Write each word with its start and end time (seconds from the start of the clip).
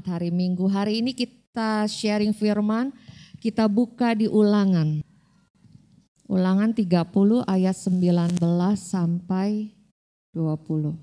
Selamat 0.00 0.16
hari 0.16 0.32
Minggu. 0.32 0.64
Hari 0.64 1.04
ini 1.04 1.12
kita 1.12 1.84
sharing 1.84 2.32
firman, 2.32 2.88
kita 3.36 3.68
buka 3.68 4.16
di 4.16 4.32
ulangan. 4.32 5.04
Ulangan 6.24 6.72
30 6.72 7.44
ayat 7.44 7.76
19 7.76 8.40
sampai 8.80 9.68
20. 10.32 10.96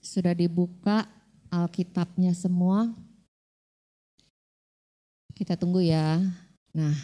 Sudah 0.00 0.32
dibuka 0.32 1.04
Alkitabnya 1.52 2.32
semua. 2.32 2.88
Kita 5.36 5.60
tunggu 5.60 5.84
ya. 5.84 6.24
Nah, 6.72 6.96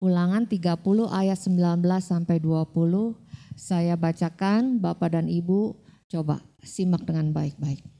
ulangan 0.00 0.48
30 0.48 1.12
ayat 1.12 1.36
19 1.36 2.00
sampai 2.00 2.40
20. 2.40 3.20
Saya 3.52 4.00
bacakan 4.00 4.80
Bapak 4.80 5.12
dan 5.12 5.28
Ibu 5.28 5.76
coba 6.08 6.40
simak 6.64 7.04
dengan 7.04 7.36
baik-baik. 7.36 7.91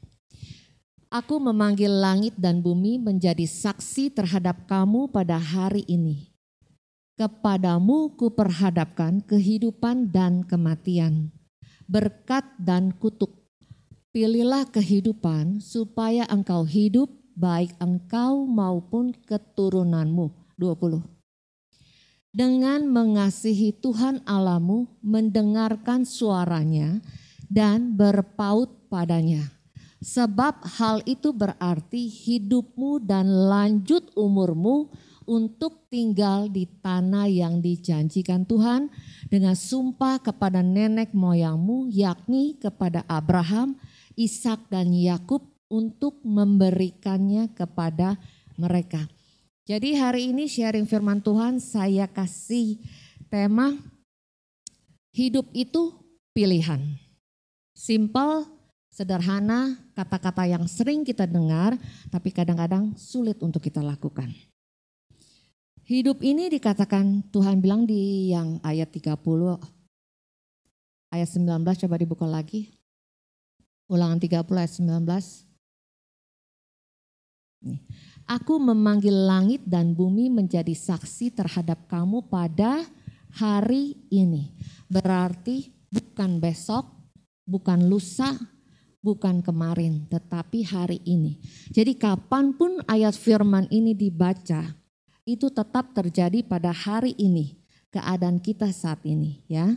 Aku 1.12 1.36
memanggil 1.36 1.92
langit 1.92 2.32
dan 2.40 2.64
bumi 2.64 2.96
menjadi 2.96 3.44
saksi 3.44 4.16
terhadap 4.16 4.64
kamu 4.64 5.12
pada 5.12 5.36
hari 5.36 5.84
ini. 5.84 6.32
Kepadamu 7.20 8.16
kuperhadapkan 8.16 9.20
kehidupan 9.20 10.08
dan 10.08 10.40
kematian, 10.40 11.28
berkat 11.84 12.48
dan 12.56 12.96
kutuk. 12.96 13.44
Pilihlah 14.08 14.64
kehidupan 14.72 15.60
supaya 15.60 16.24
engkau 16.32 16.64
hidup 16.64 17.12
baik 17.36 17.76
engkau 17.76 18.48
maupun 18.48 19.12
keturunanmu. 19.12 20.32
20. 20.56 20.96
Dengan 22.32 22.88
mengasihi 22.88 23.76
Tuhan 23.76 24.24
Alamu, 24.24 24.88
mendengarkan 25.04 26.08
suaranya 26.08 27.04
dan 27.52 28.00
berpaut 28.00 28.88
padanya 28.88 29.60
Sebab 30.02 30.66
hal 30.82 30.98
itu 31.06 31.30
berarti 31.30 32.10
hidupmu 32.10 33.06
dan 33.06 33.30
lanjut 33.30 34.10
umurmu 34.18 34.90
untuk 35.30 35.86
tinggal 35.86 36.50
di 36.50 36.66
tanah 36.66 37.30
yang 37.30 37.62
dijanjikan 37.62 38.42
Tuhan 38.42 38.90
dengan 39.30 39.54
sumpah 39.54 40.18
kepada 40.18 40.58
nenek 40.58 41.14
moyangmu 41.14 41.86
yakni 41.94 42.58
kepada 42.58 43.06
Abraham, 43.06 43.78
Ishak 44.18 44.66
dan 44.66 44.90
Yakub 44.90 45.46
untuk 45.70 46.18
memberikannya 46.26 47.54
kepada 47.54 48.18
mereka. 48.58 49.06
Jadi 49.62 49.94
hari 49.94 50.34
ini 50.34 50.50
sharing 50.50 50.90
firman 50.90 51.22
Tuhan 51.22 51.62
saya 51.62 52.10
kasih 52.10 52.82
tema 53.30 53.78
hidup 55.14 55.46
itu 55.54 55.94
pilihan. 56.34 56.82
Simple 57.72 58.61
sederhana, 58.92 59.80
kata-kata 59.96 60.44
yang 60.44 60.68
sering 60.68 61.00
kita 61.00 61.24
dengar, 61.24 61.80
tapi 62.12 62.28
kadang-kadang 62.28 62.92
sulit 63.00 63.40
untuk 63.40 63.64
kita 63.64 63.80
lakukan. 63.80 64.28
Hidup 65.88 66.20
ini 66.20 66.52
dikatakan 66.52 67.26
Tuhan 67.32 67.58
bilang 67.58 67.88
di 67.88 68.30
yang 68.30 68.60
ayat 68.62 68.92
30, 68.92 69.16
ayat 71.10 71.28
19 71.28 71.82
coba 71.82 71.96
dibuka 71.96 72.28
lagi. 72.28 72.76
Ulangan 73.88 74.20
30 74.20 74.60
ayat 74.60 74.72
19. 74.78 75.48
Aku 78.30 78.62
memanggil 78.62 79.12
langit 79.12 79.66
dan 79.66 79.92
bumi 79.96 80.30
menjadi 80.30 80.72
saksi 80.72 81.34
terhadap 81.34 81.90
kamu 81.90 82.22
pada 82.30 82.86
hari 83.34 83.98
ini. 84.12 84.54
Berarti 84.86 85.72
bukan 85.90 86.38
besok, 86.38 86.86
bukan 87.44 87.90
lusa, 87.90 88.38
bukan 89.02 89.42
kemarin, 89.42 90.06
tetapi 90.06 90.62
hari 90.62 91.02
ini. 91.02 91.42
Jadi 91.74 91.98
kapan 91.98 92.54
pun 92.54 92.78
ayat 92.86 93.18
firman 93.18 93.66
ini 93.68 93.92
dibaca, 93.92 94.78
itu 95.26 95.50
tetap 95.50 95.92
terjadi 95.92 96.40
pada 96.46 96.70
hari 96.70 97.12
ini, 97.18 97.58
keadaan 97.90 98.38
kita 98.38 98.70
saat 98.70 99.02
ini 99.02 99.42
ya. 99.50 99.74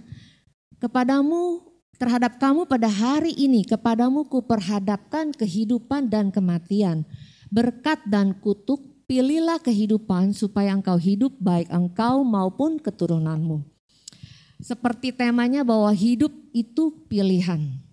Kepadamu, 0.78 1.66
terhadap 1.98 2.38
kamu 2.38 2.70
pada 2.70 2.88
hari 2.88 3.34
ini, 3.34 3.66
kepadamu 3.66 4.30
kuperhadapkan 4.30 5.34
kehidupan 5.34 6.08
dan 6.08 6.30
kematian, 6.30 7.04
berkat 7.50 8.02
dan 8.06 8.38
kutuk, 8.38 8.82
pilihlah 9.10 9.58
kehidupan 9.62 10.34
supaya 10.34 10.74
engkau 10.74 10.98
hidup 10.98 11.34
baik 11.42 11.70
engkau 11.74 12.22
maupun 12.22 12.78
keturunanmu. 12.78 13.66
Seperti 14.62 15.12
temanya 15.12 15.62
bahwa 15.68 15.92
hidup 15.92 16.32
itu 16.56 16.90
pilihan. 17.12 17.85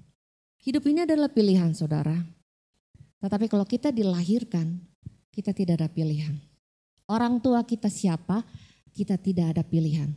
Hidup 0.62 0.86
ini 0.86 1.02
adalah 1.02 1.26
pilihan 1.26 1.74
saudara. 1.74 2.14
Tetapi 3.18 3.50
kalau 3.50 3.66
kita 3.66 3.90
dilahirkan, 3.90 4.78
kita 5.34 5.50
tidak 5.50 5.82
ada 5.82 5.90
pilihan. 5.90 6.38
Orang 7.10 7.42
tua 7.42 7.66
kita 7.66 7.90
siapa, 7.90 8.46
kita 8.94 9.18
tidak 9.18 9.58
ada 9.58 9.66
pilihan. 9.66 10.14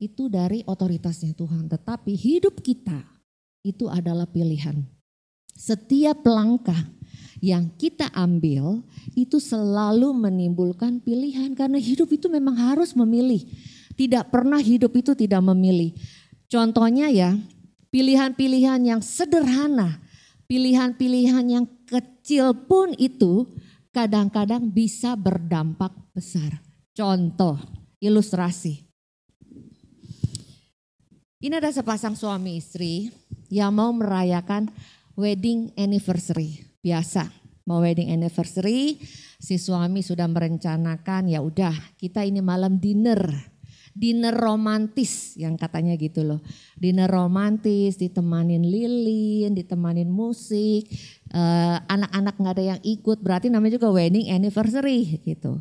Itu 0.00 0.32
dari 0.32 0.64
otoritasnya 0.64 1.36
Tuhan. 1.36 1.68
Tetapi 1.68 2.16
hidup 2.16 2.64
kita 2.64 3.04
itu 3.60 3.92
adalah 3.92 4.24
pilihan. 4.24 4.88
Setiap 5.52 6.24
langkah 6.24 6.88
yang 7.44 7.68
kita 7.76 8.08
ambil 8.16 8.80
itu 9.12 9.36
selalu 9.36 10.16
menimbulkan 10.16 10.96
pilihan. 11.04 11.52
Karena 11.52 11.76
hidup 11.76 12.08
itu 12.08 12.32
memang 12.32 12.56
harus 12.56 12.96
memilih. 12.96 13.44
Tidak 14.00 14.32
pernah 14.32 14.64
hidup 14.64 14.96
itu 14.96 15.12
tidak 15.12 15.44
memilih. 15.44 15.92
Contohnya 16.48 17.12
ya, 17.12 17.36
pilihan-pilihan 17.92 18.80
yang 18.82 19.00
sederhana, 19.04 20.00
pilihan-pilihan 20.48 21.44
yang 21.44 21.66
kecil 21.84 22.56
pun 22.56 22.96
itu 22.96 23.46
kadang-kadang 23.92 24.72
bisa 24.72 25.12
berdampak 25.14 25.92
besar. 26.16 26.64
Contoh, 26.96 27.60
ilustrasi. 28.00 28.88
Ini 31.42 31.58
ada 31.58 31.68
sepasang 31.74 32.16
suami 32.16 32.56
istri 32.56 33.12
yang 33.52 33.76
mau 33.76 33.92
merayakan 33.92 34.72
wedding 35.18 35.74
anniversary. 35.76 36.64
Biasa, 36.80 37.28
mau 37.68 37.82
wedding 37.82 38.08
anniversary, 38.14 38.96
si 39.42 39.58
suami 39.58 40.00
sudah 40.00 40.30
merencanakan 40.30 41.28
ya 41.28 41.42
udah 41.42 41.74
kita 41.98 42.22
ini 42.22 42.38
malam 42.38 42.78
dinner 42.78 43.51
dinner 43.92 44.32
romantis 44.32 45.36
yang 45.36 45.60
katanya 45.60 45.94
gitu 46.00 46.24
loh. 46.24 46.40
Dinner 46.80 47.08
romantis 47.08 48.00
ditemanin 48.00 48.64
lilin, 48.64 49.52
ditemanin 49.52 50.08
musik, 50.08 50.88
eh, 51.32 51.76
anak-anak 51.86 52.34
nggak 52.40 52.54
ada 52.56 52.64
yang 52.76 52.80
ikut 52.80 53.20
berarti 53.20 53.52
namanya 53.52 53.76
juga 53.76 53.92
wedding 53.92 54.32
anniversary 54.32 55.20
gitu. 55.22 55.60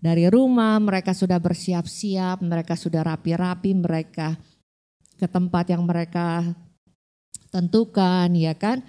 Dari 0.00 0.26
rumah 0.32 0.80
mereka 0.80 1.12
sudah 1.12 1.36
bersiap-siap, 1.36 2.40
mereka 2.40 2.72
sudah 2.72 3.04
rapi-rapi, 3.04 3.76
mereka 3.76 4.32
ke 5.20 5.28
tempat 5.28 5.68
yang 5.68 5.84
mereka 5.84 6.56
tentukan 7.52 8.32
ya 8.32 8.56
kan. 8.56 8.80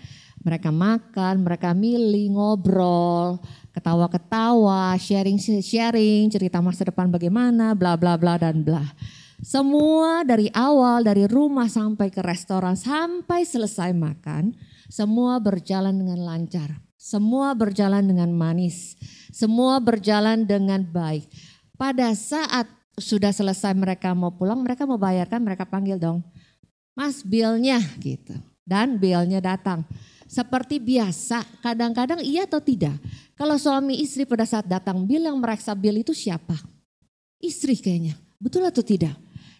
Mereka 0.41 0.73
makan, 0.73 1.45
mereka 1.45 1.69
milih, 1.77 2.33
ngobrol, 2.33 3.37
ketawa-ketawa, 3.71 4.95
sharing-sharing, 4.99 6.27
cerita 6.31 6.59
masa 6.59 6.87
depan 6.87 7.07
bagaimana, 7.07 7.71
bla 7.75 7.95
bla 7.95 8.19
bla 8.19 8.35
dan 8.39 8.63
bla. 8.63 8.83
Semua 9.41 10.21
dari 10.21 10.53
awal, 10.53 11.01
dari 11.01 11.25
rumah 11.25 11.65
sampai 11.65 12.13
ke 12.13 12.21
restoran, 12.21 12.77
sampai 12.77 13.41
selesai 13.41 13.89
makan, 13.89 14.53
semua 14.85 15.41
berjalan 15.41 15.97
dengan 15.97 16.21
lancar. 16.21 16.77
Semua 17.01 17.57
berjalan 17.57 18.05
dengan 18.05 18.29
manis. 18.29 18.93
Semua 19.33 19.81
berjalan 19.81 20.45
dengan 20.45 20.85
baik. 20.85 21.25
Pada 21.73 22.13
saat 22.13 22.69
sudah 22.93 23.33
selesai 23.33 23.73
mereka 23.73 24.13
mau 24.13 24.29
pulang, 24.29 24.61
mereka 24.61 24.85
mau 24.85 25.01
bayarkan, 25.01 25.41
mereka 25.41 25.65
panggil 25.65 25.97
dong. 25.97 26.21
Mas 26.93 27.25
bilnya 27.25 27.81
gitu. 27.97 28.37
Dan 28.61 29.01
bilnya 29.01 29.41
datang. 29.41 29.81
Seperti 30.31 30.79
biasa, 30.79 31.43
kadang-kadang 31.59 32.23
iya 32.23 32.47
atau 32.47 32.63
tidak. 32.63 32.95
Kalau 33.35 33.59
suami 33.59 33.99
istri 33.99 34.23
pada 34.23 34.47
saat 34.47 34.63
datang 34.63 35.03
bil 35.03 35.27
yang 35.27 35.35
mereksa 35.35 35.75
bil 35.75 35.99
itu 35.99 36.15
siapa? 36.15 36.55
Istri 37.43 37.75
kayaknya. 37.83 38.15
Betul 38.39 38.63
atau 38.63 38.79
tidak? 38.79 39.11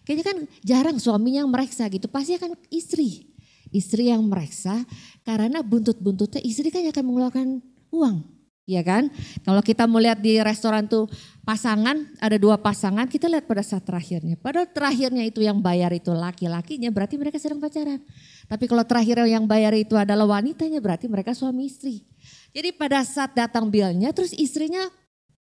Kayaknya 0.08 0.24
kan 0.24 0.38
jarang 0.64 0.96
suaminya 0.96 1.44
yang 1.44 1.52
mereksa 1.52 1.84
gitu. 1.92 2.08
Pasti 2.08 2.40
akan 2.40 2.56
istri. 2.72 3.28
Istri 3.68 4.16
yang 4.16 4.24
mereksa 4.24 4.88
karena 5.28 5.60
buntut-buntutnya 5.60 6.40
istri 6.40 6.72
kan 6.72 6.88
akan 6.88 7.04
mengeluarkan 7.04 7.48
uang. 7.92 8.24
Iya 8.62 8.86
kan? 8.86 9.10
Kalau 9.42 9.58
kita 9.58 9.90
mau 9.90 9.98
lihat 9.98 10.22
di 10.22 10.38
restoran 10.38 10.86
tuh 10.86 11.10
pasangan, 11.42 11.98
ada 12.22 12.38
dua 12.38 12.54
pasangan, 12.54 13.10
kita 13.10 13.26
lihat 13.26 13.50
pada 13.50 13.58
saat 13.58 13.82
terakhirnya. 13.82 14.38
Padahal 14.38 14.70
terakhirnya 14.70 15.26
itu 15.26 15.42
yang 15.42 15.58
bayar 15.58 15.90
itu 15.90 16.14
laki-lakinya, 16.14 16.94
berarti 16.94 17.18
mereka 17.18 17.42
sedang 17.42 17.58
pacaran. 17.58 17.98
Tapi 18.46 18.64
kalau 18.70 18.86
terakhir 18.86 19.18
yang 19.26 19.50
bayar 19.50 19.74
itu 19.74 19.98
adalah 19.98 20.38
wanitanya, 20.38 20.78
berarti 20.78 21.10
mereka 21.10 21.34
suami 21.34 21.66
istri. 21.66 22.06
Jadi 22.54 22.70
pada 22.70 23.02
saat 23.02 23.34
datang 23.34 23.66
bilnya 23.66 24.14
terus 24.14 24.30
istrinya 24.30 24.86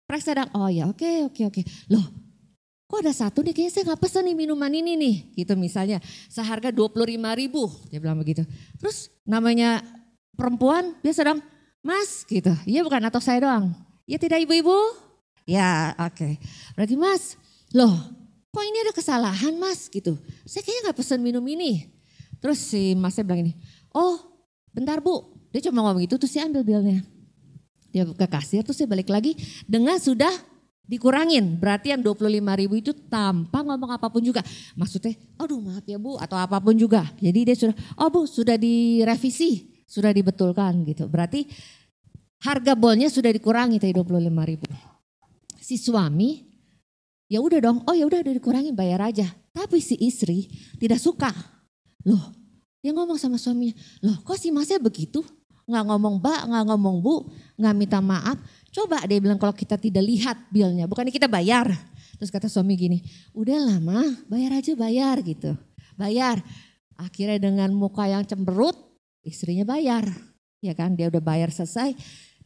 periksa 0.07 0.39
dan 0.39 0.49
oh 0.55 0.71
ya 0.71 0.87
oke 0.87 1.03
okay, 1.03 1.27
oke 1.27 1.35
okay, 1.35 1.45
oke. 1.51 1.61
Okay. 1.61 1.65
Loh 1.91 2.07
kok 2.89 3.05
ada 3.05 3.13
satu 3.13 3.45
nih 3.45 3.53
kayaknya 3.53 3.73
saya 3.75 3.85
nggak 3.93 4.01
pesan 4.01 4.23
nih 4.31 4.37
minuman 4.39 4.73
ini 4.73 4.95
nih. 4.95 5.17
Gitu 5.43 5.59
misalnya 5.59 5.99
seharga 6.31 6.71
25 6.71 7.03
ribu 7.35 7.67
dia 7.91 7.99
bilang 7.99 8.23
begitu. 8.23 8.47
Terus 8.79 9.11
namanya 9.27 9.83
perempuan 10.39 10.95
biasa 11.03 11.35
dong 11.35 11.43
Mas 11.89 12.29
gitu. 12.29 12.53
Iya 12.69 12.85
bukan 12.85 13.01
atau 13.09 13.17
saya 13.17 13.49
doang. 13.49 13.73
Ya 14.05 14.21
tidak 14.21 14.45
ibu-ibu? 14.45 14.77
Ya 15.49 15.97
oke. 15.97 16.13
Okay. 16.13 16.33
Berarti 16.77 17.01
mas, 17.01 17.41
loh 17.73 17.97
kok 18.53 18.65
ini 18.65 18.85
ada 18.85 18.93
kesalahan 18.93 19.57
mas 19.57 19.89
gitu. 19.89 20.21
Saya 20.45 20.61
kayaknya 20.61 20.93
gak 20.93 20.99
pesan 21.01 21.25
minum 21.25 21.41
ini. 21.49 21.89
Terus 22.45 22.61
si 22.61 22.93
masnya 22.93 23.25
bilang 23.25 23.49
ini, 23.49 23.53
oh 23.97 24.21
bentar 24.77 25.01
bu. 25.01 25.25
Dia 25.49 25.65
cuma 25.65 25.81
ngomong 25.81 26.05
gitu 26.05 26.21
terus 26.21 26.37
saya 26.37 26.45
ambil 26.45 26.61
bilnya. 26.61 27.01
Dia 27.89 28.05
ke 28.05 28.27
kasir 28.29 28.61
terus 28.61 28.77
saya 28.77 28.85
balik 28.85 29.09
lagi 29.09 29.33
dengan 29.65 29.97
sudah 29.97 30.31
dikurangin. 30.85 31.57
Berarti 31.57 31.97
yang 31.97 32.05
25 32.05 32.61
ribu 32.61 32.75
itu 32.77 32.93
tanpa 33.09 33.65
ngomong 33.65 33.97
apa 33.97 34.13
pun 34.13 34.21
juga. 34.21 34.45
Maksudnya, 34.77 35.17
aduh 35.41 35.61
maaf 35.61 35.85
ya 35.89 35.97
bu 35.97 36.21
atau 36.21 36.37
apa 36.37 36.61
pun 36.61 36.77
juga. 36.77 37.09
Jadi 37.17 37.41
dia 37.49 37.57
sudah, 37.57 37.77
oh 37.97 38.09
bu 38.13 38.29
sudah 38.29 38.61
direvisi, 38.61 39.81
sudah 39.89 40.13
dibetulkan 40.13 40.85
gitu. 40.85 41.09
Berarti 41.09 41.49
harga 42.43 42.73
bolnya 42.79 43.09
sudah 43.11 43.31
dikurangi 43.31 43.83
tadi 43.83 43.93
25 43.95 44.51
ribu. 44.51 44.69
Si 45.59 45.77
suami, 45.77 46.45
ya 47.29 47.43
udah 47.43 47.59
dong, 47.61 47.79
oh 47.85 47.95
ya 47.95 48.09
udah 48.09 48.25
udah 48.25 48.35
dikurangi 48.35 48.73
bayar 48.73 49.05
aja. 49.05 49.29
Tapi 49.53 49.83
si 49.83 49.99
istri 50.01 50.49
tidak 50.79 51.03
suka. 51.03 51.29
Loh, 52.07 52.33
dia 52.81 52.95
ngomong 52.95 53.19
sama 53.19 53.37
suaminya, 53.37 53.75
loh 54.01 54.17
kok 54.23 54.39
si 54.39 54.49
masnya 54.55 54.79
begitu? 54.81 55.21
Nggak 55.69 55.85
ngomong 55.85 56.15
mbak, 56.25 56.41
nggak 56.49 56.65
ngomong 56.73 56.97
bu, 57.05 57.29
nggak 57.61 57.75
minta 57.77 58.01
maaf 58.01 58.41
Coba 58.69 59.01
dia 59.09 59.17
bilang 59.17 59.41
kalau 59.41 59.57
kita 59.57 59.81
tidak 59.81 60.05
lihat 60.05 60.37
bilnya, 60.53 60.85
bukannya 60.85 61.13
kita 61.13 61.27
bayar. 61.27 61.73
Terus 62.21 62.29
kata 62.29 62.51
suami 62.51 62.77
gini, 62.77 62.99
udah 63.33 63.59
lama 63.59 64.05
bayar 64.29 64.61
aja 64.61 64.77
bayar 64.77 65.17
gitu. 65.25 65.57
Bayar. 65.97 66.39
Akhirnya 66.99 67.39
dengan 67.39 67.71
muka 67.73 68.05
yang 68.11 68.27
cemberut, 68.27 68.77
istrinya 69.25 69.65
bayar. 69.65 70.05
Ya 70.59 70.75
kan, 70.75 70.99
dia 70.99 71.07
udah 71.09 71.23
bayar 71.23 71.49
selesai. 71.55 71.95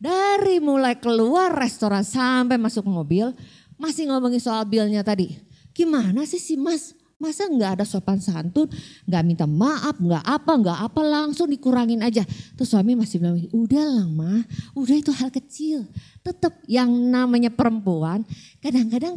Dari 0.03 0.59
mulai 0.59 0.99
keluar 0.99 1.55
restoran 1.55 2.03
sampai 2.03 2.59
masuk 2.59 2.83
mobil, 2.91 3.31
masih 3.79 4.11
ngomongin 4.11 4.43
soal 4.43 4.67
bilnya 4.67 5.07
tadi. 5.07 5.39
Gimana 5.71 6.27
sih 6.27 6.43
si 6.43 6.59
mas? 6.59 6.99
Masa 7.23 7.47
nggak 7.47 7.79
ada 7.79 7.85
sopan 7.87 8.19
santun, 8.19 8.67
nggak 9.07 9.23
minta 9.23 9.47
maaf, 9.47 9.95
nggak 9.95 10.27
apa, 10.27 10.53
nggak 10.59 10.79
apa 10.91 11.01
langsung 11.07 11.47
dikurangin 11.47 12.03
aja. 12.03 12.27
Terus 12.27 12.67
suami 12.67 12.99
masih 12.99 13.23
bilang, 13.23 13.39
udah 13.55 13.85
lama, 14.03 14.43
udah 14.75 14.97
itu 14.99 15.15
hal 15.15 15.31
kecil. 15.31 15.87
Tetap 16.27 16.67
yang 16.67 16.91
namanya 16.91 17.55
perempuan, 17.55 18.27
kadang-kadang 18.59 19.15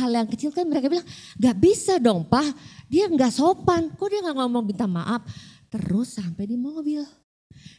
hal 0.00 0.10
yang 0.16 0.28
kecil 0.32 0.48
kan 0.48 0.64
mereka 0.64 0.88
bilang, 0.88 1.04
nggak 1.36 1.56
bisa 1.60 2.00
dong 2.00 2.24
pak, 2.24 2.56
dia 2.88 3.04
nggak 3.04 3.36
sopan, 3.36 3.92
kok 3.92 4.08
dia 4.08 4.24
nggak 4.24 4.40
ngomong 4.40 4.64
minta 4.64 4.88
maaf. 4.88 5.20
Terus 5.68 6.16
sampai 6.16 6.48
di 6.48 6.56
mobil, 6.56 7.04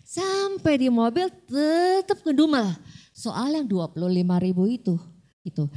sampai 0.04 0.82
di 0.82 0.88
mobil 0.92 1.28
tetap 1.48 2.22
ngedumel 2.26 2.76
soal 3.12 3.56
yang 3.56 3.68
25 3.68 3.98
ribu 4.44 4.64
itu. 4.68 4.96
Itu 5.42 5.70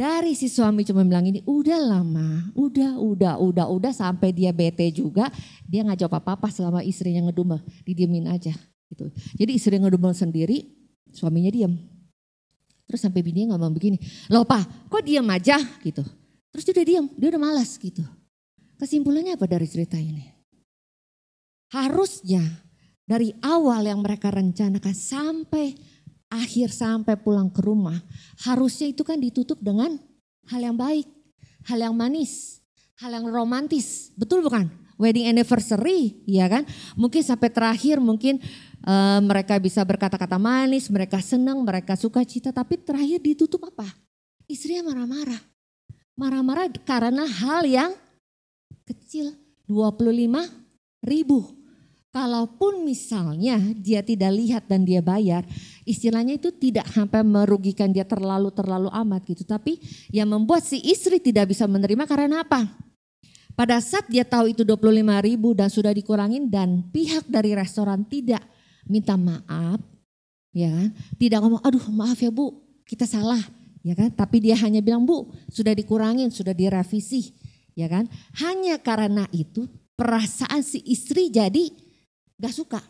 dari 0.00 0.32
si 0.32 0.48
suami 0.48 0.80
cuma 0.80 1.04
bilang 1.04 1.28
ini, 1.28 1.44
udah 1.44 1.76
lama, 1.76 2.48
udah, 2.56 2.96
udah, 2.96 3.36
udah, 3.36 3.66
udah 3.68 3.92
sampai 3.92 4.32
dia 4.32 4.48
bete 4.48 4.88
juga. 4.88 5.28
Dia 5.68 5.84
nggak 5.84 6.00
jawab 6.00 6.24
apa-apa 6.24 6.48
selama 6.48 6.80
istrinya 6.80 7.28
ngedumel, 7.28 7.60
didiemin 7.84 8.24
aja. 8.32 8.56
Gitu. 8.88 9.12
Jadi 9.36 9.52
istri 9.52 9.76
ngedumel 9.76 10.16
sendiri, 10.16 10.72
suaminya 11.12 11.52
diem. 11.52 11.76
Terus 12.88 13.04
sampai 13.04 13.20
bininya 13.20 13.52
ngomong 13.54 13.76
begini, 13.76 14.00
loh 14.32 14.48
pak 14.48 14.88
kok 14.88 15.04
diem 15.04 15.28
aja 15.28 15.60
gitu. 15.84 16.00
Terus 16.48 16.64
dia 16.64 16.72
udah 16.80 16.86
diem, 16.88 17.06
dia 17.20 17.28
udah 17.36 17.42
malas 17.44 17.76
gitu. 17.76 18.02
Kesimpulannya 18.80 19.36
apa 19.36 19.44
dari 19.44 19.68
cerita 19.68 20.00
ini? 20.00 20.24
Harusnya 21.76 22.40
dari 23.10 23.34
awal 23.42 23.82
yang 23.90 24.06
mereka 24.06 24.30
rencanakan 24.30 24.94
sampai 24.94 25.74
akhir 26.30 26.70
sampai 26.70 27.18
pulang 27.18 27.50
ke 27.50 27.58
rumah, 27.58 27.98
harusnya 28.46 28.86
itu 28.86 29.02
kan 29.02 29.18
ditutup 29.18 29.58
dengan 29.58 29.98
hal 30.46 30.62
yang 30.62 30.78
baik, 30.78 31.10
hal 31.66 31.90
yang 31.90 31.94
manis, 31.98 32.62
hal 33.02 33.10
yang 33.10 33.26
romantis. 33.26 34.14
Betul 34.14 34.46
bukan? 34.46 34.70
Wedding 34.94 35.26
anniversary, 35.26 36.22
ya 36.22 36.46
kan? 36.46 36.62
Mungkin 36.94 37.26
sampai 37.26 37.50
terakhir 37.50 37.98
mungkin 37.98 38.38
uh, 38.86 39.18
mereka 39.18 39.58
bisa 39.58 39.82
berkata-kata 39.82 40.38
manis, 40.38 40.86
mereka 40.86 41.18
senang, 41.18 41.66
mereka 41.66 41.98
suka 41.98 42.22
cita, 42.22 42.54
tapi 42.54 42.78
terakhir 42.78 43.18
ditutup 43.18 43.74
apa? 43.74 43.90
Istrinya 44.46 44.86
marah-marah. 44.86 45.40
Marah-marah 46.14 46.70
karena 46.86 47.26
hal 47.26 47.66
yang 47.66 47.90
kecil, 48.86 49.34
25 49.66 50.46
ribu. 51.02 51.59
Kalaupun 52.10 52.82
misalnya 52.82 53.54
dia 53.78 54.02
tidak 54.02 54.34
lihat 54.34 54.66
dan 54.66 54.82
dia 54.82 54.98
bayar, 54.98 55.46
istilahnya 55.86 56.42
itu 56.42 56.50
tidak 56.50 56.90
sampai 56.90 57.22
merugikan 57.22 57.94
dia 57.94 58.02
terlalu-terlalu 58.02 58.90
amat 58.90 59.22
gitu. 59.30 59.46
Tapi 59.46 59.78
yang 60.10 60.26
membuat 60.26 60.66
si 60.66 60.82
istri 60.82 61.22
tidak 61.22 61.54
bisa 61.54 61.70
menerima 61.70 62.02
karena 62.10 62.42
apa? 62.42 62.66
Pada 63.54 63.78
saat 63.78 64.10
dia 64.10 64.26
tahu 64.26 64.50
itu 64.50 64.66
25 64.66 64.82
ribu 65.22 65.54
dan 65.54 65.70
sudah 65.70 65.94
dikurangin 65.94 66.50
dan 66.50 66.82
pihak 66.90 67.30
dari 67.30 67.54
restoran 67.54 68.02
tidak 68.02 68.42
minta 68.90 69.14
maaf, 69.14 69.78
ya 70.50 70.66
kan? 70.66 70.90
Tidak 71.14 71.38
ngomong, 71.38 71.62
aduh 71.62 71.94
maaf 71.94 72.18
ya 72.18 72.34
bu, 72.34 72.58
kita 72.90 73.06
salah, 73.06 73.38
ya 73.86 73.94
kan? 73.94 74.10
Tapi 74.10 74.42
dia 74.42 74.58
hanya 74.58 74.82
bilang 74.82 75.06
bu, 75.06 75.30
sudah 75.46 75.70
dikurangin, 75.78 76.34
sudah 76.34 76.50
direvisi, 76.58 77.30
ya 77.78 77.86
kan? 77.86 78.10
Hanya 78.42 78.82
karena 78.82 79.30
itu 79.30 79.70
perasaan 79.94 80.66
si 80.66 80.82
istri 80.90 81.30
jadi 81.30 81.89
Gak 82.40 82.56
suka. 82.56 82.80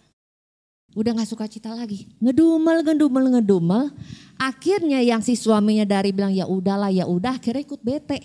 Udah 0.94 1.14
gak 1.14 1.30
suka 1.30 1.50
cita 1.50 1.74
lagi. 1.74 2.06
Ngedumel, 2.22 2.86
ngedumel, 2.86 3.24
ngedumel. 3.38 3.90
Akhirnya 4.38 5.02
yang 5.02 5.22
si 5.22 5.34
suaminya 5.34 5.82
dari 5.82 6.14
bilang 6.14 6.30
ya 6.30 6.46
udahlah, 6.46 6.90
ya 6.94 7.06
udah 7.06 7.38
akhirnya 7.38 7.66
ikut 7.66 7.82
bete. 7.82 8.22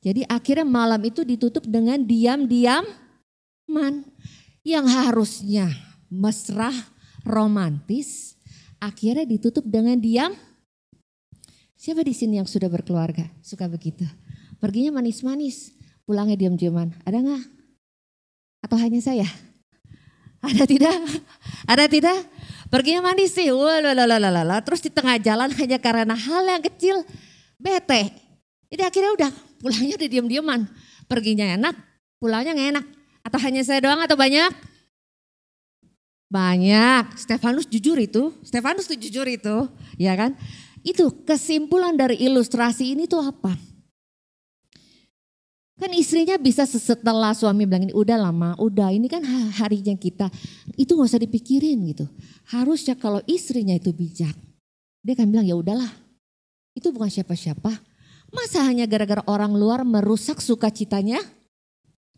Jadi 0.00 0.24
akhirnya 0.28 0.64
malam 0.64 1.00
itu 1.04 1.24
ditutup 1.24 1.64
dengan 1.68 2.00
diam-diam 2.00 2.84
man. 3.68 4.04
Yang 4.66 4.86
harusnya 4.90 5.66
mesra, 6.10 6.74
romantis, 7.22 8.34
akhirnya 8.82 9.22
ditutup 9.22 9.62
dengan 9.62 9.94
diam. 9.94 10.34
Siapa 11.78 12.02
di 12.02 12.10
sini 12.10 12.42
yang 12.42 12.50
sudah 12.50 12.66
berkeluarga? 12.66 13.30
Suka 13.46 13.70
begitu. 13.70 14.02
Perginya 14.58 14.98
manis-manis, 14.98 15.70
pulangnya 16.02 16.34
diam-diaman. 16.34 16.98
Ada 17.06 17.18
nggak? 17.22 17.42
Atau 18.66 18.76
hanya 18.80 18.98
saya? 18.98 19.28
Ada 20.44 20.64
tidak? 20.68 20.96
Ada 21.64 21.84
tidak? 21.88 22.18
Perginya 22.66 23.12
manis 23.12 23.32
sih, 23.32 23.48
Walalalala. 23.54 24.58
terus 24.62 24.82
di 24.82 24.90
tengah 24.90 25.16
jalan 25.22 25.54
hanya 25.54 25.78
karena 25.78 26.14
hal 26.18 26.42
yang 26.44 26.62
kecil, 26.66 27.06
bete. 27.56 28.10
Jadi 28.66 28.82
akhirnya 28.82 29.12
udah 29.14 29.32
pulangnya 29.62 29.94
udah 29.94 30.10
diam-diaman. 30.10 30.60
Perginya 31.06 31.46
enak, 31.54 31.74
pulangnya 32.18 32.52
nggak 32.58 32.70
enak. 32.74 32.86
Atau 33.22 33.38
hanya 33.42 33.62
saya 33.62 33.78
doang 33.82 34.02
atau 34.02 34.18
banyak? 34.18 34.50
Banyak. 36.26 37.14
Stefanus 37.14 37.70
jujur 37.70 37.94
itu, 38.02 38.34
Stefanus 38.42 38.90
tuh 38.90 38.98
jujur 38.98 39.26
itu, 39.30 39.70
ya 39.94 40.18
kan? 40.18 40.34
Itu 40.82 41.22
kesimpulan 41.22 41.94
dari 41.94 42.18
ilustrasi 42.18 42.98
ini 42.98 43.06
tuh 43.06 43.22
apa? 43.22 43.54
Kan 45.76 45.92
istrinya 45.92 46.40
bisa 46.40 46.64
setelah 46.64 47.36
suami 47.36 47.68
bilang 47.68 47.84
ini 47.84 47.92
udah 47.92 48.16
lama, 48.16 48.56
udah 48.56 48.88
ini 48.96 49.12
kan 49.12 49.20
harinya 49.60 49.92
kita. 49.92 50.32
Itu 50.72 50.96
gak 50.96 51.12
usah 51.12 51.20
dipikirin 51.20 51.84
gitu. 51.92 52.08
Harusnya 52.48 52.96
kalau 52.96 53.20
istrinya 53.28 53.76
itu 53.76 53.92
bijak. 53.92 54.32
Dia 55.04 55.12
kan 55.12 55.28
bilang 55.28 55.44
ya 55.44 55.52
udahlah. 55.52 55.92
Itu 56.72 56.96
bukan 56.96 57.12
siapa-siapa. 57.12 57.76
Masa 58.32 58.64
hanya 58.64 58.88
gara-gara 58.88 59.20
orang 59.28 59.52
luar 59.52 59.84
merusak 59.84 60.40
sukacitanya? 60.40 61.20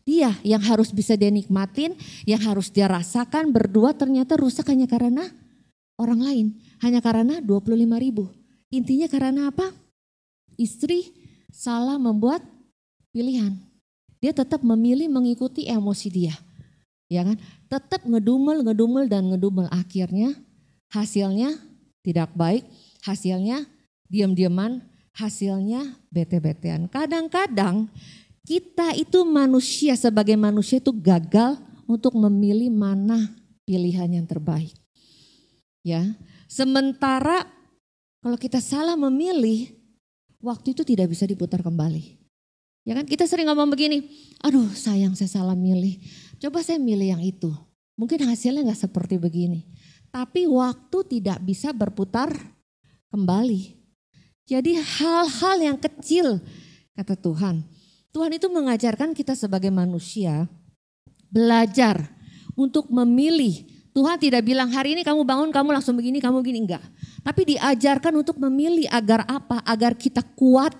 Dia 0.07 0.33
yang 0.41 0.63
harus 0.63 0.95
bisa 0.95 1.19
dia 1.19 1.29
nikmatin, 1.29 1.93
yang 2.23 2.39
harus 2.41 2.71
dia 2.71 2.87
rasakan 2.87 3.51
berdua 3.51 3.91
ternyata 3.91 4.39
rusak 4.39 4.71
hanya 4.71 4.87
karena 4.87 5.27
orang 5.99 6.23
lain. 6.23 6.47
Hanya 6.79 7.03
karena 7.03 7.43
25 7.43 7.75
ribu. 7.99 8.31
Intinya 8.71 9.11
karena 9.11 9.51
apa? 9.51 9.67
Istri 10.55 11.11
salah 11.51 11.99
membuat 11.99 12.39
pilihan. 13.15 13.55
Dia 14.19 14.35
tetap 14.35 14.61
memilih 14.61 15.07
mengikuti 15.07 15.65
emosi 15.65 16.07
dia. 16.11 16.35
Ya 17.09 17.25
kan? 17.25 17.39
Tetap 17.71 18.05
ngedumel, 18.05 18.61
ngedumel 18.61 19.09
dan 19.09 19.31
ngedumel 19.31 19.65
akhirnya 19.71 20.35
hasilnya 20.91 21.57
tidak 22.05 22.29
baik, 22.35 22.67
hasilnya 23.01 23.65
diam-diaman, 24.11 24.83
hasilnya 25.15 25.97
bete-betean. 26.11 26.85
Kadang-kadang 26.91 27.87
kita 28.43 28.93
itu 28.97 29.23
manusia 29.23 29.95
sebagai 29.95 30.35
manusia 30.35 30.81
itu 30.81 30.91
gagal 30.93 31.57
untuk 31.89 32.13
memilih 32.17 32.69
mana 32.69 33.33
pilihan 33.63 34.09
yang 34.09 34.25
terbaik. 34.27 34.73
Ya. 35.81 36.13
Sementara 36.49 37.45
kalau 38.19 38.35
kita 38.35 38.59
salah 38.59 38.99
memilih, 38.99 39.71
waktu 40.43 40.75
itu 40.75 40.83
tidak 40.83 41.15
bisa 41.15 41.23
diputar 41.23 41.63
kembali. 41.63 42.18
Ya 42.89 42.97
kan 42.97 43.05
kita 43.05 43.29
sering 43.29 43.45
ngomong 43.45 43.69
begini, 43.69 44.09
aduh 44.41 44.65
sayang 44.73 45.13
saya 45.13 45.29
salah 45.29 45.53
milih. 45.53 46.01
Coba 46.41 46.65
saya 46.65 46.81
milih 46.81 47.13
yang 47.13 47.21
itu. 47.21 47.53
Mungkin 47.93 48.25
hasilnya 48.25 48.65
nggak 48.65 48.89
seperti 48.89 49.21
begini. 49.21 49.69
tapi 50.09 50.49
waktu 50.49 51.05
tidak 51.05 51.37
bisa 51.45 51.69
berputar 51.69 52.33
kembali. 53.13 53.77
Jadi 54.49 54.73
hal-hal 54.81 55.61
yang 55.61 55.77
kecil 55.77 56.41
kata 56.97 57.13
Tuhan. 57.13 57.61
Tuhan 58.09 58.33
itu 58.33 58.49
mengajarkan 58.49 59.13
kita 59.13 59.37
sebagai 59.37 59.69
manusia 59.69 60.49
belajar 61.29 62.09
untuk 62.57 62.89
memilih. 62.89 63.69
Tuhan 63.93 64.17
tidak 64.17 64.41
bilang 64.41 64.73
hari 64.73 64.97
ini 64.97 65.05
kamu 65.05 65.21
bangun 65.21 65.53
kamu 65.53 65.77
langsung 65.77 65.93
begini 65.93 66.17
kamu 66.17 66.41
gini 66.41 66.65
enggak. 66.65 66.81
Tapi 67.21 67.53
diajarkan 67.53 68.17
untuk 68.17 68.41
memilih 68.41 68.89
agar 68.89 69.29
apa? 69.29 69.61
Agar 69.61 69.93
kita 69.93 70.25
kuat 70.33 70.73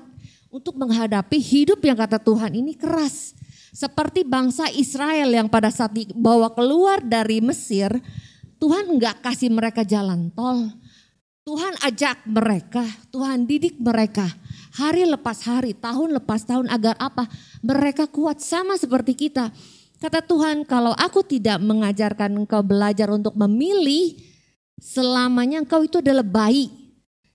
untuk 0.49 0.77
menghadapi 0.77 1.37
hidup 1.37 1.81
yang 1.85 1.97
kata 1.97 2.17
Tuhan 2.21 2.53
ini 2.53 2.73
keras. 2.73 3.37
Seperti 3.69 4.25
bangsa 4.25 4.65
Israel 4.73 5.29
yang 5.29 5.47
pada 5.47 5.69
saat 5.69 5.93
dibawa 5.93 6.49
keluar 6.53 6.99
dari 7.05 7.37
Mesir, 7.39 7.93
Tuhan 8.57 8.97
enggak 8.97 9.21
kasih 9.21 9.53
mereka 9.53 9.85
jalan 9.85 10.33
tol. 10.33 10.73
Tuhan 11.45 11.73
ajak 11.81 12.29
mereka, 12.29 12.85
Tuhan 13.09 13.45
didik 13.49 13.77
mereka 13.81 14.29
hari 14.79 15.03
lepas 15.03 15.43
hari, 15.43 15.75
tahun 15.75 16.15
lepas 16.21 16.47
tahun 16.47 16.71
agar 16.71 16.95
apa? 16.95 17.27
Mereka 17.59 18.07
kuat 18.07 18.39
sama 18.39 18.79
seperti 18.79 19.27
kita. 19.27 19.51
Kata 19.99 20.23
Tuhan, 20.23 20.63
kalau 20.63 20.95
aku 20.95 21.19
tidak 21.27 21.59
mengajarkan 21.59 22.31
engkau 22.39 22.63
belajar 22.63 23.11
untuk 23.11 23.35
memilih, 23.35 24.15
selamanya 24.79 25.59
engkau 25.59 25.83
itu 25.83 25.99
adalah 25.99 26.23
bayi 26.23 26.71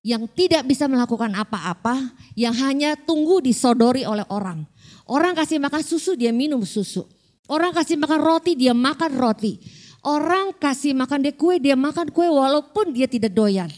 yang 0.05 0.29
tidak 0.29 0.69
bisa 0.69 0.85
melakukan 0.85 1.33
apa-apa, 1.33 2.13
yang 2.37 2.53
hanya 2.53 2.93
tunggu 2.93 3.41
disodori 3.41 4.05
oleh 4.05 4.29
orang. 4.29 4.69
Orang 5.09 5.33
kasih 5.33 5.57
makan 5.57 5.81
susu, 5.81 6.13
dia 6.13 6.29
minum 6.29 6.61
susu. 6.69 7.09
Orang 7.49 7.73
kasih 7.73 7.97
makan 7.97 8.21
roti, 8.21 8.53
dia 8.53 8.77
makan 8.77 9.17
roti. 9.17 9.57
Orang 10.05 10.53
kasih 10.61 10.93
makan 10.93 11.25
dia 11.25 11.33
kue, 11.33 11.57
dia 11.57 11.73
makan 11.73 12.13
kue 12.13 12.29
walaupun 12.29 12.93
dia 12.93 13.09
tidak 13.09 13.33
doyan. 13.33 13.73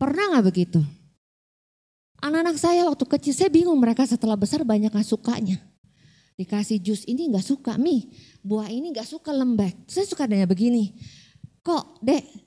Pernah 0.00 0.40
gak 0.40 0.48
begitu? 0.48 0.80
Anak-anak 2.24 2.56
saya 2.56 2.88
waktu 2.88 3.04
kecil, 3.04 3.32
saya 3.36 3.52
bingung 3.52 3.76
mereka 3.76 4.08
setelah 4.08 4.40
besar 4.40 4.64
banyak 4.64 4.88
gak 4.88 5.04
sukanya. 5.04 5.60
Dikasih 6.40 6.80
jus 6.80 7.04
ini 7.04 7.28
gak 7.28 7.44
suka, 7.44 7.76
mie 7.76 8.08
buah 8.40 8.72
ini 8.72 8.92
gak 8.96 9.08
suka 9.08 9.36
lembek. 9.36 9.84
Saya 9.84 10.08
suka 10.08 10.24
adanya 10.24 10.48
begini, 10.48 10.96
kok 11.60 12.00
dek 12.00 12.45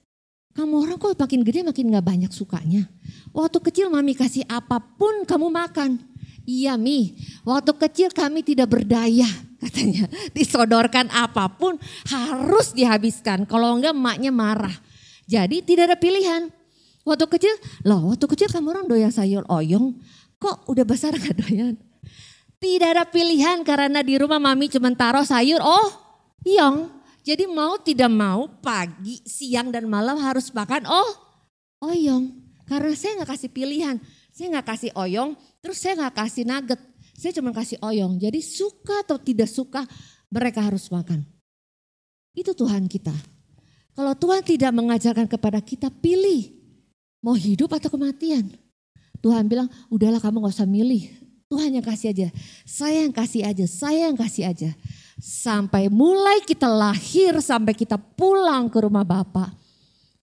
kamu 0.59 0.75
orang 0.75 0.99
kok 0.99 1.15
makin 1.15 1.39
gede 1.47 1.63
makin 1.63 1.87
gak 1.87 2.03
banyak 2.03 2.31
sukanya. 2.35 2.83
Waktu 3.31 3.63
kecil 3.63 3.87
mami 3.87 4.11
kasih 4.11 4.43
apa 4.51 4.83
pun 4.83 5.23
kamu 5.23 5.47
makan. 5.47 6.03
Iya 6.43 6.75
Mi, 6.75 7.15
waktu 7.47 7.71
kecil 7.79 8.11
kami 8.11 8.43
tidak 8.43 8.67
berdaya 8.67 9.23
katanya. 9.63 10.11
Disodorkan 10.35 11.07
apa 11.15 11.47
pun 11.55 11.79
harus 12.11 12.75
dihabiskan. 12.75 13.47
Kalau 13.47 13.79
enggak 13.79 13.95
emaknya 13.95 14.35
marah. 14.35 14.75
Jadi 15.31 15.63
tidak 15.63 15.95
ada 15.95 15.97
pilihan. 15.97 16.51
Waktu 17.07 17.25
kecil, 17.31 17.55
loh 17.87 18.11
waktu 18.11 18.27
kecil 18.27 18.51
kamu 18.51 18.67
orang 18.75 18.85
doyan 18.91 19.15
sayur 19.15 19.47
oyong. 19.47 19.95
Kok 20.43 20.67
udah 20.67 20.83
besar 20.83 21.15
gak 21.15 21.39
doyan? 21.39 21.79
Tidak 22.59 22.89
ada 22.91 23.07
pilihan 23.07 23.63
karena 23.63 24.03
di 24.03 24.19
rumah 24.19 24.43
mami 24.43 24.67
cuma 24.67 24.91
taruh 24.91 25.23
sayur, 25.23 25.63
oh 25.63 25.87
yong. 26.43 26.98
Jadi 27.29 27.45
mau 27.45 27.77
tidak 27.77 28.09
mau 28.09 28.49
pagi, 28.57 29.21
siang 29.21 29.69
dan 29.69 29.85
malam 29.85 30.17
harus 30.17 30.49
makan 30.49 30.89
oh 30.89 31.13
oyong. 31.85 32.33
Karena 32.65 32.89
saya 32.97 33.21
nggak 33.21 33.37
kasih 33.37 33.49
pilihan, 33.53 34.01
saya 34.33 34.57
nggak 34.57 34.65
kasih 34.73 34.89
oyong, 34.97 35.37
terus 35.61 35.77
saya 35.77 35.93
nggak 35.93 36.25
kasih 36.25 36.41
nugget, 36.49 36.81
saya 37.13 37.31
cuma 37.37 37.53
kasih 37.53 37.77
oyong. 37.85 38.17
Jadi 38.17 38.41
suka 38.41 39.05
atau 39.05 39.21
tidak 39.21 39.45
suka 39.45 39.85
mereka 40.33 40.65
harus 40.65 40.89
makan. 40.89 41.21
Itu 42.33 42.57
Tuhan 42.57 42.89
kita. 42.89 43.13
Kalau 43.93 44.17
Tuhan 44.17 44.41
tidak 44.41 44.73
mengajarkan 44.73 45.29
kepada 45.29 45.61
kita 45.61 45.93
pilih 45.93 46.49
mau 47.21 47.37
hidup 47.37 47.77
atau 47.77 47.93
kematian. 47.93 48.57
Tuhan 49.21 49.45
bilang 49.45 49.69
udahlah 49.93 50.17
kamu 50.17 50.49
gak 50.49 50.55
usah 50.57 50.65
milih. 50.65 51.13
Tuhan 51.45 51.77
yang 51.77 51.85
kasih 51.85 52.09
aja, 52.09 52.27
saya 52.65 53.05
yang 53.05 53.13
kasih 53.13 53.45
aja, 53.45 53.65
saya 53.69 54.09
yang 54.09 54.17
kasih 54.17 54.49
aja. 54.49 54.73
Sampai 55.19 55.91
mulai 55.91 56.39
kita 56.47 56.65
lahir 56.71 57.43
sampai 57.43 57.75
kita 57.75 57.99
pulang 57.99 58.71
ke 58.71 58.79
rumah 58.79 59.03
Bapak. 59.03 59.51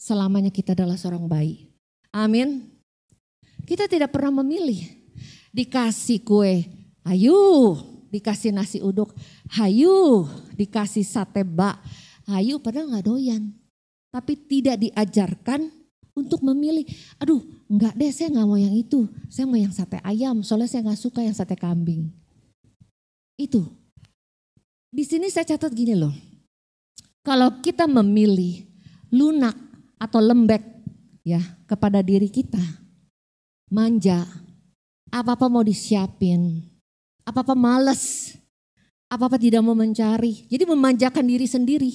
Selamanya 0.01 0.49
kita 0.49 0.73
adalah 0.73 0.97
seorang 0.97 1.29
bayi. 1.29 1.69
Amin. 2.17 2.65
Kita 3.69 3.85
tidak 3.85 4.17
pernah 4.17 4.41
memilih. 4.41 4.89
Dikasih 5.53 6.25
kue, 6.25 6.65
ayo. 7.05 7.77
Dikasih 8.09 8.57
nasi 8.57 8.81
uduk, 8.81 9.13
hayu. 9.53 10.25
Dikasih 10.57 11.05
sate 11.05 11.45
bak, 11.45 11.77
hayu 12.25 12.57
padahal 12.57 12.89
nggak 12.89 13.05
doyan. 13.05 13.53
Tapi 14.09 14.33
tidak 14.49 14.81
diajarkan 14.81 15.69
untuk 16.17 16.41
memilih. 16.41 16.89
Aduh 17.21 17.45
enggak 17.69 17.93
deh 17.93 18.09
saya 18.09 18.33
nggak 18.33 18.49
mau 18.49 18.57
yang 18.57 18.73
itu. 18.73 19.05
Saya 19.29 19.45
mau 19.45 19.61
yang 19.61 19.77
sate 19.77 20.01
ayam 20.01 20.41
soalnya 20.41 20.73
saya 20.73 20.89
nggak 20.89 21.01
suka 21.05 21.21
yang 21.21 21.37
sate 21.37 21.53
kambing. 21.53 22.09
Itu 23.37 23.69
di 24.91 25.03
sini 25.03 25.29
saya 25.29 25.57
catat 25.57 25.73
gini 25.75 25.95
loh. 25.97 26.15
Kalau 27.27 27.59
kita 27.59 27.91
memilih 27.91 28.63
lunak 29.11 29.55
atau 29.99 30.23
lembek 30.23 30.63
ya 31.27 31.43
kepada 31.67 31.99
diri 32.03 32.31
kita, 32.31 32.63
manja, 33.71 34.23
apa-apa 35.11 35.51
mau 35.51 35.67
disiapin, 35.67 36.63
apa-apa 37.27 37.59
males, 37.59 38.37
apa-apa 39.11 39.39
tidak 39.39 39.63
mau 39.67 39.75
mencari, 39.75 40.47
jadi 40.47 40.67
memanjakan 40.71 41.27
diri 41.27 41.47
sendiri, 41.51 41.93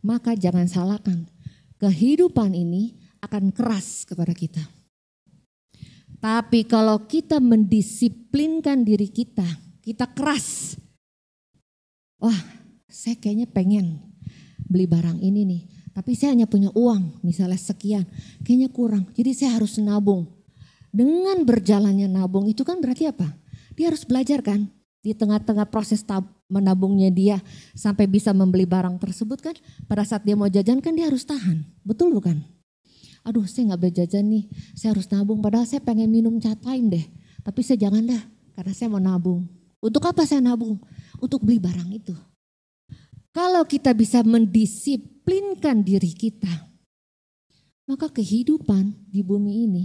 maka 0.00 0.32
jangan 0.32 0.64
salahkan. 0.64 1.28
Kehidupan 1.76 2.54
ini 2.54 2.96
akan 3.20 3.50
keras 3.50 4.06
kepada 4.06 4.32
kita. 4.32 4.62
Tapi 6.22 6.62
kalau 6.70 7.02
kita 7.10 7.42
mendisiplinkan 7.42 8.86
diri 8.86 9.10
kita, 9.10 9.44
kita 9.82 10.06
keras 10.14 10.78
wah 12.22 12.38
saya 12.86 13.18
kayaknya 13.18 13.50
pengen 13.50 13.98
beli 14.62 14.86
barang 14.86 15.18
ini 15.18 15.42
nih. 15.42 15.62
Tapi 15.92 16.16
saya 16.16 16.32
hanya 16.32 16.48
punya 16.48 16.72
uang 16.72 17.20
misalnya 17.20 17.58
sekian. 17.60 18.08
Kayaknya 18.40 18.68
kurang. 18.72 19.04
Jadi 19.12 19.30
saya 19.36 19.60
harus 19.60 19.76
nabung. 19.76 20.24
Dengan 20.88 21.44
berjalannya 21.44 22.08
nabung 22.08 22.48
itu 22.48 22.64
kan 22.64 22.80
berarti 22.80 23.12
apa? 23.12 23.28
Dia 23.76 23.92
harus 23.92 24.04
belajar 24.08 24.40
kan. 24.40 24.72
Di 25.02 25.12
tengah-tengah 25.12 25.66
proses 25.68 26.06
menabungnya 26.46 27.10
dia 27.10 27.36
sampai 27.74 28.06
bisa 28.08 28.32
membeli 28.32 28.64
barang 28.64 28.96
tersebut 29.02 29.38
kan. 29.44 29.56
Pada 29.84 30.06
saat 30.06 30.24
dia 30.24 30.32
mau 30.32 30.48
jajan 30.48 30.80
kan 30.80 30.96
dia 30.96 31.12
harus 31.12 31.28
tahan. 31.28 31.60
Betul 31.84 32.16
bukan? 32.16 32.40
Aduh 33.28 33.44
saya 33.44 33.72
nggak 33.72 33.92
berjajan 33.92 34.24
nih. 34.32 34.44
Saya 34.72 34.96
harus 34.96 35.08
nabung 35.12 35.44
padahal 35.44 35.68
saya 35.68 35.84
pengen 35.84 36.08
minum 36.08 36.40
cat 36.40 36.56
time 36.60 36.88
deh. 36.88 37.06
Tapi 37.44 37.60
saya 37.60 37.76
jangan 37.88 38.08
dah 38.08 38.22
karena 38.56 38.72
saya 38.72 38.88
mau 38.88 39.02
nabung. 39.02 39.61
Untuk 39.82 40.06
apa 40.06 40.22
saya 40.22 40.38
nabung? 40.38 40.78
untuk 41.22 41.46
beli 41.46 41.62
barang 41.62 41.90
itu. 41.94 42.12
Kalau 43.32 43.62
kita 43.64 43.94
bisa 43.94 44.20
mendisiplinkan 44.26 45.86
diri 45.86 46.10
kita, 46.12 46.50
maka 47.86 48.10
kehidupan 48.10 48.92
di 49.08 49.22
bumi 49.22 49.70
ini 49.70 49.84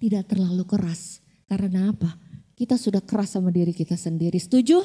tidak 0.00 0.32
terlalu 0.34 0.64
keras. 0.64 1.20
Karena 1.46 1.92
apa? 1.92 2.16
Kita 2.56 2.80
sudah 2.80 3.04
keras 3.04 3.36
sama 3.36 3.52
diri 3.52 3.70
kita 3.76 3.94
sendiri. 3.94 4.40
Setuju? 4.40 4.82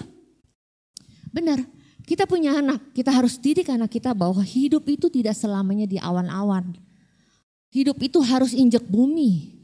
Benar. 1.31 1.63
Kita 2.05 2.29
punya 2.29 2.61
anak, 2.61 2.93
kita 2.93 3.09
harus 3.09 3.41
didik 3.41 3.65
anak 3.73 3.89
kita 3.89 4.13
bahwa 4.13 4.45
hidup 4.45 4.85
itu 4.85 5.09
tidak 5.09 5.33
selamanya 5.33 5.89
di 5.89 5.97
awan-awan. 5.97 6.77
Hidup 7.73 7.97
itu 8.05 8.21
harus 8.21 8.53
injak 8.53 8.85
bumi. 8.85 9.57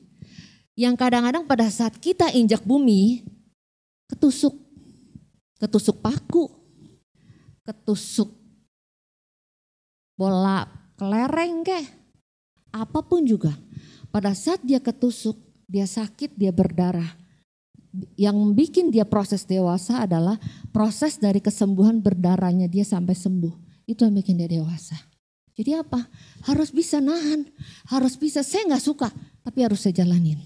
Yang 0.74 0.98
kadang-kadang 0.98 1.46
pada 1.46 1.70
saat 1.70 1.94
kita 2.02 2.34
injak 2.34 2.66
bumi, 2.66 3.22
ketusuk 4.10 4.58
ketusuk 5.62 6.02
paku, 6.02 6.50
ketusuk 7.62 8.34
bola 10.18 10.66
kelereng 10.98 11.62
ke, 11.66 11.82
apa 12.74 13.00
pun 13.06 13.26
juga. 13.26 13.54
Pada 14.10 14.34
saat 14.38 14.62
dia 14.62 14.78
ketusuk, 14.78 15.38
dia 15.66 15.86
sakit, 15.86 16.36
dia 16.38 16.54
berdarah. 16.54 17.18
Yang 18.16 18.38
bikin 18.56 18.86
dia 18.92 19.04
proses 19.04 19.44
dewasa 19.44 20.04
adalah 20.04 20.40
proses 20.70 21.18
dari 21.18 21.40
kesembuhan 21.40 22.00
berdarahnya 22.04 22.68
dia 22.68 22.84
sampai 22.84 23.16
sembuh. 23.18 23.86
Itu 23.90 24.06
yang 24.06 24.16
bikin 24.20 24.40
dia 24.40 24.48
dewasa. 24.52 24.96
Jadi 25.58 25.76
apa? 25.76 26.08
Harus 26.48 26.72
bisa 26.72 27.04
nahan, 27.04 27.48
harus 27.92 28.16
bisa. 28.16 28.46
Saya 28.46 28.72
nggak 28.72 28.84
suka, 28.84 29.12
tapi 29.44 29.64
harus 29.66 29.84
saya 29.84 30.04
jalanin. 30.04 30.40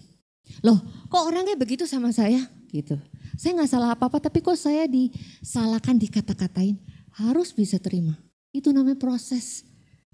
Loh, 0.61 0.81
kok 1.09 1.25
orangnya 1.25 1.57
begitu 1.57 1.85
sama 1.85 2.09
saya? 2.09 2.41
Gitu. 2.69 2.97
Saya 3.35 3.51
nggak 3.59 3.71
salah 3.71 3.89
apa-apa, 3.95 4.23
tapi 4.23 4.39
kok 4.39 4.55
saya 4.55 4.87
disalahkan, 4.87 5.99
dikata-katain. 5.99 6.79
Harus 7.15 7.51
bisa 7.55 7.79
terima. 7.79 8.15
Itu 8.51 8.71
namanya 8.71 8.99
proses. 8.99 9.63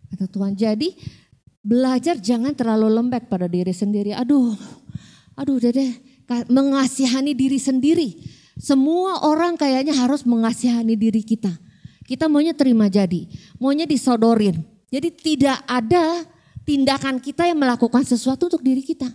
Kata 0.10 0.26
Tuhan. 0.30 0.58
Jadi 0.58 0.98
belajar 1.62 2.18
jangan 2.18 2.58
terlalu 2.58 2.90
lembek 2.90 3.30
pada 3.30 3.46
diri 3.46 3.74
sendiri. 3.74 4.14
Aduh, 4.18 4.58
aduh 5.38 5.58
deh. 5.62 5.94
Mengasihani 6.50 7.38
diri 7.38 7.62
sendiri. 7.62 8.10
Semua 8.58 9.26
orang 9.26 9.58
kayaknya 9.58 9.98
harus 9.98 10.26
mengasihani 10.26 10.98
diri 10.98 11.22
kita. 11.26 11.50
Kita 12.06 12.28
maunya 12.28 12.54
terima 12.54 12.90
jadi. 12.90 13.30
Maunya 13.62 13.86
disodorin. 13.86 14.62
Jadi 14.92 15.10
tidak 15.16 15.64
ada 15.66 16.26
tindakan 16.68 17.24
kita 17.24 17.48
yang 17.48 17.58
melakukan 17.58 18.04
sesuatu 18.04 18.52
untuk 18.52 18.62
diri 18.62 18.84
kita. 18.84 19.08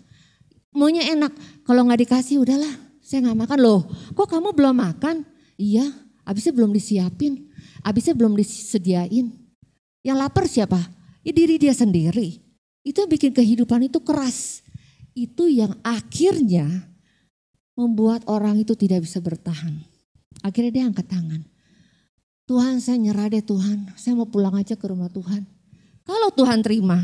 Maunya 0.73 1.05
enak, 1.13 1.33
kalau 1.65 1.85
nggak 1.89 2.09
dikasih 2.09 2.41
udahlah, 2.41 2.86
saya 3.07 3.31
nggak 3.31 3.39
makan 3.47 3.59
loh. 3.63 3.87
Kok 4.19 4.27
kamu 4.27 4.51
belum 4.51 4.75
makan? 4.83 5.23
Iya, 5.55 5.87
abisnya 6.27 6.51
belum 6.51 6.75
disiapin, 6.75 7.47
abisnya 7.87 8.19
belum 8.19 8.35
disediain. 8.35 9.31
Yang 10.03 10.17
lapar 10.19 10.51
siapa? 10.51 10.83
Ya 11.23 11.31
diri 11.31 11.55
dia 11.55 11.71
sendiri. 11.71 12.43
Itu 12.83 13.07
yang 13.07 13.11
bikin 13.15 13.31
kehidupan 13.31 13.87
itu 13.87 14.03
keras. 14.03 14.67
Itu 15.15 15.47
yang 15.47 15.79
akhirnya 15.87 16.91
membuat 17.79 18.27
orang 18.27 18.59
itu 18.59 18.75
tidak 18.75 19.07
bisa 19.07 19.23
bertahan. 19.23 19.87
Akhirnya 20.43 20.83
dia 20.83 20.85
angkat 20.91 21.07
tangan. 21.07 21.47
Tuhan 22.47 22.83
saya 22.83 22.99
nyerah 22.99 23.27
deh 23.31 23.43
Tuhan, 23.43 23.95
saya 23.95 24.15
mau 24.19 24.27
pulang 24.27 24.55
aja 24.55 24.75
ke 24.75 24.87
rumah 24.87 25.11
Tuhan. 25.11 25.47
Kalau 26.07 26.31
Tuhan 26.31 26.63
terima, 26.63 27.03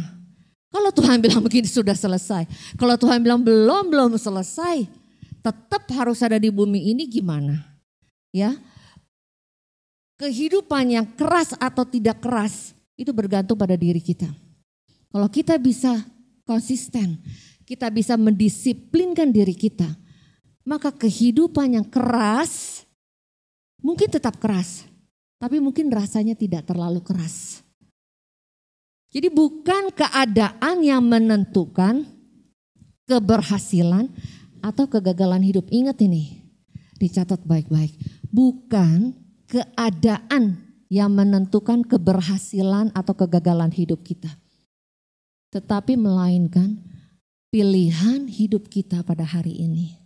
kalau 0.70 0.94
Tuhan 0.94 1.18
bilang 1.18 1.42
begini 1.42 1.66
sudah 1.66 1.94
selesai. 1.94 2.46
Kalau 2.78 2.94
Tuhan 2.94 3.22
bilang 3.22 3.42
belum, 3.42 3.90
belum 3.90 4.14
selesai. 4.14 5.01
Tetap 5.42 5.90
harus 5.90 6.22
ada 6.22 6.38
di 6.38 6.48
bumi 6.48 6.94
ini 6.94 7.04
gimana? 7.10 7.58
Ya, 8.32 8.56
kehidupan 10.22 10.94
yang 10.94 11.06
keras 11.18 11.50
atau 11.58 11.82
tidak 11.82 12.22
keras 12.22 12.70
itu 12.94 13.10
bergantung 13.10 13.58
pada 13.58 13.74
diri 13.74 13.98
kita. 13.98 14.30
Kalau 15.10 15.26
kita 15.26 15.58
bisa 15.58 15.98
konsisten, 16.46 17.18
kita 17.66 17.90
bisa 17.90 18.14
mendisiplinkan 18.14 19.34
diri 19.34 19.52
kita, 19.58 19.90
maka 20.62 20.94
kehidupan 20.94 21.74
yang 21.74 21.86
keras 21.90 22.86
mungkin 23.82 24.06
tetap 24.06 24.38
keras, 24.38 24.86
tapi 25.42 25.58
mungkin 25.58 25.90
rasanya 25.90 26.38
tidak 26.38 26.70
terlalu 26.70 27.02
keras. 27.02 27.66
Jadi 29.12 29.28
bukan 29.28 29.92
keadaan 29.92 30.80
yang 30.80 31.04
menentukan 31.04 32.08
keberhasilan 33.04 34.08
atau 34.62 34.86
kegagalan 34.86 35.42
hidup. 35.42 35.66
Ingat 35.68 36.00
ini, 36.06 36.46
dicatat 36.96 37.42
baik-baik. 37.44 37.98
Bukan 38.30 39.12
keadaan 39.50 40.62
yang 40.88 41.12
menentukan 41.12 41.84
keberhasilan 41.84 42.94
atau 42.94 43.12
kegagalan 43.12 43.74
hidup 43.74 44.00
kita. 44.06 44.30
Tetapi 45.52 45.98
melainkan 46.00 46.80
pilihan 47.52 48.30
hidup 48.30 48.72
kita 48.72 49.04
pada 49.04 49.26
hari 49.26 49.58
ini. 49.60 49.98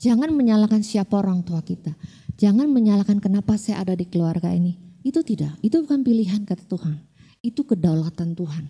Jangan 0.00 0.32
menyalahkan 0.32 0.80
siapa 0.80 1.20
orang 1.20 1.44
tua 1.44 1.60
kita. 1.60 1.92
Jangan 2.40 2.68
menyalahkan 2.68 3.20
kenapa 3.20 3.60
saya 3.60 3.84
ada 3.84 3.92
di 3.96 4.08
keluarga 4.08 4.52
ini. 4.52 4.76
Itu 5.04 5.20
tidak, 5.20 5.60
itu 5.60 5.84
bukan 5.84 6.04
pilihan 6.04 6.44
kata 6.48 6.64
Tuhan 6.68 7.16
itu 7.46 7.62
kedaulatan 7.62 8.34
Tuhan. 8.34 8.66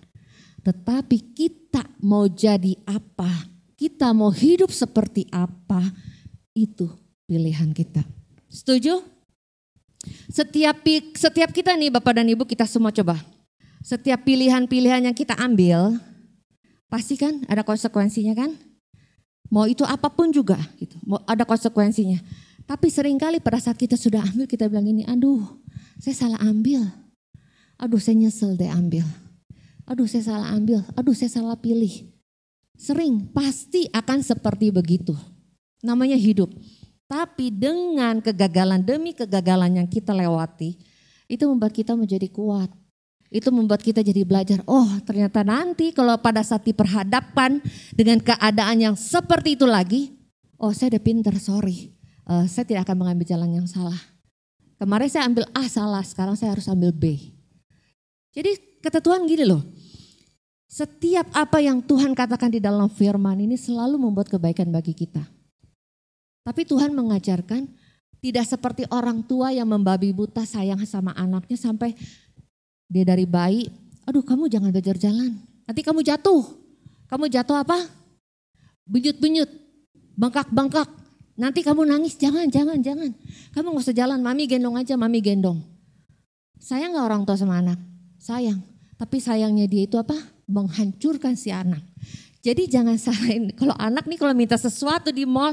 Tetapi 0.61 1.33
kita 1.33 1.89
mau 2.05 2.29
jadi 2.29 2.77
apa, 2.85 3.49
kita 3.77 4.13
mau 4.17 4.33
hidup 4.33 4.73
seperti 4.73 5.29
apa, 5.29 5.81
itu 6.57 6.89
pilihan 7.29 7.71
kita. 7.77 8.03
Setuju? 8.49 9.05
Setiap 10.31 10.81
setiap 11.17 11.51
kita 11.53 11.77
nih 11.77 11.93
Bapak 11.93 12.19
dan 12.19 12.27
Ibu 12.27 12.49
kita 12.49 12.65
semua 12.65 12.91
coba. 12.91 13.21
Setiap 13.85 14.27
pilihan-pilihan 14.27 15.07
yang 15.07 15.15
kita 15.15 15.39
ambil, 15.39 15.95
pasti 16.91 17.15
kan 17.15 17.47
ada 17.47 17.63
konsekuensinya 17.63 18.35
kan? 18.35 18.51
Mau 19.47 19.69
itu 19.71 19.87
apa 19.87 20.11
pun 20.11 20.35
juga 20.35 20.59
gitu, 20.81 20.99
mau 21.07 21.23
ada 21.23 21.47
konsekuensinya. 21.47 22.19
Tapi 22.67 22.91
sering 22.91 23.15
kali 23.15 23.39
pada 23.39 23.63
saat 23.63 23.79
kita 23.79 23.95
sudah 23.95 24.27
ambil 24.27 24.51
kita 24.51 24.67
bilang 24.67 24.91
ini, 24.91 25.07
aduh 25.07 25.39
saya 26.03 26.19
salah 26.19 26.41
ambil 26.43 26.83
Aduh 27.77 28.01
saya 28.01 28.17
nyesel 28.17 28.57
deh 28.57 28.73
ambil. 28.73 29.05
Aduh 29.85 30.09
saya 30.09 30.25
salah 30.25 30.49
ambil. 30.57 30.81
Aduh 30.97 31.13
saya 31.13 31.29
salah 31.29 31.57
pilih. 31.61 32.09
Sering 32.77 33.33
pasti 33.33 33.89
akan 33.89 34.21
seperti 34.21 34.69
begitu. 34.69 35.17
Namanya 35.81 36.17
hidup. 36.17 36.53
Tapi 37.07 37.55
dengan 37.55 38.19
kegagalan 38.21 38.83
demi 38.83 39.17
kegagalan 39.17 39.81
yang 39.81 39.89
kita 39.89 40.13
lewati, 40.13 40.77
itu 41.27 41.45
membuat 41.47 41.73
kita 41.75 41.95
menjadi 41.95 42.27
kuat. 42.31 42.71
Itu 43.27 43.51
membuat 43.51 43.83
kita 43.83 44.07
jadi 44.07 44.23
belajar, 44.23 44.63
oh 44.71 44.87
ternyata 45.03 45.43
nanti 45.43 45.91
kalau 45.91 46.15
pada 46.23 46.47
saat 46.47 46.63
diperhadapkan 46.63 47.59
dengan 47.91 48.23
keadaan 48.23 48.79
yang 48.79 48.95
seperti 48.95 49.59
itu 49.59 49.67
lagi, 49.67 50.15
oh 50.63 50.71
saya 50.71 50.95
udah 50.95 51.03
pinter, 51.03 51.35
sorry. 51.43 51.91
Uh, 52.27 52.47
saya 52.47 52.63
tidak 52.67 52.87
akan 52.87 53.03
mengambil 53.03 53.27
jalan 53.27 53.51
yang 53.63 53.67
salah. 53.67 53.99
Kemarin 54.79 55.09
saya 55.11 55.27
ambil 55.27 55.47
A 55.55 55.67
salah, 55.67 56.07
sekarang 56.07 56.39
saya 56.39 56.55
harus 56.55 56.71
ambil 56.71 56.95
B. 56.95 57.35
Jadi 58.31 58.79
kata 58.79 59.03
Tuhan 59.03 59.27
gini 59.27 59.43
loh, 59.43 59.63
setiap 60.77 61.33
apa 61.33 61.65
yang 61.65 61.81
Tuhan 61.81 62.13
katakan 62.13 62.53
di 62.53 62.61
dalam 62.61 62.93
firman 62.93 63.41
ini 63.41 63.57
selalu 63.57 63.97
membuat 63.97 64.29
kebaikan 64.29 64.69
bagi 64.69 64.93
kita. 64.93 65.25
Tapi 66.45 66.69
Tuhan 66.69 66.93
mengajarkan 66.93 67.65
tidak 68.21 68.45
seperti 68.45 68.85
orang 68.93 69.25
tua 69.25 69.57
yang 69.57 69.73
membabi 69.73 70.13
buta 70.13 70.45
sayang 70.45 70.85
sama 70.85 71.17
anaknya 71.17 71.57
sampai 71.57 71.97
dia 72.93 73.09
dari 73.09 73.25
bayi, 73.25 73.73
aduh 74.05 74.21
kamu 74.21 74.53
jangan 74.53 74.69
belajar 74.69 75.01
jalan, 75.01 75.33
nanti 75.65 75.81
kamu 75.81 76.05
jatuh. 76.05 76.45
Kamu 77.09 77.25
jatuh 77.33 77.57
apa? 77.63 77.87
Benyut-benyut, 78.85 79.49
bengkak-bengkak. 80.19 80.91
Nanti 81.41 81.63
kamu 81.63 81.87
nangis, 81.87 82.19
jangan, 82.19 82.51
jangan, 82.51 82.83
jangan. 82.83 83.15
Kamu 83.55 83.79
gak 83.79 83.85
usah 83.87 83.97
jalan, 83.97 84.19
mami 84.19 84.51
gendong 84.51 84.75
aja, 84.75 84.99
mami 84.99 85.23
gendong. 85.23 85.63
Sayang 86.59 86.99
gak 86.99 87.07
orang 87.07 87.23
tua 87.23 87.39
sama 87.39 87.63
anak? 87.63 87.79
sayang. 88.19 88.59
Tapi 88.99 89.23
sayangnya 89.23 89.71
dia 89.71 89.87
itu 89.87 89.95
apa? 90.01 90.36
Menghancurkan 90.47 91.35
si 91.35 91.51
anak. 91.51 91.83
Jadi 92.47 92.71
jangan 92.71 92.95
salahin, 92.95 93.51
kalau 93.59 93.75
anak 93.75 94.07
nih 94.07 94.19
kalau 94.19 94.31
minta 94.31 94.55
sesuatu 94.55 95.11
di 95.11 95.27
mall 95.27 95.51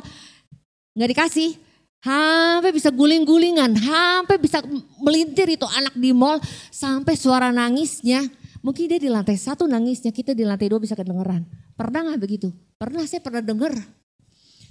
nggak 0.93 1.09
dikasih, 1.09 1.57
sampai 2.03 2.69
bisa 2.69 2.93
guling-gulingan, 2.93 3.73
sampai 3.73 4.37
bisa 4.37 4.61
melintir 5.01 5.49
itu 5.49 5.65
anak 5.65 5.97
di 5.97 6.13
mall, 6.13 6.37
sampai 6.69 7.17
suara 7.17 7.49
nangisnya, 7.49 8.21
mungkin 8.61 8.85
dia 8.85 9.01
di 9.01 9.09
lantai 9.09 9.39
satu 9.39 9.65
nangisnya, 9.65 10.13
kita 10.13 10.37
di 10.37 10.45
lantai 10.45 10.69
dua 10.69 10.77
bisa 10.77 10.93
kedengeran. 10.93 11.41
Pernah 11.73 12.13
nggak 12.13 12.21
begitu? 12.21 12.53
Pernah 12.77 13.09
saya 13.09 13.25
pernah 13.25 13.41
denger. 13.41 13.73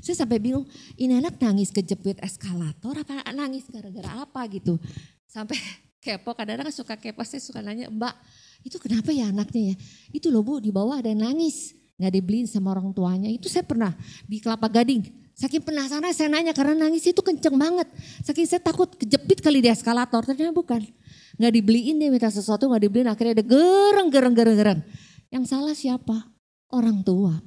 Saya 0.02 0.22
sampai 0.22 0.38
bingung, 0.38 0.66
ini 0.98 1.18
anak 1.18 1.38
nangis 1.38 1.70
kejepit 1.70 2.18
eskalator 2.22 3.02
apa 3.02 3.22
nangis 3.35 3.66
gara-gara 3.70 4.26
apa 4.26 4.46
gitu. 4.50 4.78
Sampai 5.26 5.58
kepo 6.02 6.34
kadang-kadang 6.34 6.74
suka 6.74 6.98
kepo 6.98 7.22
saya 7.22 7.38
suka 7.38 7.62
nanya 7.62 7.86
mbak 7.86 8.18
itu 8.62 8.78
kenapa 8.78 9.10
ya 9.10 9.30
anaknya 9.30 9.74
ya? 9.74 9.76
Itu 10.14 10.30
loh 10.30 10.42
bu 10.46 10.62
di 10.62 10.70
bawah 10.70 11.02
ada 11.02 11.10
yang 11.10 11.22
nangis. 11.22 11.74
Nggak 11.98 12.12
dibeliin 12.18 12.46
sama 12.46 12.74
orang 12.74 12.90
tuanya. 12.94 13.30
Itu 13.30 13.50
saya 13.50 13.66
pernah 13.66 13.94
di 14.26 14.38
kelapa 14.38 14.70
gading. 14.70 15.02
Saking 15.34 15.64
penasaran 15.64 16.12
saya 16.14 16.30
nanya 16.30 16.54
karena 16.54 16.86
nangis 16.86 17.02
itu 17.06 17.18
kenceng 17.18 17.58
banget. 17.58 17.88
Saking 18.22 18.46
saya 18.46 18.60
takut 18.62 18.94
kejepit 18.94 19.42
kali 19.42 19.58
di 19.58 19.68
eskalator 19.70 20.22
ternyata 20.22 20.54
bukan. 20.54 20.82
Nggak 21.38 21.52
dibeliin 21.58 21.96
dia 21.98 22.08
minta 22.12 22.30
sesuatu 22.30 22.70
nggak 22.70 22.82
dibeliin 22.86 23.08
akhirnya 23.10 23.42
ada 23.42 23.44
gereng 23.46 24.08
gereng 24.14 24.34
gereng 24.34 24.56
gereng. 24.56 24.80
Yang 25.32 25.44
salah 25.50 25.74
siapa? 25.74 26.16
Orang 26.70 27.02
tua. 27.02 27.42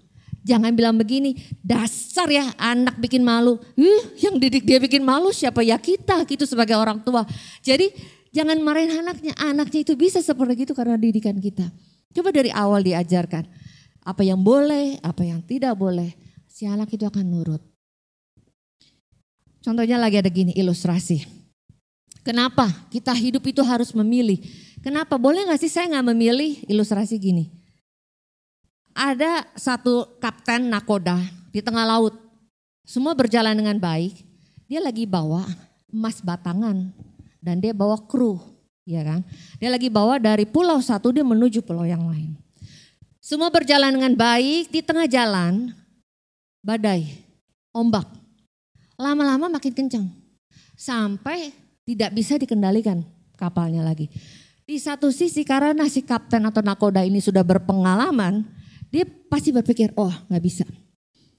Jangan 0.45 0.77
bilang 0.77 0.93
begini, 0.93 1.33
dasar 1.65 2.29
ya 2.29 2.53
anak 2.61 3.01
bikin 3.01 3.25
malu. 3.25 3.57
Ih, 3.73 4.21
yang 4.21 4.37
didik 4.37 4.61
dia 4.61 4.77
bikin 4.77 5.01
malu 5.01 5.33
siapa? 5.33 5.65
Ya 5.65 5.73
kita 5.81 6.21
gitu 6.29 6.45
sebagai 6.45 6.77
orang 6.77 7.01
tua. 7.01 7.25
Jadi 7.65 7.89
Jangan 8.36 8.60
marahin 8.60 8.91
anaknya, 8.91 9.32
anaknya 9.39 9.80
itu 9.88 9.95
bisa 9.95 10.19
seperti 10.19 10.67
itu 10.67 10.76
karena 10.76 11.00
didikan 11.00 11.39
kita. 11.39 11.71
Coba 12.12 12.36
dari 12.36 12.52
awal 12.52 12.84
diajarkan 12.84 13.48
apa 14.04 14.21
yang 14.28 14.43
boleh, 14.43 15.00
apa 15.00 15.24
yang 15.24 15.39
tidak 15.39 15.80
boleh. 15.80 16.12
Si 16.52 16.67
anak 16.67 16.91
itu 16.91 17.08
akan 17.08 17.24
nurut. 17.24 17.63
Contohnya 19.63 19.95
lagi 19.95 20.19
ada 20.19 20.28
gini 20.28 20.52
ilustrasi. 20.52 21.24
Kenapa 22.28 22.67
kita 22.91 23.15
hidup 23.15 23.48
itu 23.48 23.63
harus 23.63 23.95
memilih? 23.95 24.43
Kenapa? 24.84 25.15
Boleh 25.15 25.48
gak 25.48 25.63
sih 25.63 25.71
saya 25.71 25.95
gak 25.95 26.12
memilih 26.12 26.60
ilustrasi 26.67 27.15
gini? 27.15 27.48
Ada 28.91 29.48
satu 29.56 30.19
kapten 30.19 30.67
nakoda 30.67 31.17
di 31.56 31.63
tengah 31.63 31.88
laut. 31.88 32.13
Semua 32.84 33.15
berjalan 33.15 33.56
dengan 33.56 33.80
baik. 33.80 34.28
Dia 34.67 34.84
lagi 34.84 35.08
bawa 35.08 35.48
emas 35.89 36.19
batangan 36.19 37.04
dan 37.45 37.62
dia 37.62 37.77
bawa 37.77 38.01
kru, 38.01 38.41
ya 38.89 39.05
kan? 39.05 39.21
Dia 39.62 39.69
lagi 39.69 39.93
bawa 39.93 40.17
dari 40.17 40.49
pulau 40.49 40.81
satu 40.81 41.13
dia 41.13 41.21
menuju 41.21 41.62
pulau 41.62 41.86
yang 41.86 42.01
lain. 42.10 42.34
Semua 43.21 43.53
berjalan 43.53 43.93
dengan 43.93 44.17
baik, 44.17 44.73
di 44.73 44.81
tengah 44.81 45.05
jalan 45.05 45.69
badai, 46.65 47.21
ombak. 47.69 48.10
Lama-lama 48.97 49.45
makin 49.45 49.73
kencang. 49.77 50.10
Sampai 50.73 51.53
tidak 51.86 52.17
bisa 52.17 52.41
dikendalikan 52.41 53.05
kapalnya 53.38 53.86
lagi. 53.86 54.10
Di 54.65 54.81
satu 54.81 55.13
sisi 55.13 55.45
karena 55.45 55.86
si 55.86 56.01
kapten 56.01 56.41
atau 56.49 56.65
nakoda 56.65 57.05
ini 57.05 57.21
sudah 57.21 57.45
berpengalaman, 57.45 58.41
dia 58.89 59.05
pasti 59.29 59.53
berpikir, 59.53 59.93
oh 59.93 60.10
nggak 60.25 60.41
bisa. 60.41 60.65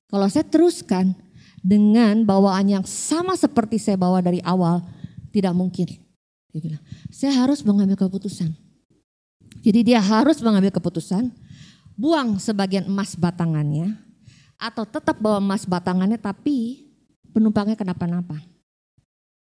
Kalau 0.07 0.31
saya 0.31 0.47
teruskan 0.47 1.11
dengan 1.59 2.23
bawaan 2.23 2.71
yang 2.71 2.85
sama 2.87 3.35
seperti 3.35 3.83
saya 3.83 3.99
bawa 3.99 4.23
dari 4.23 4.39
awal, 4.47 4.87
tidak 5.37 5.53
mungkin. 5.53 5.85
Dia 6.49 6.61
bilang, 6.65 6.83
saya 7.13 7.45
harus 7.45 7.61
mengambil 7.61 8.01
keputusan. 8.01 8.57
Jadi 9.61 9.93
dia 9.93 10.01
harus 10.01 10.41
mengambil 10.41 10.73
keputusan. 10.73 11.29
buang 11.97 12.37
sebagian 12.37 12.85
emas 12.85 13.17
batangannya 13.17 13.97
atau 14.61 14.85
tetap 14.85 15.17
bawa 15.17 15.41
emas 15.41 15.65
batangannya 15.65 16.21
tapi 16.21 16.85
penumpangnya 17.33 17.73
kenapa-napa. 17.73 18.37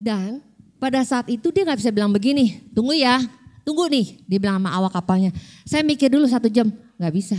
Dan 0.00 0.40
pada 0.80 1.04
saat 1.04 1.28
itu 1.28 1.52
dia 1.52 1.68
nggak 1.68 1.84
bisa 1.84 1.92
bilang 1.92 2.08
begini, 2.08 2.64
tunggu 2.72 2.96
ya, 2.96 3.20
tunggu 3.60 3.92
nih, 3.92 4.24
dia 4.24 4.40
bilang 4.40 4.56
sama 4.56 4.72
awak 4.72 4.92
kapalnya. 4.96 5.36
Saya 5.68 5.84
mikir 5.84 6.08
dulu 6.08 6.24
satu 6.24 6.48
jam, 6.48 6.72
nggak 6.96 7.12
bisa. 7.12 7.36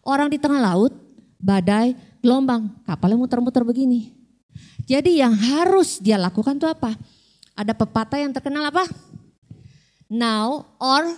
Orang 0.00 0.32
di 0.32 0.40
tengah 0.40 0.64
laut, 0.64 0.96
badai, 1.36 1.92
gelombang, 2.24 2.72
kapalnya 2.88 3.20
muter-muter 3.20 3.60
begini. 3.60 4.16
Jadi 4.88 5.20
yang 5.20 5.36
harus 5.36 6.00
dia 6.00 6.16
lakukan 6.16 6.56
itu 6.56 6.64
apa? 6.64 6.96
Ada 7.54 7.72
pepatah 7.74 8.18
yang 8.18 8.34
terkenal 8.34 8.66
apa? 8.66 8.86
Now 10.10 10.66
or 10.82 11.14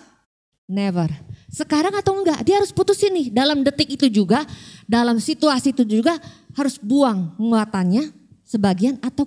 never. 0.68 1.08
Sekarang 1.48 1.96
atau 1.96 2.12
enggak, 2.12 2.44
dia 2.44 2.60
harus 2.60 2.68
putusin 2.70 3.12
nih. 3.16 3.26
Dalam 3.32 3.64
detik 3.64 3.96
itu 3.96 4.12
juga, 4.12 4.44
dalam 4.84 5.16
situasi 5.16 5.72
itu 5.72 5.88
juga 5.88 6.20
harus 6.52 6.76
buang 6.76 7.32
muatannya 7.40 8.12
sebagian 8.44 9.00
atau 9.00 9.24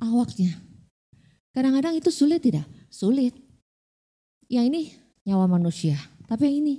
awaknya. 0.00 0.56
Kadang-kadang 1.52 2.00
itu 2.00 2.08
sulit 2.08 2.40
tidak? 2.40 2.64
Sulit. 2.88 3.36
Yang 4.48 4.64
ini 4.72 4.82
nyawa 5.28 5.46
manusia. 5.46 6.00
Tapi 6.24 6.48
yang 6.48 6.56
ini, 6.64 6.74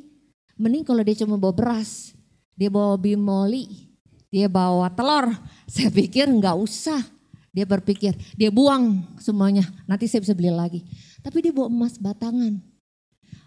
mending 0.58 0.82
kalau 0.82 1.06
dia 1.06 1.15
cuma 1.21 1.38
bawa 1.38 1.54
beras, 1.54 2.17
dia 2.58 2.71
bawa 2.71 2.97
bimoli, 2.97 3.91
dia 4.32 4.50
bawa 4.50 4.89
telur. 4.89 5.30
Saya 5.71 5.91
pikir 5.93 6.26
enggak 6.32 6.58
usah. 6.58 7.06
Dia 7.51 7.67
berpikir, 7.67 8.15
dia 8.39 8.47
buang 8.47 9.03
semuanya, 9.19 9.67
nanti 9.83 10.07
saya 10.07 10.23
bisa 10.23 10.31
beli 10.31 10.51
lagi. 10.51 10.87
Tapi 11.19 11.43
dia 11.43 11.51
bawa 11.51 11.67
emas 11.67 11.99
batangan 11.99 12.71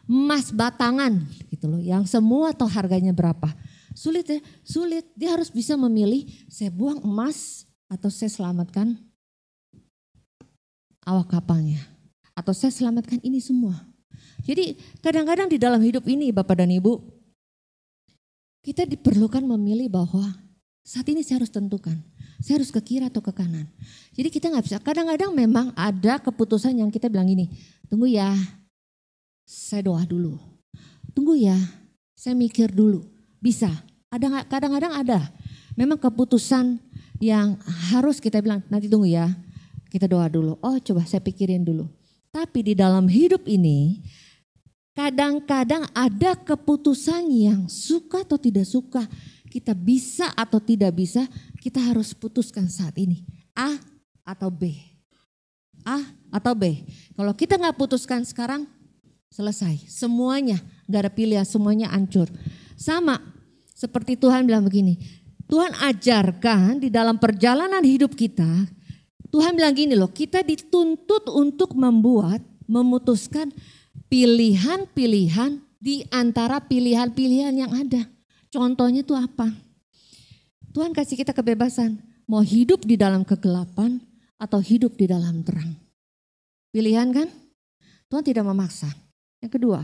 emas 0.05 0.53
batangan 0.53 1.25
gitu 1.49 1.65
loh 1.69 1.81
yang 1.81 2.05
semua 2.05 2.53
tahu 2.53 2.69
harganya 2.69 3.13
berapa. 3.13 3.53
Sulit 3.95 4.27
ya, 4.27 4.41
sulit. 4.67 5.07
Dia 5.15 5.39
harus 5.39 5.49
bisa 5.49 5.79
memilih 5.79 6.27
saya 6.51 6.69
buang 6.69 6.99
emas 7.07 7.63
atau 7.87 8.11
saya 8.11 8.29
selamatkan 8.29 8.99
awak 11.07 11.31
kapalnya. 11.31 11.79
Atau 12.35 12.51
saya 12.51 12.75
selamatkan 12.75 13.23
ini 13.23 13.39
semua. 13.39 13.79
Jadi 14.43 14.75
kadang-kadang 14.99 15.47
di 15.47 15.63
dalam 15.63 15.79
hidup 15.79 16.03
ini 16.11 16.35
Bapak 16.35 16.59
dan 16.59 16.75
Ibu, 16.75 16.99
kita 18.67 18.83
diperlukan 18.83 19.47
memilih 19.47 19.87
bahwa 19.87 20.27
saat 20.83 21.07
ini 21.07 21.23
saya 21.23 21.41
harus 21.41 21.55
tentukan. 21.55 21.95
Saya 22.43 22.61
harus 22.61 22.71
ke 22.71 22.81
kiri 22.83 23.07
atau 23.07 23.23
ke 23.23 23.31
kanan. 23.31 23.67
Jadi 24.15 24.29
kita 24.31 24.51
nggak 24.51 24.65
bisa. 24.65 24.79
Kadang-kadang 24.83 25.31
memang 25.35 25.71
ada 25.75 26.19
keputusan 26.19 26.75
yang 26.79 26.91
kita 26.91 27.11
bilang 27.11 27.29
ini, 27.31 27.51
tunggu 27.87 28.11
ya, 28.11 28.35
saya 29.45 29.85
doa 29.85 30.03
dulu. 30.03 30.41
Tunggu 31.15 31.39
ya, 31.39 31.57
saya 32.17 32.35
mikir 32.35 32.73
dulu. 32.73 33.07
Bisa, 33.39 33.71
ada 34.11 34.47
kadang-kadang 34.47 34.93
ada. 34.95 35.21
Memang 35.75 35.99
keputusan 35.99 36.79
yang 37.23 37.59
harus 37.91 38.19
kita 38.19 38.43
bilang, 38.43 38.63
nanti 38.71 38.87
tunggu 38.91 39.11
ya, 39.11 39.31
kita 39.95 40.11
doa 40.11 40.27
dulu. 40.27 40.59
Oh 40.59 40.75
coba 40.83 41.07
saya 41.07 41.23
pikirin 41.23 41.63
dulu. 41.63 41.87
Tapi 42.35 42.67
di 42.67 42.75
dalam 42.75 43.07
hidup 43.07 43.47
ini, 43.47 44.03
kadang-kadang 44.91 45.87
ada 45.95 46.35
keputusan 46.35 47.31
yang 47.31 47.71
suka 47.71 48.27
atau 48.27 48.35
tidak 48.35 48.67
suka. 48.67 49.07
Kita 49.55 49.71
bisa 49.71 50.35
atau 50.35 50.59
tidak 50.59 50.99
bisa, 50.99 51.31
kita 51.63 51.79
harus 51.79 52.11
putuskan 52.11 52.67
saat 52.67 52.99
ini. 52.99 53.23
A 53.55 53.79
atau 54.27 54.51
B. 54.51 54.75
A 55.87 56.03
atau 56.35 56.59
B. 56.59 56.83
Kalau 57.15 57.31
kita 57.39 57.55
nggak 57.55 57.79
putuskan 57.79 58.27
sekarang, 58.27 58.67
Selesai. 59.35 59.91
Semuanya, 59.91 60.63
gak 60.87 61.01
ada 61.03 61.11
pilihan, 61.11 61.43
semuanya 61.43 61.91
hancur. 61.91 62.31
Sama 62.79 63.19
seperti 63.75 64.15
Tuhan 64.15 64.47
bilang 64.47 64.63
begini, 64.63 64.95
Tuhan 65.51 65.75
ajarkan 65.75 66.79
di 66.79 66.87
dalam 66.87 67.19
perjalanan 67.19 67.83
hidup 67.83 68.15
kita, 68.15 68.47
Tuhan 69.35 69.59
bilang 69.59 69.75
gini 69.75 69.99
loh, 69.99 70.07
kita 70.07 70.47
dituntut 70.47 71.27
untuk 71.35 71.75
membuat, 71.75 72.47
memutuskan 72.71 73.51
pilihan-pilihan 74.07 75.59
di 75.83 76.07
antara 76.15 76.63
pilihan-pilihan 76.63 77.59
yang 77.59 77.75
ada. 77.75 78.07
Contohnya 78.55 79.03
itu 79.03 79.19
apa? 79.19 79.51
Tuhan 80.71 80.95
kasih 80.95 81.19
kita 81.19 81.35
kebebasan, 81.35 81.99
mau 82.31 82.39
hidup 82.39 82.87
di 82.87 82.95
dalam 82.95 83.27
kegelapan 83.27 83.99
atau 84.39 84.63
hidup 84.63 84.95
di 84.95 85.11
dalam 85.11 85.43
terang. 85.43 85.75
Pilihan 86.71 87.11
kan? 87.11 87.27
Tuhan 88.07 88.23
tidak 88.23 88.47
memaksa. 88.47 88.87
Yang 89.43 89.59
kedua, 89.59 89.83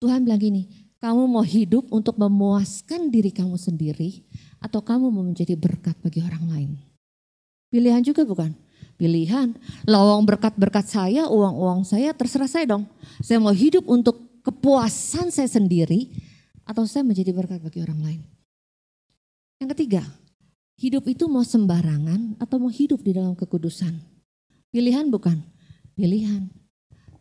Tuhan 0.00 0.24
bilang 0.24 0.40
gini, 0.40 0.62
kamu 1.04 1.28
mau 1.28 1.44
hidup 1.44 1.84
untuk 1.92 2.16
memuaskan 2.16 3.12
diri 3.12 3.28
kamu 3.28 3.60
sendiri 3.60 4.24
atau 4.56 4.80
kamu 4.80 5.12
mau 5.12 5.28
menjadi 5.28 5.52
berkat 5.52 6.00
bagi 6.00 6.24
orang 6.24 6.44
lain? 6.48 6.70
Pilihan 7.68 8.00
juga 8.00 8.24
bukan? 8.24 8.56
Pilihan, 8.96 9.52
lawang 9.84 10.24
berkat-berkat 10.24 10.88
saya, 10.88 11.28
uang-uang 11.28 11.84
saya, 11.84 12.16
terserah 12.16 12.48
saya 12.48 12.64
dong. 12.64 12.88
Saya 13.20 13.36
mau 13.36 13.52
hidup 13.52 13.84
untuk 13.84 14.16
kepuasan 14.40 15.28
saya 15.28 15.52
sendiri 15.52 16.08
atau 16.66 16.82
saya 16.84 17.06
menjadi 17.06 17.30
berkat 17.30 17.62
bagi 17.62 17.80
orang 17.80 18.00
lain. 18.02 18.22
Yang 19.62 19.68
ketiga, 19.78 20.02
hidup 20.76 21.06
itu 21.08 21.30
mau 21.30 21.46
sembarangan 21.46 22.36
atau 22.42 22.60
mau 22.60 22.68
hidup 22.68 23.00
di 23.00 23.16
dalam 23.16 23.32
kekudusan. 23.38 23.96
Pilihan 24.68 25.08
bukan? 25.08 25.40
Pilihan. 25.96 26.50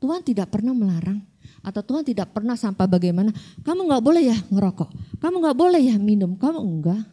Tuhan 0.02 0.26
tidak 0.26 0.52
pernah 0.52 0.76
melarang 0.76 1.24
atau 1.64 1.82
Tuhan 1.82 2.04
tidak 2.04 2.34
pernah 2.36 2.54
sampai 2.60 2.86
bagaimana, 2.86 3.32
kamu 3.64 3.90
nggak 3.90 4.04
boleh 4.04 4.24
ya 4.28 4.38
ngerokok, 4.52 4.90
kamu 5.18 5.36
nggak 5.42 5.58
boleh 5.58 5.82
ya 5.82 5.96
minum, 5.98 6.36
kamu 6.36 6.60
enggak. 6.60 7.04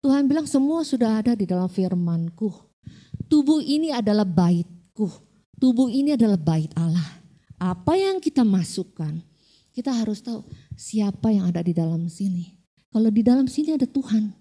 Tuhan 0.00 0.24
bilang 0.26 0.48
semua 0.48 0.80
sudah 0.84 1.20
ada 1.20 1.36
di 1.36 1.44
dalam 1.44 1.68
firmanku. 1.68 2.48
Tubuh 3.30 3.62
ini 3.62 3.92
adalah 3.94 4.24
baitku, 4.26 5.06
tubuh 5.60 5.86
ini 5.92 6.16
adalah 6.16 6.40
bait 6.40 6.72
Allah. 6.74 7.20
Apa 7.60 7.94
yang 7.94 8.18
kita 8.18 8.40
masukkan, 8.42 9.20
kita 9.76 9.92
harus 9.92 10.24
tahu 10.24 10.42
siapa 10.80 11.28
yang 11.28 11.52
ada 11.52 11.60
di 11.60 11.76
dalam 11.76 12.08
sini. 12.08 12.56
Kalau 12.88 13.12
di 13.12 13.20
dalam 13.20 13.44
sini 13.44 13.76
ada 13.76 13.84
Tuhan, 13.84 14.32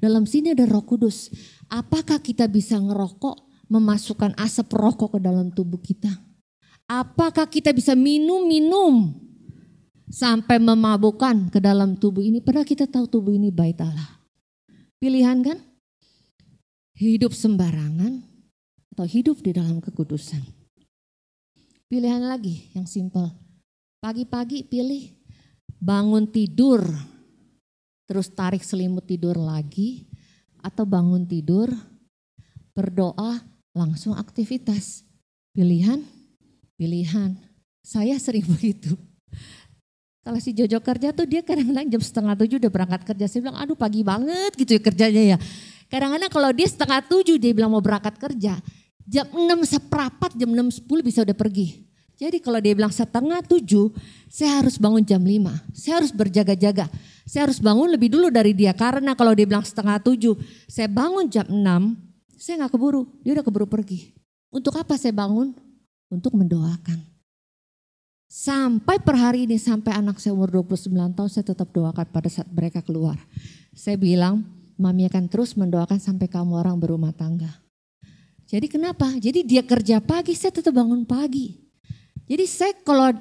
dalam 0.00 0.24
sini 0.24 0.56
ada 0.56 0.64
Roh 0.64 0.82
Kudus. 0.88 1.28
Apakah 1.68 2.18
kita 2.24 2.48
bisa 2.48 2.80
ngerokok, 2.80 3.68
memasukkan 3.68 4.32
asap 4.40 4.72
rokok 4.72 5.14
ke 5.14 5.18
dalam 5.20 5.52
tubuh 5.52 5.78
kita? 5.78 6.08
Apakah 6.88 7.46
kita 7.46 7.70
bisa 7.70 7.92
minum-minum 7.92 9.14
sampai 10.08 10.58
memabukkan 10.58 11.52
ke 11.52 11.60
dalam 11.60 11.94
tubuh 11.94 12.24
ini? 12.24 12.40
Padahal 12.42 12.66
kita 12.66 12.88
tahu 12.88 13.06
tubuh 13.06 13.36
ini 13.36 13.52
baik 13.52 13.84
Allah. 13.84 14.18
Pilihan 14.98 15.44
kan? 15.44 15.58
Hidup 16.98 17.32
sembarangan 17.32 18.26
atau 18.92 19.06
hidup 19.06 19.40
di 19.40 19.54
dalam 19.54 19.78
kekudusan. 19.80 20.42
Pilihan 21.86 22.24
lagi 22.24 22.72
yang 22.74 22.84
simpel. 22.84 23.30
Pagi-pagi 24.02 24.66
pilih 24.66 25.21
bangun 25.82 26.30
tidur, 26.30 26.86
terus 28.06 28.30
tarik 28.30 28.62
selimut 28.62 29.02
tidur 29.02 29.34
lagi, 29.34 30.06
atau 30.62 30.86
bangun 30.86 31.26
tidur, 31.26 31.74
berdoa, 32.70 33.42
langsung 33.74 34.14
aktivitas. 34.14 35.02
Pilihan 35.50 36.22
pilihan. 36.82 37.38
Saya 37.86 38.18
sering 38.18 38.42
begitu. 38.58 38.98
Kalau 40.22 40.38
si 40.42 40.50
Jojo 40.54 40.82
kerja 40.82 41.14
tuh 41.14 41.26
dia 41.26 41.42
kadang-kadang 41.42 41.86
jam 41.86 42.02
setengah 42.02 42.34
tujuh 42.38 42.58
udah 42.58 42.70
berangkat 42.70 43.02
kerja. 43.06 43.26
Saya 43.30 43.46
bilang 43.46 43.58
aduh 43.58 43.78
pagi 43.78 44.02
banget 44.02 44.54
gitu 44.58 44.78
ya 44.78 44.80
kerjanya 44.82 45.22
ya. 45.34 45.36
Kadang-kadang 45.86 46.30
kalau 46.30 46.50
dia 46.50 46.66
setengah 46.66 47.02
tujuh 47.06 47.38
dia 47.38 47.54
bilang 47.54 47.70
mau 47.70 47.82
berangkat 47.82 48.18
kerja. 48.18 48.58
Jam 49.02 49.26
enam 49.34 49.66
seperapat, 49.66 50.34
jam 50.38 50.50
enam 50.50 50.70
sepuluh 50.70 51.02
bisa 51.02 51.26
udah 51.26 51.34
pergi. 51.34 51.86
Jadi 52.22 52.38
kalau 52.38 52.62
dia 52.62 52.70
bilang 52.70 52.94
setengah 52.94 53.42
tujuh, 53.42 53.90
saya 54.30 54.62
harus 54.62 54.78
bangun 54.78 55.02
jam 55.02 55.18
lima. 55.18 55.58
Saya 55.74 55.98
harus 55.98 56.14
berjaga-jaga. 56.14 56.86
Saya 57.26 57.50
harus 57.50 57.58
bangun 57.58 57.90
lebih 57.90 58.14
dulu 58.14 58.30
dari 58.30 58.54
dia. 58.54 58.70
Karena 58.70 59.18
kalau 59.18 59.34
dia 59.34 59.42
bilang 59.42 59.66
setengah 59.66 59.98
tujuh, 59.98 60.38
saya 60.70 60.86
bangun 60.86 61.26
jam 61.26 61.50
enam, 61.50 61.98
saya 62.38 62.62
nggak 62.62 62.78
keburu. 62.78 63.10
Dia 63.26 63.34
udah 63.34 63.42
keburu 63.42 63.66
pergi. 63.66 64.14
Untuk 64.54 64.78
apa 64.78 64.94
saya 64.94 65.10
bangun? 65.10 65.50
untuk 66.12 66.36
mendoakan. 66.36 67.00
Sampai 68.28 69.00
per 69.00 69.16
hari 69.16 69.48
ini, 69.48 69.56
sampai 69.56 69.96
anak 69.96 70.20
saya 70.20 70.36
umur 70.36 70.52
29 70.52 70.92
tahun, 71.16 71.30
saya 71.32 71.44
tetap 71.48 71.72
doakan 71.72 72.06
pada 72.12 72.28
saat 72.28 72.48
mereka 72.52 72.84
keluar. 72.84 73.16
Saya 73.72 73.96
bilang, 73.96 74.44
mami 74.76 75.08
akan 75.08 75.28
terus 75.32 75.56
mendoakan 75.56 76.00
sampai 76.00 76.28
kamu 76.28 76.60
orang 76.60 76.76
berumah 76.76 77.12
tangga. 77.16 77.48
Jadi 78.48 78.68
kenapa? 78.68 79.08
Jadi 79.16 79.44
dia 79.44 79.64
kerja 79.64 80.00
pagi, 80.00 80.36
saya 80.36 80.52
tetap 80.52 80.76
bangun 80.76 81.04
pagi. 81.08 81.71
Jadi 82.32 82.44
saya 82.48 82.72
kalau 82.80 83.12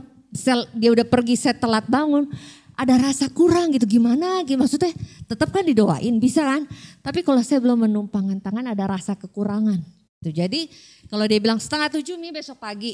dia 0.72 0.90
udah 0.96 1.04
pergi, 1.04 1.36
saya 1.36 1.52
telat 1.52 1.84
bangun, 1.92 2.32
ada 2.80 2.96
rasa 2.96 3.28
kurang 3.28 3.76
gitu 3.76 3.84
gimana 4.00 4.42
gitu 4.48 4.58
maksudnya 4.58 4.96
tetap 5.30 5.54
kan 5.54 5.62
didoain 5.62 6.18
bisa 6.18 6.42
kan 6.42 6.66
tapi 7.04 7.22
kalau 7.22 7.38
saya 7.46 7.62
belum 7.62 7.86
menumpangkan 7.86 8.42
tangan 8.42 8.74
ada 8.74 8.90
rasa 8.90 9.14
kekurangan 9.14 9.78
jadi 10.22 10.70
kalau 11.10 11.26
dia 11.26 11.42
bilang 11.42 11.58
setengah 11.58 11.90
tujuh 11.98 12.14
nih 12.14 12.30
besok 12.30 12.62
pagi, 12.62 12.94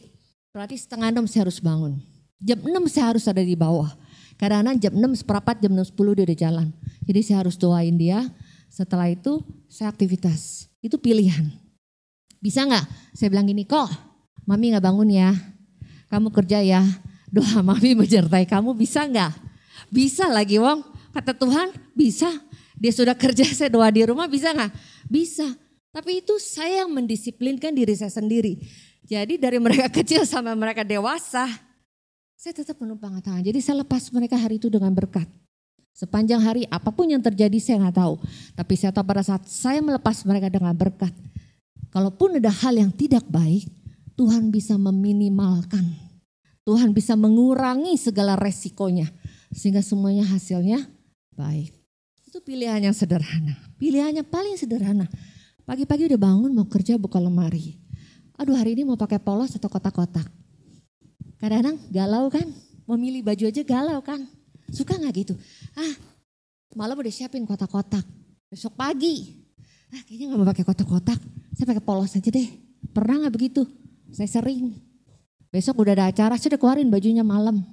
berarti 0.55 0.79
setengah 0.79 1.11
enam 1.11 1.27
saya 1.27 1.43
harus 1.43 1.59
bangun. 1.59 1.99
Jam 2.39 2.63
enam 2.63 2.87
saya 2.87 3.11
harus 3.11 3.27
ada 3.27 3.43
di 3.43 3.51
bawah. 3.51 3.91
Kadang-kadang 4.39 4.79
jam 4.79 4.93
6, 4.95 5.25
seperempat, 5.25 5.59
jam 5.59 5.73
6, 5.75 5.91
10 5.91 6.15
dia 6.15 6.23
udah 6.23 6.39
jalan. 6.39 6.67
Jadi 7.03 7.19
saya 7.25 7.37
harus 7.43 7.59
doain 7.59 7.91
dia. 7.99 8.23
Setelah 8.71 9.11
itu 9.11 9.43
saya 9.67 9.91
aktivitas. 9.91 10.71
Itu 10.79 10.95
pilihan. 10.95 11.51
Bisa 12.39 12.63
nggak? 12.63 12.85
Saya 13.11 13.27
bilang 13.27 13.49
gini, 13.49 13.67
kok 13.67 13.91
mami 14.47 14.71
nggak 14.71 14.85
bangun 14.87 15.09
ya? 15.11 15.35
Kamu 16.07 16.31
kerja 16.31 16.63
ya? 16.63 16.83
Doa 17.27 17.59
mami 17.67 17.95
menyertai 17.95 18.47
kamu 18.47 18.75
bisa 18.75 19.03
nggak? 19.07 19.33
Bisa 19.91 20.27
lagi 20.31 20.59
wong. 20.59 20.83
Kata 21.11 21.35
Tuhan 21.35 21.71
bisa. 21.95 22.29
Dia 22.77 22.93
sudah 22.93 23.15
kerja 23.17 23.43
saya 23.57 23.71
doa 23.71 23.89
di 23.91 24.05
rumah 24.07 24.27
bisa 24.31 24.51
nggak? 24.51 24.71
Bisa. 25.07 25.47
Tapi 25.91 26.21
itu 26.21 26.37
saya 26.37 26.85
yang 26.85 26.93
mendisiplinkan 26.93 27.73
diri 27.73 27.95
saya 27.97 28.13
sendiri. 28.13 28.61
Jadi 29.07 29.39
dari 29.39 29.57
mereka 29.57 29.87
kecil 29.97 30.27
sampai 30.27 30.53
mereka 30.53 30.83
dewasa, 30.83 31.47
saya 32.37 32.53
tetap 32.53 32.77
menumpang 32.77 33.17
tangan. 33.23 33.41
Jadi 33.41 33.59
saya 33.63 33.81
lepas 33.81 34.13
mereka 34.13 34.37
hari 34.37 34.61
itu 34.61 34.69
dengan 34.69 34.93
berkat. 34.93 35.25
Sepanjang 35.97 36.37
hari 36.45 36.69
apa 36.69 36.93
pun 36.93 37.09
yang 37.09 37.17
terjadi 37.17 37.57
saya 37.57 37.81
nggak 37.81 37.97
tahu. 37.97 38.21
Tapi 38.53 38.73
saya 38.77 38.93
tahu 38.93 39.05
pada 39.09 39.25
saat 39.25 39.49
saya 39.49 39.81
melepas 39.81 40.21
mereka 40.29 40.45
dengan 40.53 40.69
berkat. 40.77 41.09
Kalaupun 41.89 42.37
ada 42.37 42.53
hal 42.53 42.77
yang 42.77 42.93
tidak 42.93 43.25
baik, 43.25 43.65
Tuhan 44.17 44.49
bisa 44.49 44.75
meminimalkan. 44.81 45.85
Tuhan 46.65 46.91
bisa 46.91 47.13
mengurangi 47.13 47.95
segala 47.95 48.33
resikonya. 48.35 49.07
Sehingga 49.53 49.85
semuanya 49.85 50.25
hasilnya 50.27 50.83
baik. 51.37 51.71
Itu 52.27 52.41
pilihan 52.43 52.81
yang 52.83 52.97
sederhana. 52.97 53.55
Pilihannya 53.79 54.25
paling 54.25 54.57
sederhana. 54.59 55.07
Pagi-pagi 55.63 56.09
udah 56.11 56.19
bangun 56.19 56.51
mau 56.51 56.67
kerja 56.67 56.97
buka 56.99 57.21
lemari. 57.21 57.77
Aduh 58.35 58.57
hari 58.57 58.75
ini 58.75 58.83
mau 58.83 58.99
pakai 58.99 59.21
polos 59.21 59.53
atau 59.55 59.69
kotak-kotak. 59.69 60.25
Kadang-kadang 61.37 61.77
galau 61.93 62.27
kan, 62.33 62.45
mau 62.89 62.97
milih 62.97 63.21
baju 63.21 63.43
aja 63.47 63.61
galau 63.61 64.01
kan. 64.01 64.25
Suka 64.73 64.97
gak 64.97 65.13
gitu? 65.13 65.33
Ah, 65.77 65.93
malam 66.73 66.97
udah 66.97 67.13
siapin 67.13 67.45
kotak-kotak. 67.45 68.03
Besok 68.49 68.73
pagi, 68.75 69.37
ah 69.93 70.01
kayaknya 70.03 70.33
gak 70.33 70.39
mau 70.41 70.49
pakai 70.49 70.65
kotak-kotak. 70.65 71.19
Saya 71.55 71.65
pakai 71.69 71.83
polos 71.85 72.11
aja 72.17 72.29
deh. 72.29 72.49
Pernah 72.91 73.27
gak 73.27 73.35
begitu? 73.37 73.63
Saya 74.11 74.29
sering. 74.29 74.75
Besok 75.51 75.83
udah 75.87 75.93
ada 75.95 76.05
acara, 76.11 76.35
saya 76.35 76.55
udah 76.55 76.61
keluarin 76.61 76.91
bajunya 76.91 77.23
malam. 77.23 77.63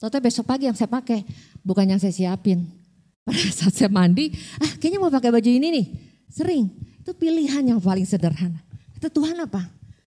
Soalnya 0.00 0.20
besok 0.24 0.48
pagi 0.48 0.64
yang 0.64 0.76
saya 0.76 0.88
pakai, 0.88 1.24
bukan 1.60 1.84
yang 1.84 2.00
saya 2.00 2.12
siapin. 2.12 2.64
Pada 3.26 3.40
saat 3.52 3.76
saya 3.76 3.92
mandi, 3.92 4.32
ah 4.60 4.72
kayaknya 4.80 5.00
mau 5.00 5.12
pakai 5.12 5.28
baju 5.28 5.50
ini 5.50 5.68
nih. 5.68 5.86
Sering. 6.30 6.68
Itu 7.00 7.16
pilihan 7.16 7.64
yang 7.64 7.80
paling 7.80 8.04
sederhana. 8.04 8.60
Kata 8.96 9.08
Tuhan 9.08 9.36
apa? 9.40 9.68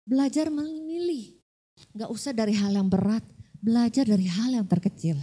Belajar 0.02 0.50
memilih. 0.50 1.38
Gak 1.94 2.10
usah 2.10 2.34
dari 2.34 2.54
hal 2.58 2.74
yang 2.74 2.90
berat, 2.90 3.22
belajar 3.62 4.02
dari 4.02 4.26
hal 4.26 4.50
yang 4.50 4.66
terkecil. 4.66 5.14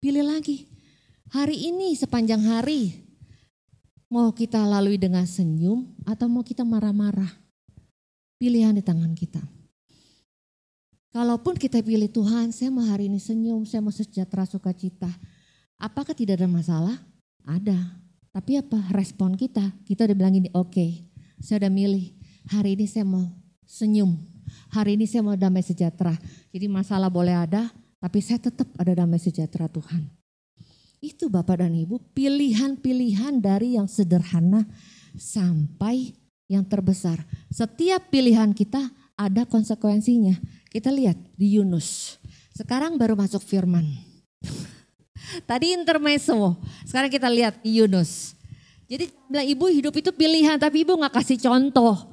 Pilih 0.00 0.24
lagi. 0.24 0.68
Hari 1.32 1.72
ini 1.72 1.96
sepanjang 1.96 2.44
hari, 2.44 3.00
mau 4.12 4.28
kita 4.34 4.60
lalui 4.66 5.00
dengan 5.00 5.24
senyum 5.24 5.88
atau 6.04 6.28
mau 6.28 6.44
kita 6.44 6.66
marah-marah. 6.66 7.39
Pilihan 8.40 8.72
di 8.72 8.80
tangan 8.80 9.12
kita. 9.12 9.44
Kalaupun 11.12 11.60
kita 11.60 11.84
pilih 11.84 12.08
Tuhan, 12.08 12.56
saya 12.56 12.72
mau 12.72 12.86
hari 12.88 13.12
ini 13.12 13.20
senyum, 13.20 13.68
saya 13.68 13.84
mau 13.84 13.92
sejahtera 13.92 14.48
sukacita. 14.48 15.12
Apakah 15.76 16.16
tidak 16.16 16.40
ada 16.40 16.48
masalah? 16.48 16.96
Ada. 17.44 17.76
Tapi 18.32 18.56
apa 18.56 18.80
respon 18.96 19.36
kita? 19.36 19.74
Kita 19.84 20.08
udah 20.08 20.16
bilang 20.16 20.32
ini, 20.32 20.48
oke, 20.56 20.72
okay, 20.72 21.04
saya 21.36 21.66
udah 21.66 21.72
milih. 21.72 22.16
Hari 22.48 22.80
ini 22.80 22.88
saya 22.88 23.04
mau 23.04 23.28
senyum, 23.68 24.16
Hari 24.70 24.98
ini 24.98 25.06
saya 25.06 25.22
mau 25.26 25.34
damai 25.34 25.62
sejahtera. 25.62 26.14
Jadi 26.50 26.66
masalah 26.70 27.10
boleh 27.10 27.34
ada, 27.34 27.70
tapi 27.98 28.22
saya 28.22 28.38
tetap 28.38 28.70
ada 28.78 28.92
damai 28.94 29.18
sejahtera 29.18 29.66
Tuhan. 29.70 30.06
Itu 31.00 31.32
Bapak 31.32 31.64
dan 31.64 31.72
Ibu, 31.72 32.12
pilihan-pilihan 32.12 33.40
dari 33.40 33.80
yang 33.80 33.88
sederhana 33.88 34.68
sampai 35.16 36.12
yang 36.50 36.66
terbesar. 36.66 37.22
Setiap 37.46 38.10
pilihan 38.10 38.50
kita 38.50 38.90
ada 39.14 39.46
konsekuensinya. 39.46 40.34
Kita 40.66 40.90
lihat 40.90 41.14
di 41.38 41.54
Yunus. 41.54 42.18
Sekarang 42.50 42.98
baru 42.98 43.14
masuk 43.14 43.46
firman. 43.46 43.86
Tadi 45.50 45.70
intermezzo, 45.70 46.58
sekarang 46.82 47.06
kita 47.06 47.30
lihat 47.30 47.62
di 47.62 47.78
Yunus. 47.78 48.34
Jadi 48.90 49.06
ibu 49.46 49.70
hidup 49.70 49.94
itu 49.94 50.10
pilihan 50.10 50.58
tapi 50.58 50.82
ibu 50.82 50.98
gak 50.98 51.22
kasih 51.22 51.38
contoh. 51.38 52.10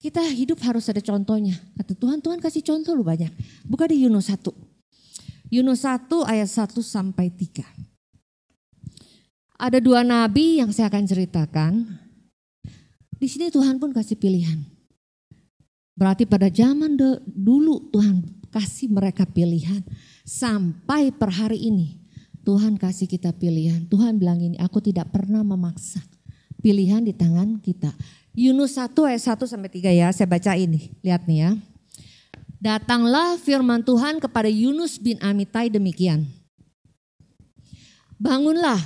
Kita 0.00 0.24
hidup 0.24 0.58
harus 0.64 0.88
ada 0.88 1.04
contohnya. 1.04 1.54
Kata 1.76 1.92
Tuhan, 1.92 2.24
Tuhan 2.24 2.40
kasih 2.40 2.64
contoh 2.64 2.96
lu 2.96 3.04
banyak. 3.04 3.30
Buka 3.68 3.84
di 3.84 4.02
Yunus 4.02 4.32
1. 4.32 4.40
Yunus 5.52 5.84
1 5.84 6.08
ayat 6.24 6.48
1 6.48 6.80
sampai 6.80 7.28
3. 7.28 7.62
Ada 9.62 9.78
dua 9.78 10.02
nabi 10.02 10.58
yang 10.58 10.74
saya 10.74 10.90
akan 10.90 11.04
ceritakan. 11.06 12.01
Di 13.22 13.30
sini 13.30 13.54
Tuhan 13.54 13.78
pun 13.78 13.94
kasih 13.94 14.18
pilihan. 14.18 14.58
Berarti 15.94 16.26
pada 16.26 16.50
zaman 16.50 16.98
dulu 17.22 17.86
Tuhan 17.94 18.26
kasih 18.50 18.90
mereka 18.90 19.22
pilihan. 19.22 19.86
Sampai 20.26 21.14
per 21.14 21.30
hari 21.30 21.70
ini 21.70 22.02
Tuhan 22.42 22.74
kasih 22.74 23.06
kita 23.06 23.30
pilihan. 23.30 23.86
Tuhan 23.86 24.18
bilang 24.18 24.42
ini, 24.42 24.58
aku 24.58 24.82
tidak 24.82 25.14
pernah 25.14 25.46
memaksa. 25.46 26.02
Pilihan 26.58 27.06
di 27.06 27.14
tangan 27.14 27.62
kita. 27.62 27.94
Yunus 28.34 28.74
1 28.74 28.90
ayat 29.06 29.22
1 29.22 29.46
sampai 29.46 29.70
3 29.70 29.94
ya, 29.94 30.10
saya 30.10 30.26
baca 30.26 30.58
ini. 30.58 30.90
Lihat 31.06 31.22
nih 31.30 31.38
ya. 31.46 31.50
Datanglah 32.58 33.38
firman 33.38 33.86
Tuhan 33.86 34.18
kepada 34.18 34.50
Yunus 34.50 34.98
bin 34.98 35.18
Amitai 35.22 35.70
demikian. 35.70 36.26
Bangunlah, 38.18 38.78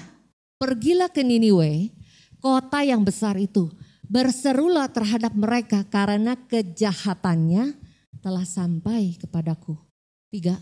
pergilah 0.60 1.08
ke 1.08 1.24
Niniwe, 1.24 1.92
kota 2.40 2.84
yang 2.84 3.00
besar 3.00 3.40
itu. 3.40 3.68
Berserulah 4.06 4.86
terhadap 4.90 5.34
mereka 5.34 5.82
karena 5.86 6.38
kejahatannya 6.38 7.74
telah 8.22 8.46
sampai 8.46 9.18
kepadaku. 9.18 9.74
Tiga. 10.30 10.58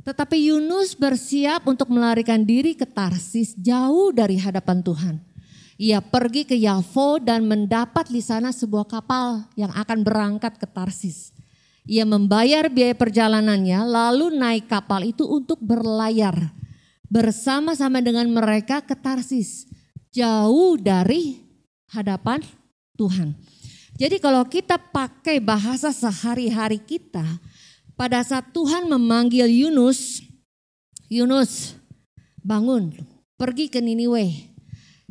Tetapi 0.00 0.48
Yunus 0.48 0.96
bersiap 0.96 1.68
untuk 1.68 1.92
melarikan 1.92 2.40
diri 2.40 2.72
ke 2.72 2.88
Tarsis 2.88 3.52
jauh 3.60 4.08
dari 4.16 4.40
hadapan 4.40 4.80
Tuhan 4.80 5.30
ia 5.80 6.04
pergi 6.04 6.44
ke 6.44 6.52
Yavo 6.60 7.16
dan 7.24 7.48
mendapat 7.48 8.12
di 8.12 8.20
sana 8.20 8.52
sebuah 8.52 8.84
kapal 8.84 9.48
yang 9.56 9.72
akan 9.72 10.04
berangkat 10.04 10.60
ke 10.60 10.68
Tarsis. 10.68 11.32
Ia 11.88 12.04
membayar 12.04 12.68
biaya 12.68 12.92
perjalanannya 12.92 13.88
lalu 13.88 14.28
naik 14.36 14.68
kapal 14.68 15.08
itu 15.08 15.24
untuk 15.24 15.56
berlayar 15.64 16.52
bersama-sama 17.08 18.04
dengan 18.04 18.28
mereka 18.28 18.84
ke 18.84 18.92
Tarsis. 18.92 19.64
Jauh 20.12 20.76
dari 20.76 21.40
hadapan 21.90 22.40
Tuhan. 22.94 23.34
Jadi 23.98 24.16
kalau 24.22 24.46
kita 24.48 24.80
pakai 24.80 25.42
bahasa 25.42 25.92
sehari-hari 25.92 26.80
kita, 26.80 27.26
pada 27.98 28.24
saat 28.24 28.48
Tuhan 28.54 28.88
memanggil 28.88 29.44
Yunus, 29.44 30.24
Yunus 31.12 31.76
bangun, 32.40 32.96
pergi 33.36 33.68
ke 33.68 33.82
Niniwe 33.82 34.48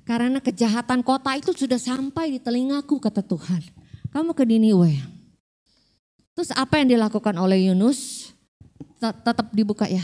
karena 0.10 0.42
kejahatan 0.42 1.06
kota 1.06 1.38
itu 1.38 1.54
sudah 1.54 1.78
sampai 1.78 2.34
di 2.34 2.40
telingaku 2.42 2.98
kata 2.98 3.22
Tuhan. 3.22 3.62
Kamu 4.10 4.34
ke 4.34 4.42
Niniwe. 4.42 4.98
Terus 6.34 6.50
apa 6.58 6.82
yang 6.82 6.98
dilakukan 6.98 7.38
oleh 7.38 7.70
Yunus? 7.70 8.34
Tetap 8.98 9.54
dibuka 9.54 9.86
ya. 9.86 10.02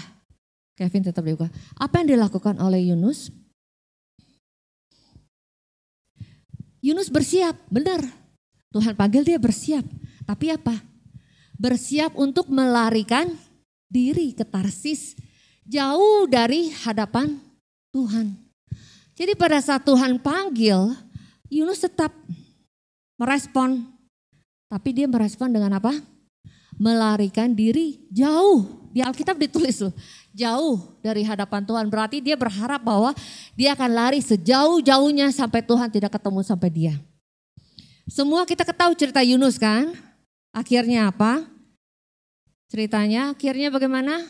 Kevin 0.78 1.10
tetap 1.10 1.26
dibuka. 1.26 1.50
Apa 1.74 2.06
yang 2.06 2.14
dilakukan 2.14 2.62
oleh 2.62 2.94
Yunus? 2.94 3.34
Yunus 6.86 7.10
bersiap, 7.10 7.58
benar. 7.74 8.06
Tuhan 8.70 8.94
panggil 8.94 9.26
dia 9.26 9.42
bersiap. 9.42 9.82
Tapi 10.22 10.54
apa? 10.54 10.86
Bersiap 11.58 12.14
untuk 12.14 12.46
melarikan 12.54 13.34
diri 13.90 14.38
ke 14.38 14.46
Tarsis 14.46 15.18
jauh 15.66 16.30
dari 16.30 16.70
hadapan 16.86 17.42
Tuhan. 17.90 18.38
Jadi 19.18 19.34
pada 19.34 19.58
saat 19.66 19.82
Tuhan 19.82 20.22
panggil, 20.22 20.94
Yunus 21.50 21.82
tetap 21.82 22.14
merespon. 23.18 23.82
Tapi 24.70 24.90
dia 24.94 25.10
merespon 25.10 25.50
dengan 25.50 25.82
apa? 25.82 25.90
Melarikan 26.78 27.58
diri 27.58 28.06
jauh. 28.14 28.85
Di 28.96 29.04
Alkitab 29.04 29.36
ditulis 29.36 29.84
loh, 29.84 29.92
jauh 30.32 30.80
dari 31.04 31.28
hadapan 31.28 31.68
Tuhan. 31.68 31.92
Berarti 31.92 32.24
dia 32.24 32.40
berharap 32.40 32.80
bahwa 32.80 33.12
dia 33.52 33.76
akan 33.76 33.92
lari 33.92 34.24
sejauh-jauhnya 34.24 35.36
sampai 35.36 35.60
Tuhan 35.60 35.92
tidak 35.92 36.16
ketemu 36.16 36.40
sampai 36.48 36.72
dia. 36.72 36.96
Semua 38.08 38.48
kita 38.48 38.64
ketahui 38.64 38.96
cerita 38.96 39.20
Yunus 39.20 39.60
kan? 39.60 39.92
Akhirnya 40.56 41.12
apa? 41.12 41.44
Ceritanya 42.72 43.36
akhirnya 43.36 43.68
bagaimana? 43.68 44.24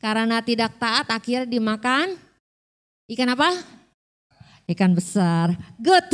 Karena 0.00 0.40
tidak 0.40 0.80
taat 0.80 1.04
akhirnya 1.12 1.44
dimakan 1.44 2.16
ikan 3.12 3.36
apa? 3.36 3.52
Ikan 4.64 4.96
besar. 4.96 5.60
Good. 5.76 6.08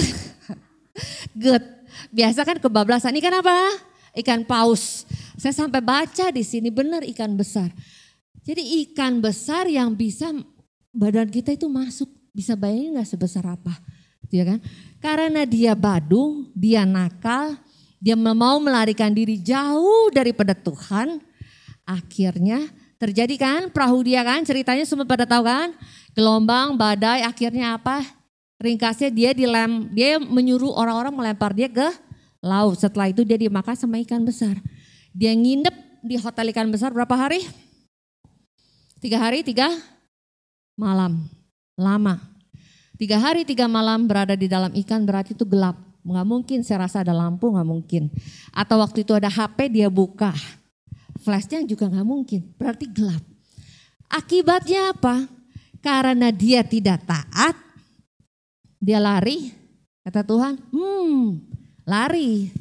Good. 1.46 1.62
Biasa 2.10 2.42
kan 2.42 2.58
kebablasan 2.58 3.14
ikan 3.22 3.38
apa? 3.38 3.78
Ikan 4.18 4.42
paus. 4.42 5.06
Saya 5.40 5.56
sampai 5.56 5.80
baca 5.80 6.28
di 6.28 6.44
sini 6.44 6.68
benar 6.68 7.00
ikan 7.16 7.32
besar. 7.32 7.72
Jadi 8.44 8.84
ikan 8.84 9.24
besar 9.24 9.64
yang 9.72 9.96
bisa 9.96 10.36
badan 10.92 11.32
kita 11.32 11.56
itu 11.56 11.64
masuk. 11.64 12.12
Bisa 12.36 12.52
bayangin 12.52 13.00
gak 13.00 13.08
sebesar 13.08 13.48
apa? 13.48 13.72
Ya 14.28 14.44
kan? 14.44 14.60
Karena 15.00 15.48
dia 15.48 15.72
badung, 15.72 16.52
dia 16.52 16.84
nakal, 16.84 17.56
dia 17.96 18.20
mau 18.20 18.60
melarikan 18.60 19.16
diri 19.16 19.40
jauh 19.40 20.12
daripada 20.12 20.52
Tuhan. 20.52 21.24
Akhirnya 21.88 22.68
terjadi 23.00 23.34
kan 23.40 23.60
perahu 23.72 24.04
dia 24.04 24.20
kan 24.20 24.44
ceritanya 24.44 24.84
semua 24.84 25.08
pada 25.08 25.24
tahu 25.24 25.48
kan? 25.48 25.72
Gelombang, 26.12 26.76
badai, 26.76 27.24
akhirnya 27.24 27.80
apa? 27.80 28.04
Ringkasnya 28.60 29.08
dia 29.08 29.32
dilem, 29.32 29.88
dia 29.96 30.20
menyuruh 30.20 30.76
orang-orang 30.76 31.16
melempar 31.16 31.56
dia 31.56 31.72
ke 31.72 31.88
laut. 32.44 32.76
Setelah 32.76 33.08
itu 33.08 33.24
dia 33.24 33.40
dimakan 33.40 33.72
sama 33.72 33.96
ikan 34.04 34.20
besar. 34.20 34.60
Dia 35.10 35.34
nginep 35.34 36.06
di 36.06 36.14
hotel 36.16 36.54
ikan 36.54 36.70
besar 36.70 36.94
berapa 36.94 37.12
hari? 37.18 37.42
Tiga 39.02 39.18
hari, 39.18 39.42
tiga 39.42 39.66
malam. 40.78 41.26
Lama. 41.74 42.20
Tiga 43.00 43.16
hari, 43.16 43.48
tiga 43.48 43.64
malam 43.64 44.04
berada 44.04 44.36
di 44.36 44.44
dalam 44.44 44.70
ikan 44.84 45.02
berarti 45.08 45.32
itu 45.32 45.48
gelap. 45.48 45.74
Nggak 46.04 46.26
mungkin, 46.28 46.58
saya 46.60 46.84
rasa 46.84 47.00
ada 47.00 47.16
lampu 47.16 47.48
nggak 47.48 47.68
mungkin. 47.68 48.12
Atau 48.52 48.80
waktu 48.80 49.02
itu 49.02 49.16
ada 49.16 49.32
HP 49.32 49.72
dia 49.72 49.88
buka. 49.88 50.32
Flashnya 51.20 51.64
juga 51.64 51.88
nggak 51.88 52.06
mungkin, 52.06 52.40
berarti 52.56 52.88
gelap. 52.88 53.24
Akibatnya 54.08 54.92
apa? 54.92 55.28
Karena 55.80 56.28
dia 56.28 56.60
tidak 56.60 57.08
taat, 57.08 57.56
dia 58.76 59.00
lari. 59.00 59.52
Kata 60.04 60.24
Tuhan, 60.24 60.60
hmm 60.72 61.40
lari. 61.88 62.52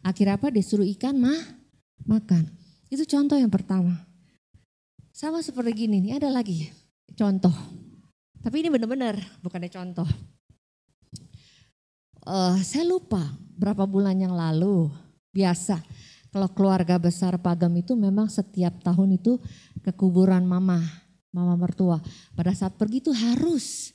Akhirnya 0.00 0.40
apa? 0.40 0.48
Disuruh 0.48 0.88
ikan 0.96 1.16
mah 1.20 1.61
makan. 2.06 2.48
Itu 2.92 3.08
contoh 3.08 3.36
yang 3.38 3.50
pertama. 3.50 4.04
Sama 5.12 5.44
seperti 5.44 5.86
gini 5.86 6.00
nih, 6.00 6.20
ada 6.20 6.32
lagi 6.32 6.72
contoh. 7.14 7.52
Tapi 8.42 8.64
ini 8.64 8.68
benar-benar 8.72 9.20
bukannya 9.44 9.70
contoh. 9.70 10.08
Uh, 12.22 12.58
saya 12.62 12.86
lupa 12.86 13.34
berapa 13.58 13.86
bulan 13.86 14.18
yang 14.18 14.34
lalu, 14.34 14.90
biasa. 15.34 15.78
Kalau 16.32 16.48
keluarga 16.48 16.96
besar 16.96 17.36
Pagam 17.36 17.76
itu 17.76 17.92
memang 17.92 18.26
setiap 18.32 18.80
tahun 18.80 19.20
itu 19.20 19.36
ke 19.84 19.92
kuburan 19.92 20.48
mama, 20.48 20.80
mama 21.28 21.54
mertua. 21.60 22.00
Pada 22.32 22.56
saat 22.56 22.72
pergi 22.80 23.04
itu 23.04 23.12
harus 23.12 23.92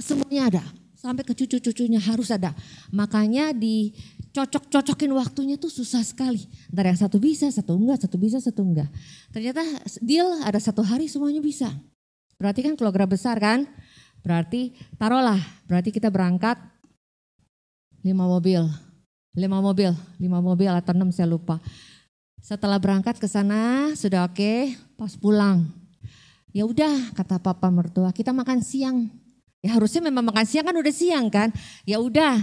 semuanya 0.00 0.48
ada, 0.48 0.64
sampai 0.96 1.20
ke 1.20 1.36
cucu-cucunya 1.36 2.00
harus 2.00 2.32
ada. 2.32 2.56
Makanya 2.88 3.52
dicocok-cocokin 4.34 5.14
waktunya 5.14 5.54
tuh 5.54 5.70
susah 5.70 6.02
sekali. 6.02 6.42
Dari 6.66 6.90
yang 6.90 6.98
satu 6.98 7.22
bisa, 7.22 7.46
satu 7.54 7.78
enggak, 7.78 8.02
satu 8.02 8.18
bisa, 8.18 8.42
satu 8.42 8.66
enggak. 8.66 8.90
Ternyata 9.30 9.62
deal 10.02 10.26
ada 10.42 10.58
satu 10.58 10.82
hari 10.82 11.06
semuanya 11.06 11.38
bisa. 11.38 11.70
Berarti 12.34 12.66
kan 12.66 12.74
keluarga 12.74 13.06
besar 13.06 13.38
kan? 13.38 13.62
Berarti 14.26 14.74
taruhlah, 14.98 15.38
berarti 15.70 15.94
kita 15.94 16.10
berangkat 16.10 16.58
lima 18.02 18.26
mobil, 18.26 18.66
lima 19.38 19.62
mobil, 19.62 19.94
lima 20.18 20.42
mobil 20.42 20.70
atau 20.74 20.90
enam 20.90 21.14
saya 21.14 21.30
lupa. 21.30 21.62
Setelah 22.42 22.82
berangkat 22.82 23.22
ke 23.22 23.30
sana 23.30 23.94
sudah 23.94 24.26
oke, 24.26 24.34
okay, 24.34 24.74
pas 24.98 25.14
pulang. 25.14 25.62
Ya 26.50 26.66
udah 26.66 27.14
kata 27.14 27.38
papa 27.38 27.70
mertua, 27.70 28.10
kita 28.10 28.34
makan 28.34 28.66
siang. 28.66 29.14
Ya 29.62 29.78
harusnya 29.78 30.04
memang 30.04 30.26
makan 30.26 30.44
siang 30.44 30.66
kan 30.66 30.76
udah 30.76 30.92
siang 30.92 31.30
kan. 31.30 31.54
Ya 31.88 32.02
udah, 32.02 32.42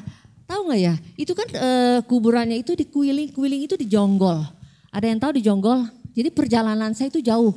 tahu 0.51 0.67
nggak 0.67 0.81
ya? 0.83 0.95
Itu 1.15 1.31
kan 1.31 1.47
e, 1.47 1.69
kuburannya 2.03 2.59
itu 2.59 2.75
di 2.75 2.91
kuiling, 2.91 3.31
kuiling 3.31 3.63
itu 3.63 3.79
di 3.79 3.87
Jonggol. 3.87 4.43
Ada 4.91 5.07
yang 5.07 5.19
tahu 5.23 5.39
di 5.39 5.41
Jonggol? 5.47 5.87
Jadi 6.11 6.29
perjalanan 6.35 6.91
saya 6.91 7.07
itu 7.07 7.23
jauh 7.23 7.55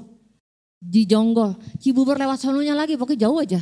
di 0.78 1.02
Jonggol. 1.02 1.58
Cibubur 1.82 2.14
lewat 2.14 2.38
sononya 2.38 2.78
lagi, 2.78 2.94
pokoknya 2.94 3.26
jauh 3.26 3.42
aja. 3.42 3.58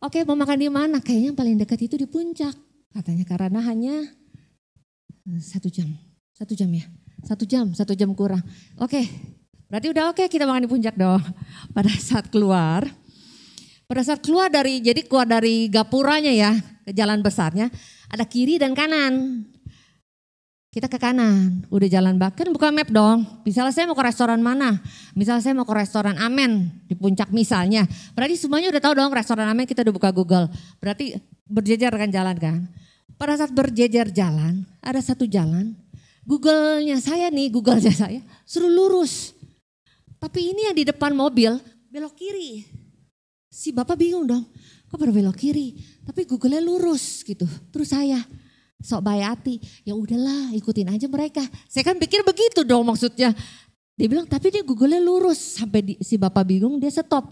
Oke 0.00 0.24
mau 0.24 0.32
makan 0.32 0.56
di 0.56 0.72
mana? 0.72 0.96
Kayaknya 1.04 1.28
yang 1.28 1.36
paling 1.36 1.56
dekat 1.60 1.84
itu 1.84 2.00
di 2.00 2.08
puncak. 2.08 2.56
Katanya 2.88 3.28
karena 3.28 3.60
hanya 3.60 4.00
eh, 5.28 5.40
satu 5.44 5.68
jam. 5.68 5.92
Satu 6.32 6.56
jam 6.56 6.72
ya? 6.72 6.88
Satu 7.20 7.44
jam, 7.44 7.68
satu 7.76 7.92
jam 7.92 8.08
kurang. 8.16 8.40
Oke, 8.80 9.04
berarti 9.68 9.92
udah 9.92 10.08
oke 10.08 10.24
kita 10.32 10.48
makan 10.48 10.64
di 10.64 10.70
puncak 10.72 10.96
dong. 10.96 11.20
Pada 11.76 11.92
saat 12.00 12.32
keluar, 12.32 12.88
pada 13.90 14.06
saat 14.06 14.22
keluar 14.22 14.46
dari, 14.46 14.78
jadi 14.78 15.02
keluar 15.02 15.26
dari 15.26 15.66
gapuranya 15.66 16.30
ya, 16.30 16.54
ke 16.86 16.94
jalan 16.94 17.26
besarnya, 17.26 17.74
ada 18.10 18.24
kiri 18.26 18.58
dan 18.58 18.74
kanan. 18.74 19.46
Kita 20.70 20.86
ke 20.86 21.02
kanan, 21.02 21.66
udah 21.66 21.88
jalan 21.90 22.14
bahkan 22.14 22.46
buka 22.54 22.70
map 22.70 22.86
dong. 22.94 23.26
Misalnya 23.42 23.74
saya 23.74 23.90
mau 23.90 23.98
ke 23.98 24.06
restoran 24.06 24.38
mana? 24.38 24.78
Misalnya 25.18 25.42
saya 25.42 25.54
mau 25.58 25.66
ke 25.66 25.74
restoran 25.74 26.14
Amen 26.14 26.70
di 26.86 26.94
puncak 26.94 27.34
misalnya. 27.34 27.90
Berarti 28.14 28.38
semuanya 28.38 28.70
udah 28.70 28.78
tahu 28.78 28.94
dong 28.94 29.10
restoran 29.10 29.50
Amen 29.50 29.66
kita 29.66 29.82
udah 29.82 29.90
buka 29.90 30.14
Google. 30.14 30.46
Berarti 30.78 31.18
berjejer 31.50 31.90
kan 31.90 32.06
jalan 32.14 32.36
kan. 32.38 32.58
Pada 33.18 33.34
saat 33.34 33.50
berjejer 33.50 34.14
jalan, 34.14 34.62
ada 34.78 35.02
satu 35.02 35.26
jalan. 35.26 35.74
Google-nya 36.22 37.02
saya 37.02 37.34
nih, 37.34 37.50
Google-nya 37.50 37.90
saya 37.90 38.22
suruh 38.46 38.70
lurus. 38.70 39.34
Tapi 40.22 40.54
ini 40.54 40.70
yang 40.70 40.76
di 40.78 40.86
depan 40.86 41.10
mobil 41.18 41.58
belok 41.90 42.14
kiri. 42.14 42.62
Si 43.50 43.74
bapak 43.74 43.98
bingung 43.98 44.22
dong, 44.22 44.46
kok 44.90 44.98
pada 44.98 45.14
belok 45.14 45.38
kiri? 45.38 45.78
Tapi 46.02 46.26
Google-nya 46.26 46.58
lurus 46.58 47.22
gitu. 47.22 47.46
Terus 47.70 47.94
saya, 47.94 48.18
sok 48.82 49.06
baik 49.06 49.24
hati. 49.24 49.54
Ya 49.86 49.94
udahlah 49.94 50.50
ikutin 50.58 50.90
aja 50.90 51.06
mereka. 51.06 51.46
Saya 51.70 51.86
kan 51.86 51.96
pikir 51.96 52.26
begitu 52.26 52.66
dong 52.66 52.90
maksudnya. 52.90 53.30
Dia 53.94 54.06
bilang 54.10 54.26
tapi 54.26 54.50
dia 54.50 54.66
Google-nya 54.66 54.98
lurus. 54.98 55.62
Sampai 55.62 55.86
di, 55.86 55.94
si 56.02 56.18
bapak 56.18 56.42
bingung 56.42 56.82
dia 56.82 56.90
stop. 56.90 57.22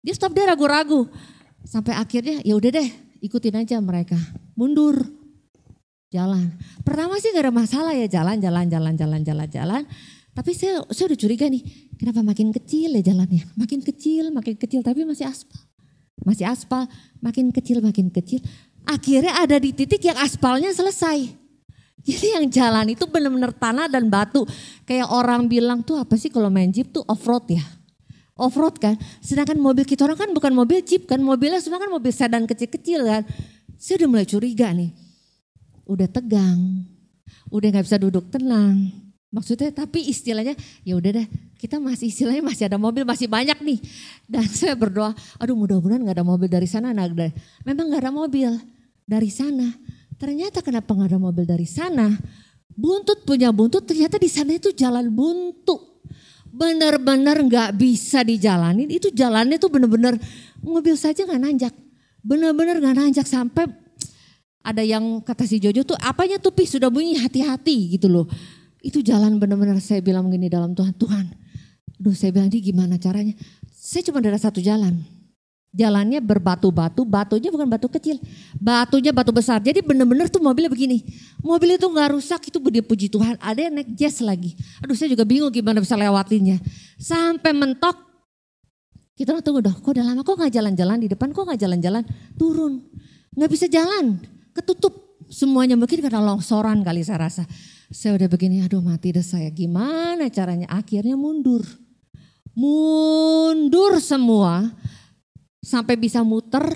Dia 0.00 0.16
stop 0.16 0.32
dia 0.32 0.48
ragu-ragu. 0.48 1.06
Sampai 1.68 1.92
akhirnya 1.92 2.40
ya 2.42 2.56
udah 2.56 2.70
deh 2.72 2.88
ikutin 3.20 3.60
aja 3.60 3.76
mereka. 3.78 4.16
Mundur. 4.56 5.04
Jalan. 6.12 6.56
Pertama 6.84 7.16
sih 7.20 7.32
gak 7.32 7.48
ada 7.48 7.54
masalah 7.54 7.96
ya 7.96 8.04
jalan, 8.04 8.36
jalan, 8.36 8.68
jalan, 8.68 8.94
jalan, 8.96 9.20
jalan, 9.24 9.48
jalan. 9.48 9.82
Tapi 10.32 10.56
saya, 10.56 10.80
saya 10.92 11.12
udah 11.12 11.20
curiga 11.20 11.44
nih, 11.48 11.60
kenapa 12.00 12.24
makin 12.24 12.52
kecil 12.52 12.96
ya 12.96 13.04
jalannya? 13.04 13.52
Makin 13.52 13.80
kecil, 13.84 14.32
makin 14.32 14.56
kecil, 14.56 14.80
tapi 14.80 15.04
masih 15.04 15.28
aspal. 15.28 15.60
Masih 16.22 16.46
aspal, 16.46 16.86
makin 17.18 17.50
kecil, 17.50 17.82
makin 17.82 18.10
kecil. 18.10 18.38
Akhirnya 18.86 19.38
ada 19.42 19.58
di 19.58 19.70
titik 19.74 20.02
yang 20.02 20.18
aspalnya 20.18 20.70
selesai. 20.74 21.42
Jadi 22.02 22.34
yang 22.34 22.46
jalan 22.50 22.98
itu 22.98 23.06
benar-benar 23.06 23.54
tanah 23.54 23.86
dan 23.86 24.10
batu. 24.10 24.42
Kayak 24.82 25.06
orang 25.10 25.46
bilang 25.46 25.86
tuh 25.86 26.02
apa 26.02 26.18
sih 26.18 26.34
kalau 26.34 26.50
main 26.50 26.70
jeep 26.74 26.90
tuh 26.90 27.06
off-road 27.06 27.46
ya. 27.46 27.62
Off-road 28.34 28.82
kan. 28.82 28.98
Sedangkan 29.22 29.54
mobil 29.54 29.86
kita 29.86 30.02
orang 30.02 30.18
kan 30.18 30.30
bukan 30.34 30.50
mobil 30.50 30.82
jeep 30.82 31.06
kan. 31.06 31.22
Mobilnya 31.22 31.62
semua 31.62 31.78
kan 31.78 31.90
mobil 31.90 32.10
sedan 32.10 32.42
kecil-kecil 32.46 33.06
kan. 33.06 33.22
Saya 33.78 34.02
udah 34.02 34.08
mulai 34.18 34.26
curiga 34.26 34.74
nih. 34.74 34.90
Udah 35.86 36.10
tegang. 36.10 36.86
Udah 37.54 37.68
gak 37.70 37.86
bisa 37.86 37.98
duduk 38.02 38.26
tenang. 38.34 39.01
Maksudnya 39.32 39.72
tapi 39.72 40.12
istilahnya 40.12 40.52
ya 40.84 40.92
udah 40.92 41.10
deh 41.16 41.26
kita 41.56 41.80
masih 41.80 42.12
istilahnya 42.12 42.44
masih 42.44 42.68
ada 42.68 42.76
mobil 42.76 43.08
masih 43.08 43.26
banyak 43.26 43.56
nih. 43.64 43.80
Dan 44.28 44.44
saya 44.60 44.76
berdoa 44.76 45.16
aduh 45.40 45.56
mudah-mudahan 45.56 46.04
gak 46.04 46.16
ada 46.20 46.26
mobil 46.26 46.52
dari 46.52 46.68
sana. 46.68 46.92
Nah, 46.92 47.08
memang 47.64 47.88
gak 47.88 48.02
ada 48.04 48.12
mobil 48.12 48.52
dari 49.08 49.32
sana. 49.32 49.72
Ternyata 50.22 50.62
kenapa 50.62 50.94
nggak 50.94 51.10
ada 51.10 51.18
mobil 51.18 51.42
dari 51.42 51.66
sana? 51.66 52.06
Buntut 52.70 53.26
punya 53.26 53.50
buntut, 53.50 53.82
ternyata 53.82 54.22
di 54.22 54.30
sana 54.30 54.54
itu 54.54 54.70
jalan 54.70 55.10
buntu. 55.10 55.98
Benar-benar 56.46 57.42
nggak 57.42 57.74
bisa 57.74 58.22
dijalanin. 58.22 58.86
Itu 58.86 59.10
jalannya 59.10 59.58
tuh 59.58 59.66
benar-benar 59.66 60.14
mobil 60.62 60.94
saja 60.94 61.26
nggak 61.26 61.42
nanjak. 61.42 61.74
Benar-benar 62.22 62.78
nggak 62.78 62.96
nanjak 63.02 63.26
sampai 63.26 63.66
ada 64.62 64.86
yang 64.86 65.18
kata 65.26 65.42
si 65.42 65.58
Jojo 65.58 65.82
tuh 65.82 65.98
apanya 65.98 66.38
tuh 66.38 66.54
pi 66.54 66.70
sudah 66.70 66.86
bunyi 66.86 67.18
hati-hati 67.18 67.98
gitu 67.98 68.06
loh. 68.06 68.30
Itu 68.82 68.98
jalan 69.00 69.38
benar-benar 69.38 69.78
saya 69.78 70.02
bilang 70.02 70.26
gini 70.28 70.50
dalam 70.50 70.74
Tuhan, 70.74 70.92
Tuhan. 70.98 71.26
Aduh 72.02 72.14
saya 72.18 72.34
bilang 72.34 72.50
di 72.50 72.58
gimana 72.58 72.98
caranya. 72.98 73.38
Saya 73.70 74.02
cuma 74.10 74.18
ada 74.18 74.34
satu 74.34 74.58
jalan 74.58 74.98
Jalannya 75.72 76.20
berbatu-batu, 76.20 77.00
batunya 77.08 77.48
bukan 77.48 77.64
batu 77.64 77.88
kecil, 77.88 78.20
batunya 78.60 79.08
batu 79.08 79.32
besar. 79.32 79.56
Jadi 79.56 79.80
bener-bener 79.80 80.28
tuh 80.28 80.44
mobilnya 80.44 80.68
begini. 80.68 81.00
Mobil 81.40 81.80
itu 81.80 81.88
nggak 81.88 82.12
rusak, 82.12 82.44
itu 82.52 82.60
dia 82.68 82.84
puji 82.84 83.08
Tuhan. 83.08 83.40
Ada 83.40 83.72
yang 83.72 83.80
naik 83.80 83.88
jazz 83.96 84.20
lagi. 84.20 84.52
Aduh 84.84 84.92
saya 84.92 85.08
juga 85.08 85.24
bingung 85.24 85.48
gimana 85.48 85.80
bisa 85.80 85.96
lewatinnya. 85.96 86.60
Sampai 87.00 87.56
mentok, 87.56 87.96
kita 89.16 89.40
tunggu 89.40 89.64
dong, 89.64 89.80
kok 89.80 89.96
udah 89.96 90.04
lama 90.04 90.20
kok 90.20 90.36
nggak 90.36 90.52
jalan-jalan 90.52 90.96
di 91.00 91.08
depan, 91.08 91.32
kok 91.32 91.40
nggak 91.40 91.60
jalan-jalan, 91.64 92.04
turun. 92.36 92.84
Nggak 93.32 93.50
bisa 93.56 93.64
jalan, 93.64 94.20
ketutup 94.52 95.24
semuanya 95.32 95.72
mungkin 95.72 96.04
karena 96.04 96.20
longsoran 96.20 96.84
kali 96.84 97.00
saya 97.00 97.32
rasa. 97.32 97.48
Saya 97.92 98.16
udah 98.16 98.28
begini, 98.32 98.64
aduh 98.64 98.80
mati 98.80 99.12
deh 99.12 99.20
saya. 99.20 99.52
Gimana 99.52 100.32
caranya? 100.32 100.64
Akhirnya 100.72 101.12
mundur. 101.12 101.60
Mundur 102.56 104.00
semua 104.00 104.72
sampai 105.60 106.00
bisa 106.00 106.24
muter, 106.24 106.72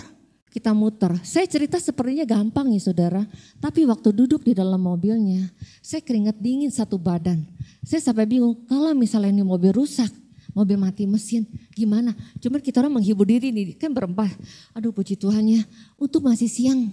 kita 0.53 0.77
muter. 0.77 1.17
Saya 1.25 1.49
cerita 1.49 1.81
sepertinya 1.81 2.29
gampang 2.29 2.69
ya 2.69 2.81
saudara, 2.81 3.25
tapi 3.61 3.89
waktu 3.89 4.12
duduk 4.12 4.45
di 4.45 4.53
dalam 4.53 4.81
mobilnya, 4.81 5.49
saya 5.81 6.05
keringat 6.05 6.37
dingin 6.37 6.69
satu 6.69 7.01
badan. 7.01 7.49
Saya 7.81 8.05
sampai 8.05 8.29
bingung, 8.29 8.69
kalau 8.69 8.93
misalnya 8.93 9.33
ini 9.33 9.45
mobil 9.45 9.73
rusak, 9.73 10.12
mobil 10.53 10.77
mati 10.77 11.09
mesin, 11.09 11.49
gimana? 11.73 12.12
Cuman 12.41 12.61
kita 12.61 12.85
orang 12.85 13.01
menghibur 13.01 13.25
diri 13.25 13.53
nih, 13.53 13.77
kan 13.77 13.89
berempat. 13.93 14.37
Aduh 14.77 14.93
puji 14.93 15.17
Tuhan 15.17 15.45
ya, 15.49 15.64
untuk 15.97 16.25
masih 16.25 16.49
siang. 16.49 16.93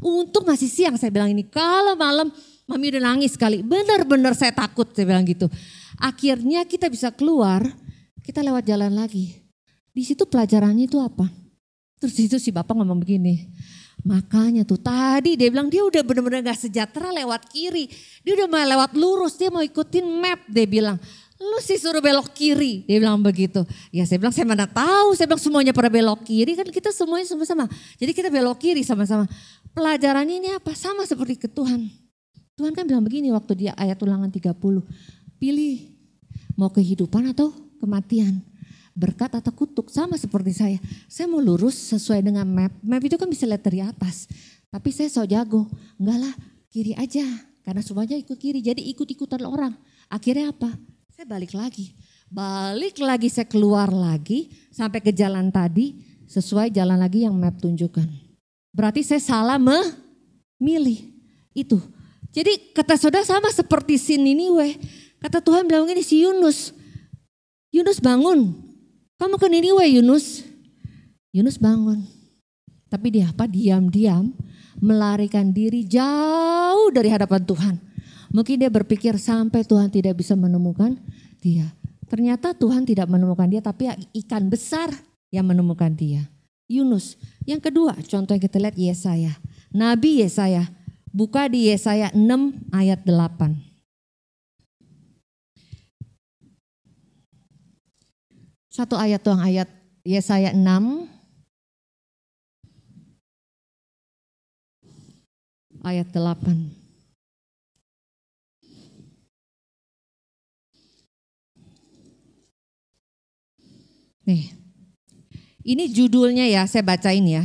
Untuk 0.00 0.44
masih 0.48 0.68
siang 0.72 0.96
saya 0.96 1.12
bilang 1.12 1.32
ini, 1.32 1.44
kalau 1.44 1.96
malam 1.96 2.32
mami 2.72 2.96
udah 2.96 3.02
nangis 3.12 3.36
sekali. 3.36 3.60
Benar-benar 3.60 4.32
saya 4.32 4.56
takut 4.56 4.88
saya 4.96 5.04
bilang 5.04 5.28
gitu. 5.28 5.52
Akhirnya 6.00 6.64
kita 6.64 6.88
bisa 6.88 7.12
keluar, 7.12 7.60
kita 8.24 8.40
lewat 8.40 8.64
jalan 8.64 8.96
lagi. 8.96 9.36
Di 9.92 10.02
situ 10.02 10.24
pelajarannya 10.24 10.88
itu 10.88 10.96
apa? 10.96 11.28
Terus 12.00 12.16
itu 12.18 12.36
si 12.40 12.50
bapak 12.50 12.72
ngomong 12.72 12.98
begini, 12.98 13.52
Makanya 14.02 14.66
tuh 14.66 14.82
tadi 14.82 15.38
dia 15.38 15.46
bilang 15.46 15.70
dia 15.70 15.86
udah 15.86 16.02
bener-bener 16.02 16.42
gak 16.42 16.66
sejahtera 16.66 17.14
lewat 17.14 17.46
kiri. 17.46 17.86
Dia 18.26 18.34
udah 18.34 18.48
mau 18.50 18.58
lewat 18.58 18.90
lurus, 18.98 19.38
dia 19.38 19.46
mau 19.46 19.62
ikutin 19.62 20.02
map 20.18 20.42
dia 20.50 20.66
bilang. 20.66 20.98
Lu 21.38 21.58
sih 21.58 21.78
suruh 21.78 22.02
belok 22.02 22.34
kiri, 22.34 22.86
dia 22.86 22.98
bilang 23.02 23.18
begitu. 23.22 23.62
Ya 23.94 24.06
saya 24.06 24.18
bilang 24.18 24.34
saya 24.34 24.46
mana 24.46 24.66
tahu, 24.66 25.14
saya 25.14 25.26
bilang 25.30 25.42
semuanya 25.42 25.74
pada 25.74 25.90
belok 25.90 26.22
kiri 26.26 26.54
kan 26.58 26.66
kita 26.66 26.90
semuanya 26.90 27.26
sama-sama. 27.30 27.66
Jadi 27.98 28.10
kita 28.14 28.30
belok 28.30 28.58
kiri 28.58 28.82
sama-sama. 28.82 29.26
Pelajaran 29.70 30.26
ini 30.26 30.54
apa? 30.54 30.74
Sama 30.74 31.06
seperti 31.06 31.38
ke 31.38 31.46
Tuhan. 31.50 32.01
Tuhan 32.56 32.76
kan 32.76 32.84
bilang 32.84 33.04
begini 33.04 33.32
waktu 33.32 33.56
dia 33.56 33.72
ayat 33.76 33.96
ulangan 34.04 34.28
30. 34.28 34.52
Pilih 35.40 35.88
mau 36.54 36.68
kehidupan 36.68 37.32
atau 37.32 37.50
kematian 37.80 38.44
berkat 38.92 39.32
atau 39.32 39.52
kutuk 39.52 39.88
sama 39.88 40.20
seperti 40.20 40.52
saya. 40.52 40.78
Saya 41.08 41.28
mau 41.28 41.40
lurus 41.40 41.76
sesuai 41.96 42.20
dengan 42.20 42.44
map. 42.44 42.72
Map 42.84 43.02
itu 43.02 43.16
kan 43.16 43.28
bisa 43.28 43.48
lihat 43.48 43.64
dari 43.64 43.80
atas. 43.80 44.28
Tapi 44.68 44.88
saya 44.92 45.08
so 45.08 45.24
jago. 45.24 45.68
Enggak 45.96 46.18
lah, 46.28 46.34
kiri 46.68 46.92
aja. 46.96 47.24
Karena 47.64 47.80
semuanya 47.80 48.16
ikut 48.20 48.36
kiri. 48.36 48.60
Jadi 48.60 48.84
ikut-ikutan 48.92 49.44
orang. 49.48 49.72
Akhirnya 50.12 50.52
apa? 50.52 50.68
Saya 51.12 51.24
balik 51.24 51.56
lagi. 51.56 51.96
Balik 52.32 53.00
lagi 53.00 53.28
saya 53.28 53.44
keluar 53.44 53.92
lagi 53.92 54.48
sampai 54.72 55.04
ke 55.04 55.12
jalan 55.12 55.52
tadi 55.52 56.00
sesuai 56.28 56.72
jalan 56.72 56.96
lagi 56.96 57.28
yang 57.28 57.36
map 57.36 57.60
tunjukkan. 57.60 58.08
Berarti 58.72 59.04
saya 59.04 59.20
salah 59.20 59.60
memilih. 59.60 61.12
Itu. 61.52 61.80
Jadi 62.32 62.72
kata 62.72 62.96
saudara 62.96 63.24
sama 63.28 63.52
seperti 63.52 64.00
sin 64.00 64.24
ini 64.24 64.48
weh. 64.48 64.74
Kata 65.20 65.44
Tuhan 65.44 65.68
bilang 65.68 65.86
ini 65.86 66.00
si 66.00 66.24
Yunus. 66.24 66.72
Yunus 67.72 68.00
bangun, 68.00 68.52
kamu 69.16 69.36
ke 69.38 69.46
Niniwe 69.48 69.84
Yunus. 70.00 70.44
Yunus 71.32 71.56
bangun. 71.56 72.04
Tapi 72.92 73.08
dia 73.08 73.32
apa? 73.32 73.48
Diam-diam 73.48 74.36
melarikan 74.82 75.54
diri 75.54 75.86
jauh 75.86 76.92
dari 76.92 77.08
hadapan 77.08 77.40
Tuhan. 77.40 77.74
Mungkin 78.32 78.60
dia 78.60 78.68
berpikir 78.72 79.16
sampai 79.16 79.64
Tuhan 79.64 79.88
tidak 79.88 80.20
bisa 80.20 80.36
menemukan 80.36 80.98
dia. 81.40 81.72
Ternyata 82.10 82.52
Tuhan 82.52 82.84
tidak 82.84 83.08
menemukan 83.08 83.48
dia 83.48 83.64
tapi 83.64 83.88
ikan 84.24 84.52
besar 84.52 84.92
yang 85.32 85.48
menemukan 85.48 85.88
dia. 85.94 86.28
Yunus. 86.68 87.16
Yang 87.48 87.72
kedua 87.72 87.96
contoh 88.04 88.32
yang 88.36 88.44
kita 88.44 88.58
lihat 88.60 88.76
Yesaya. 88.76 89.32
Nabi 89.72 90.20
Yesaya. 90.20 90.68
Buka 91.12 91.44
di 91.44 91.68
Yesaya 91.68 92.08
6 92.16 92.72
ayat 92.72 93.04
8. 93.04 93.52
Satu 98.72 98.96
ayat 98.96 99.20
tuang 99.20 99.44
ayat 99.44 99.68
Yesaya 100.08 100.56
6. 100.56 101.04
Ayat 105.84 106.08
8. 106.08 106.72
Nih, 114.22 114.54
ini 115.66 115.90
judulnya 115.90 116.46
ya, 116.46 116.64
saya 116.64 116.86
bacain 116.86 117.26
ya. 117.26 117.44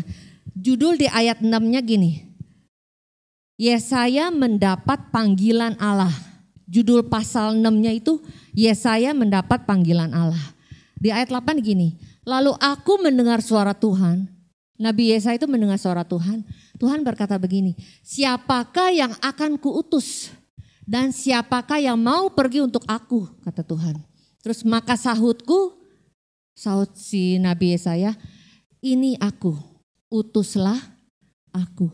Judul 0.56 0.96
di 0.96 1.10
ayat 1.10 1.44
6-nya 1.44 1.82
gini. 1.84 2.27
Yesaya 3.58 4.30
mendapat 4.30 5.10
panggilan 5.10 5.74
Allah. 5.82 6.14
Judul 6.70 7.10
pasal 7.10 7.58
6-nya 7.58 7.90
itu 7.90 8.22
Yesaya 8.54 9.18
mendapat 9.18 9.66
panggilan 9.66 10.14
Allah. 10.14 10.54
Di 10.98 11.10
ayat 11.10 11.34
8 11.34 11.58
gini, 11.66 11.98
lalu 12.22 12.54
aku 12.62 13.02
mendengar 13.02 13.42
suara 13.42 13.74
Tuhan. 13.74 14.30
Nabi 14.78 15.10
Yesaya 15.10 15.42
itu 15.42 15.50
mendengar 15.50 15.82
suara 15.82 16.06
Tuhan. 16.06 16.46
Tuhan 16.78 17.02
berkata 17.02 17.34
begini, 17.42 17.74
siapakah 18.06 18.94
yang 18.94 19.18
akan 19.26 19.58
kuutus? 19.58 20.30
Dan 20.86 21.10
siapakah 21.10 21.82
yang 21.82 21.98
mau 21.98 22.30
pergi 22.30 22.62
untuk 22.62 22.86
aku? 22.86 23.26
Kata 23.42 23.66
Tuhan. 23.66 23.98
Terus 24.46 24.62
maka 24.64 24.94
sahutku, 24.94 25.82
sahut 26.54 26.94
si 26.94 27.42
Nabi 27.42 27.74
Yesaya, 27.74 28.14
ini 28.86 29.18
aku, 29.18 29.58
utuslah 30.14 30.78
aku. 31.50 31.90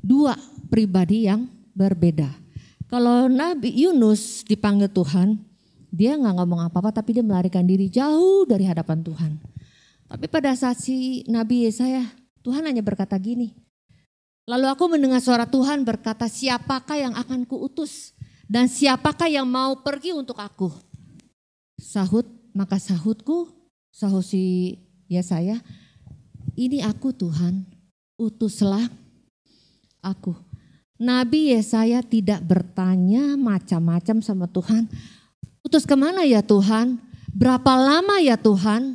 Dua 0.00 0.32
pribadi 0.74 1.30
yang 1.30 1.46
berbeda. 1.70 2.26
Kalau 2.90 3.30
Nabi 3.30 3.70
Yunus 3.70 4.42
dipanggil 4.42 4.90
Tuhan, 4.90 5.38
dia 5.94 6.18
nggak 6.18 6.34
ngomong 6.34 6.66
apa-apa 6.66 6.98
tapi 6.98 7.14
dia 7.14 7.22
melarikan 7.22 7.62
diri 7.62 7.86
jauh 7.86 8.42
dari 8.42 8.66
hadapan 8.66 8.98
Tuhan. 8.98 9.38
Tapi 10.10 10.26
pada 10.26 10.50
saat 10.58 10.82
si 10.82 11.22
Nabi 11.30 11.70
Yesaya, 11.70 12.02
Tuhan 12.42 12.66
hanya 12.66 12.82
berkata 12.82 13.14
gini. 13.22 13.54
Lalu 14.50 14.66
aku 14.66 14.90
mendengar 14.90 15.22
suara 15.22 15.46
Tuhan 15.46 15.86
berkata, 15.86 16.26
siapakah 16.26 16.98
yang 16.98 17.14
akan 17.14 17.46
kuutus? 17.46 18.10
Dan 18.50 18.66
siapakah 18.66 19.30
yang 19.30 19.46
mau 19.46 19.78
pergi 19.78 20.10
untuk 20.10 20.36
aku? 20.42 20.74
Sahut, 21.78 22.26
maka 22.50 22.82
sahutku, 22.82 23.48
sahut 23.94 24.26
si 24.26 24.74
Yesaya, 25.06 25.62
ini 26.58 26.84
aku 26.84 27.14
Tuhan, 27.14 27.62
utuslah 28.18 28.90
aku. 30.04 30.43
Nabi 30.94 31.50
Yesaya 31.50 32.06
tidak 32.06 32.46
bertanya 32.46 33.34
macam-macam 33.34 34.22
sama 34.22 34.46
Tuhan. 34.46 34.86
Utus 35.66 35.82
ke 35.82 35.98
mana 35.98 36.22
ya 36.22 36.38
Tuhan? 36.38 37.02
Berapa 37.34 37.74
lama 37.74 38.22
ya 38.22 38.38
Tuhan? 38.38 38.94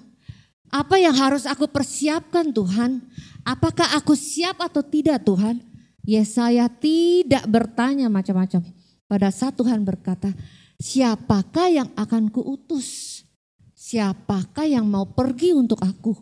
Apa 0.72 0.96
yang 0.96 1.12
harus 1.18 1.44
aku 1.44 1.68
persiapkan 1.68 2.56
Tuhan? 2.56 3.04
Apakah 3.44 4.00
aku 4.00 4.16
siap 4.16 4.64
atau 4.64 4.80
tidak 4.80 5.28
Tuhan? 5.28 5.60
Yesaya 6.08 6.72
tidak 6.72 7.44
bertanya 7.50 8.08
macam-macam. 8.08 8.64
Pada 9.10 9.28
saat 9.34 9.58
Tuhan 9.60 9.84
berkata, 9.84 10.32
siapakah 10.80 11.68
yang 11.68 11.90
akan 11.98 12.32
kuutus? 12.32 13.22
Siapakah 13.76 14.70
yang 14.70 14.88
mau 14.88 15.04
pergi 15.10 15.52
untuk 15.52 15.82
aku? 15.84 16.16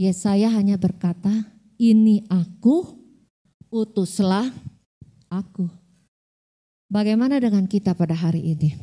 Yesaya 0.00 0.48
hanya 0.54 0.80
berkata, 0.80 1.28
ini 1.76 2.24
aku, 2.30 2.96
utuslah 3.68 4.69
aku. 5.30 5.70
Bagaimana 6.90 7.38
dengan 7.38 7.64
kita 7.70 7.94
pada 7.94 8.18
hari 8.18 8.52
ini? 8.52 8.74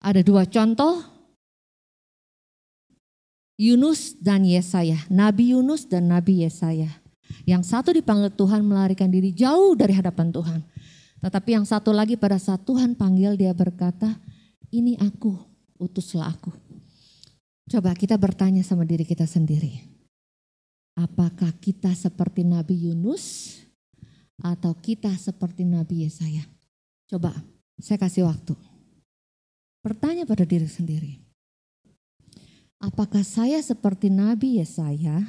Ada 0.00 0.24
dua 0.24 0.46
contoh, 0.48 1.04
Yunus 3.60 4.16
dan 4.16 4.46
Yesaya, 4.48 5.04
Nabi 5.12 5.52
Yunus 5.52 5.84
dan 5.84 6.08
Nabi 6.08 6.46
Yesaya. 6.46 6.88
Yang 7.44 7.68
satu 7.68 7.92
dipanggil 7.92 8.32
Tuhan 8.32 8.64
melarikan 8.64 9.12
diri 9.12 9.36
jauh 9.36 9.76
dari 9.76 9.92
hadapan 9.92 10.32
Tuhan. 10.32 10.60
Tetapi 11.20 11.50
yang 11.52 11.68
satu 11.68 11.92
lagi 11.92 12.16
pada 12.16 12.40
saat 12.40 12.64
Tuhan 12.64 12.96
panggil 12.96 13.36
dia 13.36 13.52
berkata, 13.52 14.16
ini 14.72 14.96
aku, 14.96 15.36
utuslah 15.76 16.32
aku. 16.32 16.48
Coba 17.68 17.92
kita 17.92 18.16
bertanya 18.16 18.64
sama 18.64 18.88
diri 18.88 19.04
kita 19.04 19.28
sendiri. 19.28 19.84
Apakah 20.96 21.52
kita 21.60 21.92
seperti 21.92 22.48
Nabi 22.48 22.88
Yunus 22.88 23.59
atau 24.40 24.72
kita 24.76 25.12
seperti 25.16 25.64
Nabi 25.68 26.08
Yesaya? 26.08 26.44
Coba 27.08 27.36
saya 27.80 27.96
kasih 27.96 28.28
waktu. 28.28 28.52
Bertanya 29.80 30.28
pada 30.28 30.44
diri 30.44 30.68
sendiri. 30.68 31.16
Apakah 32.80 33.24
saya 33.24 33.60
seperti 33.60 34.08
Nabi 34.08 34.60
Yesaya 34.60 35.24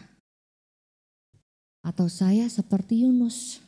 atau 1.84 2.08
saya 2.08 2.48
seperti 2.48 3.04
Yunus? 3.08 3.60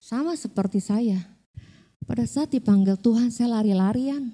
Sama 0.00 0.32
seperti 0.36 0.80
saya. 0.80 1.20
Pada 2.08 2.24
saat 2.24 2.52
dipanggil 2.52 2.96
Tuhan 2.96 3.28
saya 3.28 3.60
lari-larian. 3.60 4.32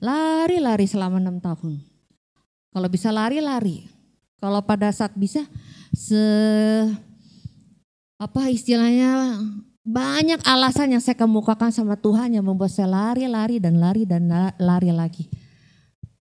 Lari-lari 0.00 0.84
selama 0.84 1.16
enam 1.16 1.40
tahun. 1.40 1.80
Kalau 2.68 2.88
bisa 2.92 3.08
lari-lari. 3.08 3.88
Kalau 4.36 4.60
pada 4.60 4.92
saat 4.92 5.16
bisa 5.16 5.48
se 5.96 6.20
apa 8.24 8.48
istilahnya 8.48 9.36
banyak 9.84 10.40
alasan 10.48 10.96
yang 10.96 11.02
saya 11.04 11.12
kemukakan 11.12 11.68
sama 11.68 11.92
Tuhan 11.92 12.32
yang 12.32 12.48
membuat 12.48 12.72
saya 12.72 12.88
lari-lari 12.88 13.60
dan 13.60 13.76
lari 13.76 14.08
dan 14.08 14.24
lari 14.56 14.88
lagi. 14.88 15.28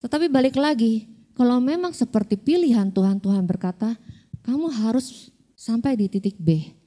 Tetapi 0.06 0.30
balik 0.30 0.54
lagi, 0.54 1.10
kalau 1.34 1.58
memang 1.58 1.90
seperti 1.90 2.38
pilihan 2.38 2.94
Tuhan, 2.94 3.18
Tuhan 3.18 3.42
berkata, 3.50 3.98
kamu 4.46 4.70
harus 4.70 5.34
sampai 5.58 5.98
di 5.98 6.06
titik 6.06 6.38
B. 6.38 6.78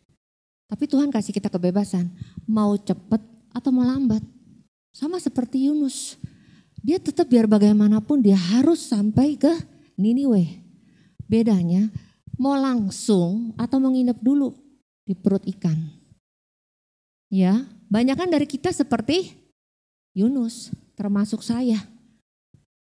Tapi 0.70 0.86
Tuhan 0.86 1.10
kasih 1.10 1.34
kita 1.34 1.50
kebebasan, 1.50 2.06
mau 2.46 2.78
cepat 2.78 3.20
atau 3.50 3.74
mau 3.74 3.82
lambat. 3.82 4.22
Sama 4.94 5.18
seperti 5.18 5.66
Yunus. 5.66 6.14
Dia 6.78 7.02
tetap 7.02 7.26
biar 7.26 7.50
bagaimanapun 7.50 8.22
dia 8.22 8.38
harus 8.38 8.86
sampai 8.86 9.34
ke 9.34 9.50
Niniwe. 9.98 10.62
Bedanya 11.26 11.90
mau 12.38 12.54
langsung 12.54 13.50
atau 13.58 13.82
menginap 13.82 14.16
dulu 14.22 14.61
di 15.02 15.14
perut 15.14 15.42
ikan. 15.56 15.76
Ya, 17.32 17.64
banyak 17.88 18.16
kan 18.16 18.28
dari 18.28 18.44
kita 18.44 18.68
seperti 18.70 19.32
Yunus, 20.12 20.68
termasuk 20.94 21.40
saya. 21.40 21.80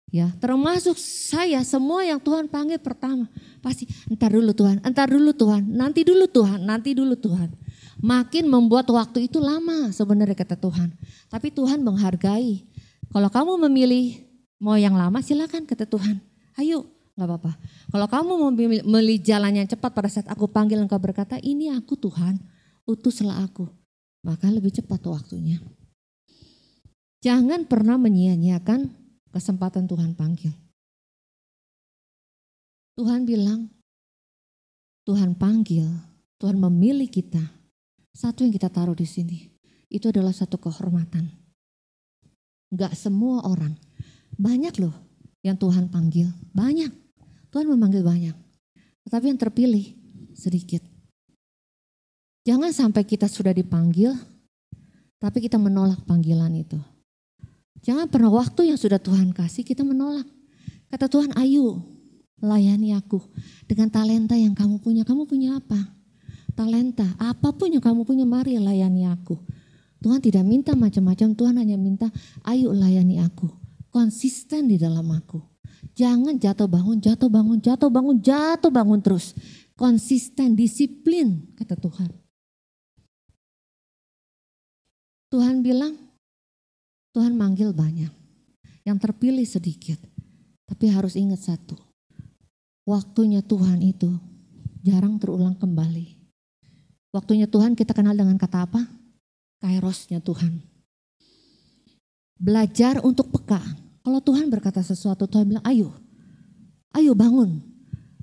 Ya, 0.08 0.32
termasuk 0.40 0.96
saya 0.96 1.60
semua 1.68 2.00
yang 2.00 2.16
Tuhan 2.16 2.48
panggil 2.48 2.80
pertama 2.80 3.28
pasti 3.60 3.84
entar 4.08 4.32
dulu 4.32 4.56
Tuhan, 4.56 4.80
entar 4.80 5.04
dulu 5.04 5.36
Tuhan, 5.36 5.68
nanti 5.68 6.00
dulu 6.00 6.24
Tuhan, 6.24 6.64
nanti 6.64 6.96
dulu 6.96 7.12
Tuhan. 7.12 7.52
Makin 8.00 8.48
membuat 8.48 8.88
waktu 8.88 9.28
itu 9.28 9.36
lama 9.36 9.92
sebenarnya 9.92 10.32
kata 10.32 10.56
Tuhan. 10.56 10.96
Tapi 11.28 11.52
Tuhan 11.52 11.84
menghargai 11.84 12.64
kalau 13.12 13.28
kamu 13.28 13.68
memilih 13.68 14.16
mau 14.56 14.80
yang 14.80 14.96
lama 14.96 15.20
silakan 15.20 15.68
kata 15.68 15.84
Tuhan. 15.84 16.24
Ayo 16.56 16.88
nggak 17.18 17.26
apa-apa. 17.26 17.52
Kalau 17.90 18.06
kamu 18.06 18.32
mau 18.38 18.50
memilih 18.54 19.18
jalan 19.18 19.58
yang 19.58 19.66
cepat 19.66 19.90
pada 19.90 20.06
saat 20.06 20.30
aku 20.30 20.46
panggil 20.46 20.78
engkau 20.78 21.02
berkata 21.02 21.34
ini 21.42 21.66
aku 21.74 21.98
Tuhan 21.98 22.38
utuslah 22.86 23.42
aku. 23.42 23.66
Maka 24.22 24.46
lebih 24.46 24.70
cepat 24.70 25.02
waktunya. 25.10 25.58
Jangan 27.18 27.66
pernah 27.66 27.98
menyia-nyiakan 27.98 28.86
kesempatan 29.34 29.90
Tuhan 29.90 30.14
panggil. 30.14 30.54
Tuhan 32.94 33.26
bilang, 33.26 33.66
Tuhan 35.06 35.34
panggil, 35.38 35.86
Tuhan 36.38 36.58
memilih 36.58 37.10
kita. 37.10 37.42
Satu 38.14 38.42
yang 38.42 38.54
kita 38.54 38.70
taruh 38.70 38.94
di 38.94 39.06
sini, 39.06 39.46
itu 39.90 40.10
adalah 40.10 40.34
satu 40.34 40.58
kehormatan. 40.58 41.30
Gak 42.74 42.94
semua 42.98 43.46
orang. 43.46 43.74
Banyak 44.34 44.74
loh 44.82 44.94
yang 45.46 45.54
Tuhan 45.54 45.88
panggil. 45.88 46.30
Banyak. 46.50 47.07
Tuhan 47.48 47.66
memanggil 47.68 48.04
banyak. 48.04 48.36
Tetapi 49.08 49.24
yang 49.32 49.40
terpilih 49.40 49.96
sedikit. 50.36 50.84
Jangan 52.44 52.72
sampai 52.72 53.04
kita 53.04 53.28
sudah 53.28 53.52
dipanggil, 53.52 54.16
tapi 55.20 55.44
kita 55.44 55.60
menolak 55.60 56.00
panggilan 56.08 56.52
itu. 56.56 56.80
Jangan 57.84 58.08
pernah 58.08 58.32
waktu 58.32 58.72
yang 58.72 58.78
sudah 58.80 58.96
Tuhan 58.96 59.36
kasih 59.36 59.64
kita 59.64 59.84
menolak. 59.84 60.26
Kata 60.88 61.06
Tuhan, 61.08 61.36
ayo 61.36 61.84
layani 62.40 62.94
aku 62.96 63.20
dengan 63.68 63.92
talenta 63.92 64.34
yang 64.38 64.56
kamu 64.56 64.80
punya. 64.80 65.02
Kamu 65.04 65.28
punya 65.28 65.60
apa? 65.60 65.76
Talenta, 66.56 67.06
apa 67.20 67.54
pun 67.54 67.70
yang 67.70 67.84
kamu 67.84 68.02
punya, 68.02 68.24
mari 68.24 68.58
layani 68.58 69.06
aku. 69.06 69.38
Tuhan 69.98 70.22
tidak 70.22 70.46
minta 70.46 70.72
macam-macam, 70.78 71.34
Tuhan 71.34 71.54
hanya 71.58 71.76
minta 71.78 72.06
ayo 72.46 72.70
layani 72.70 73.18
aku. 73.22 73.50
Konsisten 73.90 74.70
di 74.70 74.78
dalam 74.78 75.06
aku. 75.10 75.57
Jangan 75.98 76.38
jatuh 76.38 76.70
bangun, 76.70 77.02
jatuh 77.02 77.26
bangun, 77.26 77.58
jatuh 77.58 77.90
bangun, 77.90 78.22
jatuh 78.22 78.70
bangun 78.70 79.02
terus. 79.02 79.34
Konsisten, 79.74 80.54
disiplin 80.54 81.42
kata 81.58 81.74
Tuhan. 81.74 82.14
Tuhan 85.34 85.58
bilang, 85.66 85.98
Tuhan 87.10 87.34
manggil 87.34 87.74
banyak. 87.74 88.14
Yang 88.86 88.98
terpilih 89.02 89.42
sedikit. 89.42 89.98
Tapi 90.70 90.86
harus 90.86 91.18
ingat 91.18 91.42
satu. 91.42 91.74
Waktunya 92.86 93.42
Tuhan 93.42 93.82
itu 93.82 94.14
jarang 94.86 95.18
terulang 95.18 95.58
kembali. 95.58 96.14
Waktunya 97.10 97.50
Tuhan 97.50 97.74
kita 97.74 97.90
kenal 97.90 98.14
dengan 98.14 98.38
kata 98.38 98.70
apa? 98.70 98.86
kairosnya 99.58 100.22
Tuhan. 100.22 100.62
Belajar 102.38 103.02
untuk 103.02 103.34
peka. 103.34 103.58
Kalau 104.08 104.24
Tuhan 104.24 104.48
berkata 104.48 104.80
sesuatu, 104.80 105.28
Tuhan 105.28 105.44
bilang, 105.44 105.60
ayo, 105.68 105.92
ayo 106.96 107.12
bangun, 107.12 107.60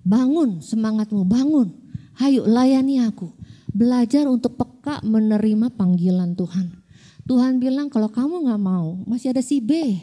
bangun 0.01 0.57
semangatmu, 0.57 1.21
bangun, 1.29 1.77
ayo 2.25 2.41
layani 2.49 3.05
aku. 3.05 3.29
Belajar 3.69 4.25
untuk 4.25 4.57
peka 4.57 5.05
menerima 5.05 5.69
panggilan 5.77 6.33
Tuhan. 6.33 6.73
Tuhan 7.29 7.61
bilang 7.61 7.93
kalau 7.93 8.09
kamu 8.09 8.49
gak 8.49 8.61
mau, 8.65 8.97
masih 9.05 9.29
ada 9.29 9.45
si 9.45 9.61
B. 9.61 10.01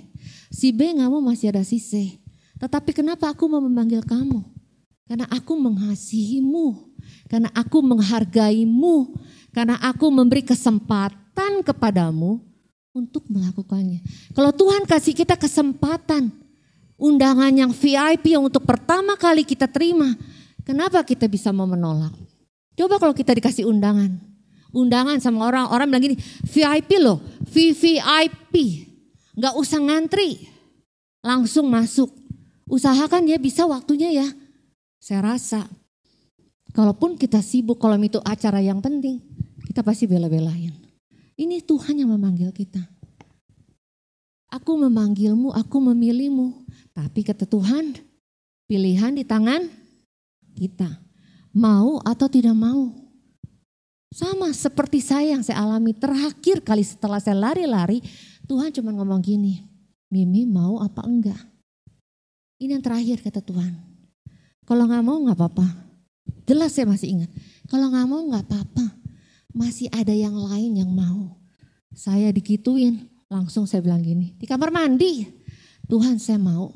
Si 0.55 0.71
B 0.71 0.95
gak 0.95 1.11
mau, 1.11 1.19
masih 1.19 1.51
ada 1.51 1.67
si 1.67 1.83
C. 1.83 2.15
Tetapi 2.63 2.95
kenapa 2.95 3.35
aku 3.35 3.51
mau 3.51 3.59
memanggil 3.59 4.07
kamu? 4.07 4.39
Karena 5.11 5.27
aku 5.35 5.59
mengasihimu. 5.59 6.95
Karena 7.27 7.51
aku 7.59 7.83
menghargaimu. 7.83 9.19
Karena 9.51 9.83
aku 9.83 10.15
memberi 10.15 10.47
kesempatan 10.47 11.67
kepadamu 11.67 12.52
untuk 12.93 13.25
melakukannya. 13.29 14.05
Kalau 14.37 14.53
Tuhan 14.53 14.85
kasih 14.85 15.17
kita 15.17 15.37
kesempatan, 15.37 16.29
undangan 17.01 17.53
yang 17.53 17.73
VIP 17.73 18.37
yang 18.37 18.45
untuk 18.45 18.63
pertama 18.69 19.17
kali 19.17 19.43
kita 19.49 19.65
terima, 19.67 20.13
kenapa 20.63 21.01
kita 21.03 21.27
bisa 21.27 21.51
mau 21.51 21.65
menolak? 21.65 22.13
Coba 22.77 23.01
kalau 23.01 23.17
kita 23.17 23.33
dikasih 23.37 23.69
undangan, 23.69 24.13
undangan 24.73 25.21
sama 25.21 25.49
orang, 25.49 25.69
orang 25.69 25.87
bilang 25.89 26.05
gini, 26.13 26.17
VIP 26.49 27.01
loh, 27.01 27.21
VVIP, 27.49 28.55
nggak 29.37 29.55
usah 29.57 29.81
ngantri, 29.81 30.49
langsung 31.25 31.69
masuk. 31.69 32.13
Usahakan 32.69 33.29
ya 33.29 33.37
bisa 33.37 33.69
waktunya 33.69 34.09
ya. 34.09 34.29
Saya 34.97 35.35
rasa, 35.35 35.69
kalaupun 36.73 37.21
kita 37.21 37.45
sibuk, 37.45 37.77
kalau 37.77 38.01
itu 38.01 38.17
acara 38.25 38.65
yang 38.65 38.81
penting, 38.81 39.21
kita 39.69 39.85
pasti 39.85 40.09
bela-belain. 40.09 40.82
Ini 41.43 41.59
Tuhan 41.67 41.99
yang 41.99 42.15
memanggil 42.15 42.55
kita. 42.55 42.79
Aku 44.47 44.79
memanggilmu, 44.79 45.51
aku 45.51 45.83
memilihmu. 45.91 46.63
Tapi 46.95 47.27
kata 47.27 47.51
Tuhan, 47.51 47.99
pilihan 48.71 49.11
di 49.11 49.27
tangan 49.27 49.67
kita. 50.55 50.87
Mau 51.51 51.99
atau 52.07 52.31
tidak 52.31 52.55
mau. 52.55 52.95
Sama 54.15 54.55
seperti 54.55 55.03
saya 55.03 55.35
yang 55.35 55.43
saya 55.43 55.67
alami 55.67 55.91
terakhir 55.99 56.63
kali 56.63 56.87
setelah 56.87 57.19
saya 57.19 57.35
lari-lari, 57.35 57.99
Tuhan 58.47 58.71
cuma 58.71 58.95
ngomong 58.95 59.19
gini, 59.19 59.67
Mimi 60.15 60.47
mau 60.47 60.79
apa 60.79 61.03
enggak? 61.03 61.43
Ini 62.63 62.79
yang 62.79 62.85
terakhir 62.85 63.19
kata 63.19 63.43
Tuhan. 63.43 63.75
Kalau 64.63 64.87
nggak 64.87 65.03
mau 65.03 65.19
nggak 65.27 65.35
apa-apa. 65.35 65.67
Jelas 66.47 66.71
saya 66.71 66.87
masih 66.87 67.19
ingat. 67.19 67.31
Kalau 67.67 67.91
nggak 67.91 68.07
mau 68.07 68.23
nggak 68.31 68.47
apa-apa 68.47 69.02
masih 69.53 69.89
ada 69.93 70.13
yang 70.13 70.35
lain 70.35 70.81
yang 70.81 70.91
mau. 70.91 71.37
Saya 71.93 72.33
dikituin, 72.33 73.09
langsung 73.29 73.69
saya 73.69 73.85
bilang 73.85 74.01
gini, 74.01 74.33
di 74.41 74.49
kamar 74.49 74.73
mandi, 74.73 75.29
Tuhan 75.87 76.17
saya 76.17 76.41
mau. 76.41 76.73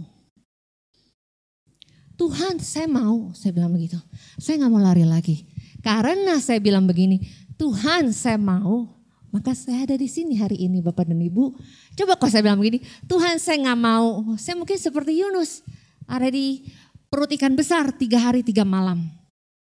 Tuhan 2.16 2.60
saya 2.60 2.88
mau, 2.88 3.32
saya 3.36 3.52
bilang 3.52 3.76
begitu. 3.76 4.00
Saya 4.40 4.64
nggak 4.64 4.72
mau 4.72 4.80
lari 4.80 5.04
lagi. 5.04 5.44
Karena 5.84 6.40
saya 6.40 6.60
bilang 6.60 6.88
begini, 6.88 7.20
Tuhan 7.60 8.12
saya 8.12 8.40
mau, 8.40 8.96
maka 9.32 9.52
saya 9.52 9.84
ada 9.84 9.96
di 10.00 10.08
sini 10.08 10.36
hari 10.40 10.64
ini 10.64 10.80
Bapak 10.80 11.08
dan 11.08 11.20
Ibu. 11.20 11.56
Coba 11.92 12.16
kok 12.16 12.32
saya 12.32 12.40
bilang 12.40 12.60
begini, 12.60 12.80
Tuhan 13.04 13.36
saya 13.36 13.60
nggak 13.68 13.80
mau. 13.80 14.36
Saya 14.40 14.56
mungkin 14.56 14.80
seperti 14.80 15.20
Yunus, 15.20 15.60
ada 16.08 16.28
di 16.32 16.72
perut 17.12 17.28
ikan 17.36 17.52
besar 17.52 17.92
tiga 17.92 18.20
hari 18.20 18.40
tiga 18.40 18.64
malam. 18.64 19.04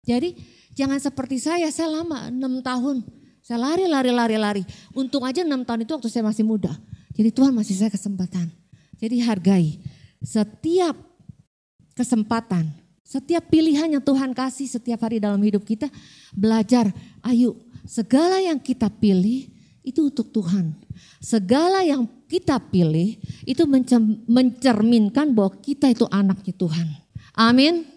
Jadi 0.07 0.39
Jangan 0.77 1.01
seperti 1.01 1.41
saya, 1.41 1.65
saya 1.73 1.89
lama, 1.89 2.29
enam 2.29 2.61
tahun. 2.61 3.01
Saya 3.41 3.65
lari, 3.65 3.89
lari, 3.89 4.13
lari, 4.13 4.37
lari. 4.37 4.63
Untung 4.93 5.25
aja 5.25 5.41
enam 5.41 5.65
tahun 5.65 5.89
itu 5.89 5.97
waktu 5.97 6.09
saya 6.13 6.21
masih 6.21 6.45
muda. 6.45 6.69
Jadi 7.17 7.33
Tuhan 7.33 7.49
masih 7.49 7.73
saya 7.73 7.89
kesempatan. 7.89 8.53
Jadi 9.01 9.17
hargai 9.25 9.81
setiap 10.21 10.93
kesempatan, 11.97 12.69
setiap 13.01 13.49
pilihan 13.49 13.89
yang 13.89 14.03
Tuhan 14.05 14.33
kasih 14.37 14.69
setiap 14.69 15.01
hari 15.01 15.17
dalam 15.17 15.41
hidup 15.41 15.65
kita. 15.65 15.89
Belajar, 16.33 16.93
ayo 17.25 17.57
segala 17.85 18.37
yang 18.37 18.61
kita 18.61 18.89
pilih 18.89 19.49
itu 19.81 20.13
untuk 20.13 20.29
Tuhan. 20.29 20.77
Segala 21.17 21.81
yang 21.81 22.05
kita 22.27 22.59
pilih 22.59 23.17
itu 23.47 23.63
mencerminkan 24.27 25.33
bahwa 25.33 25.57
kita 25.57 25.89
itu 25.89 26.05
anaknya 26.11 26.53
Tuhan. 26.53 26.87
Amin. 27.33 27.96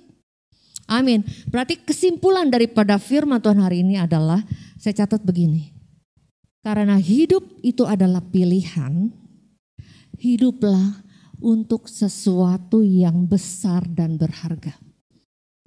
Amin. 0.90 1.22
Berarti 1.46 1.78
kesimpulan 1.78 2.50
daripada 2.50 2.98
firman 2.98 3.38
Tuhan 3.38 3.62
hari 3.62 3.86
ini 3.86 3.94
adalah 3.94 4.42
saya 4.74 5.06
catat 5.06 5.22
begini. 5.22 5.70
Karena 6.66 6.98
hidup 6.98 7.46
itu 7.62 7.86
adalah 7.86 8.20
pilihan, 8.20 9.14
hiduplah 10.18 11.06
untuk 11.38 11.86
sesuatu 11.86 12.82
yang 12.82 13.24
besar 13.24 13.86
dan 13.86 14.18
berharga. 14.18 14.74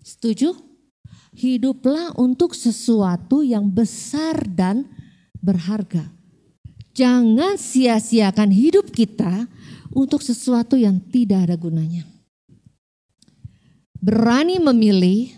Setuju? 0.03 0.53
Hiduplah 1.33 2.13
untuk 2.19 2.53
sesuatu 2.53 3.41
yang 3.41 3.71
besar 3.71 4.43
dan 4.45 4.85
berharga. 5.41 6.05
Jangan 6.93 7.57
sia-siakan 7.57 8.53
hidup 8.53 8.93
kita 8.93 9.49
untuk 9.89 10.21
sesuatu 10.21 10.77
yang 10.77 11.01
tidak 11.09 11.49
ada 11.49 11.57
gunanya 11.57 12.12
berani 14.03 14.59
memilih 14.59 15.31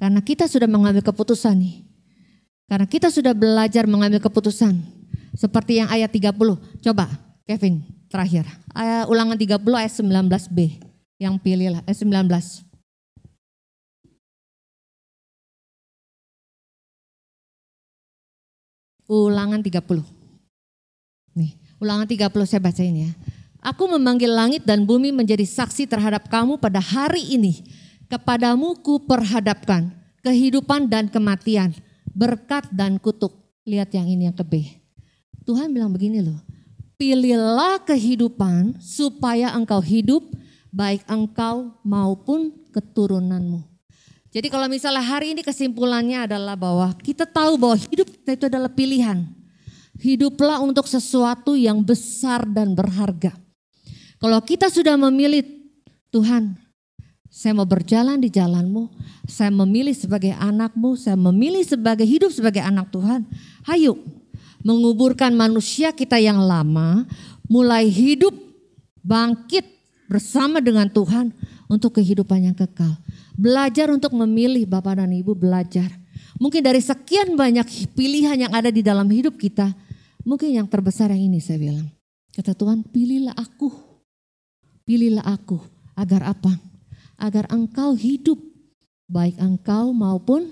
karena 0.00 0.24
kita 0.24 0.48
sudah 0.48 0.64
mengambil 0.64 1.04
keputusan 1.04 1.60
nih. 1.60 1.84
Karena 2.64 2.88
kita 2.88 3.12
sudah 3.12 3.36
belajar 3.36 3.84
mengambil 3.84 4.24
keputusan. 4.24 4.80
Seperti 5.36 5.84
yang 5.84 5.92
ayat 5.92 6.08
30. 6.08 6.32
Coba 6.80 7.04
Kevin 7.44 7.84
terakhir. 8.08 8.48
Uh, 8.72 9.04
ulangan 9.12 9.36
30 9.36 9.60
ayat 9.76 9.92
19b. 9.92 10.58
Yang 11.20 11.34
pilihlah, 11.44 11.84
eh 11.84 11.92
19. 11.92 12.64
Ulangan 19.10 19.60
30. 19.60 20.00
Nih, 21.36 21.52
ulangan 21.82 22.06
30 22.06 22.30
saya 22.48 22.62
bacain 22.62 22.94
ya. 22.94 23.10
Aku 23.60 23.84
memanggil 23.90 24.32
langit 24.32 24.64
dan 24.64 24.88
bumi 24.88 25.12
menjadi 25.12 25.44
saksi 25.44 25.84
terhadap 25.84 26.30
kamu 26.32 26.56
pada 26.56 26.80
hari 26.80 27.36
ini. 27.36 27.60
Kepadamu 28.10 28.74
ku 28.82 28.98
perhadapkan 29.06 29.94
kehidupan 30.26 30.90
dan 30.90 31.06
kematian, 31.06 31.70
berkat 32.10 32.66
dan 32.74 32.98
kutuk. 32.98 33.30
Lihat 33.62 33.94
yang 33.94 34.10
ini 34.10 34.26
yang 34.26 34.34
ke 34.34 34.42
B. 34.42 34.66
Tuhan 35.46 35.70
bilang 35.70 35.94
begini 35.94 36.18
loh, 36.18 36.42
pilihlah 36.98 37.78
kehidupan 37.86 38.82
supaya 38.82 39.54
engkau 39.54 39.78
hidup 39.78 40.26
baik 40.74 41.06
engkau 41.06 41.70
maupun 41.86 42.50
keturunanmu. 42.74 43.62
Jadi 44.30 44.46
kalau 44.46 44.70
misalnya 44.70 45.02
hari 45.02 45.34
ini 45.34 45.42
kesimpulannya 45.42 46.26
adalah 46.30 46.54
bahwa 46.54 46.94
kita 47.02 47.26
tahu 47.26 47.58
bahwa 47.58 47.78
hidup 47.78 48.06
kita 48.10 48.30
itu 48.34 48.44
adalah 48.46 48.70
pilihan. 48.70 49.26
Hiduplah 50.02 50.62
untuk 50.62 50.86
sesuatu 50.86 51.58
yang 51.58 51.82
besar 51.82 52.42
dan 52.46 52.74
berharga. 52.74 53.34
Kalau 54.18 54.38
kita 54.42 54.70
sudah 54.70 54.94
memilih 54.98 55.42
Tuhan, 56.14 56.59
saya 57.30 57.54
mau 57.54 57.64
berjalan 57.64 58.18
di 58.18 58.26
jalanmu, 58.26 58.90
saya 59.30 59.54
memilih 59.54 59.94
sebagai 59.94 60.34
anakmu, 60.34 60.98
saya 60.98 61.14
memilih 61.14 61.62
sebagai 61.62 62.02
hidup 62.02 62.34
sebagai 62.34 62.58
anak 62.58 62.90
Tuhan. 62.90 63.22
Hayu, 63.70 64.02
menguburkan 64.66 65.30
manusia 65.38 65.94
kita 65.94 66.18
yang 66.18 66.42
lama, 66.42 67.06
mulai 67.46 67.86
hidup, 67.86 68.34
bangkit 69.06 69.62
bersama 70.10 70.58
dengan 70.58 70.90
Tuhan 70.90 71.30
untuk 71.70 72.02
kehidupan 72.02 72.50
yang 72.50 72.56
kekal. 72.58 72.98
Belajar 73.38 73.94
untuk 73.94 74.10
memilih 74.10 74.66
Bapak 74.66 74.98
dan 74.98 75.14
Ibu 75.14 75.38
belajar. 75.38 75.86
Mungkin 76.34 76.66
dari 76.66 76.82
sekian 76.82 77.38
banyak 77.38 77.94
pilihan 77.94 78.50
yang 78.50 78.52
ada 78.52 78.74
di 78.74 78.82
dalam 78.82 79.06
hidup 79.06 79.38
kita, 79.38 79.70
mungkin 80.26 80.50
yang 80.50 80.66
terbesar 80.66 81.14
yang 81.14 81.30
ini 81.30 81.38
saya 81.38 81.62
bilang. 81.62 81.86
Kata 82.34 82.58
Tuhan, 82.58 82.82
pilihlah 82.90 83.38
aku. 83.38 83.70
Pilihlah 84.82 85.26
aku. 85.30 85.62
Agar 85.94 86.26
apa? 86.26 86.69
Agar 87.20 87.46
engkau 87.52 87.92
hidup. 87.92 88.40
Baik 89.10 89.36
engkau 89.36 89.92
maupun 89.92 90.48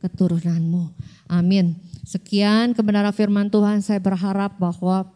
keturunanmu. 0.00 0.90
Amin. 1.28 1.76
Sekian 2.06 2.72
kebenaran 2.72 3.12
firman 3.12 3.50
Tuhan, 3.50 3.82
saya 3.82 3.98
berharap 3.98 4.56
bahwa 4.56 5.10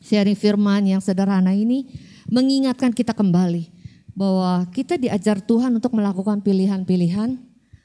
sharing 0.00 0.36
firman 0.36 0.84
yang 0.88 1.00
sederhana 1.04 1.52
ini 1.52 1.88
mengingatkan 2.32 2.90
kita 2.90 3.12
kembali 3.12 3.68
bahwa 4.16 4.64
kita 4.70 4.96
diajar 4.96 5.42
Tuhan 5.42 5.76
untuk 5.76 5.92
melakukan 5.92 6.40
pilihan-pilihan, 6.40 7.36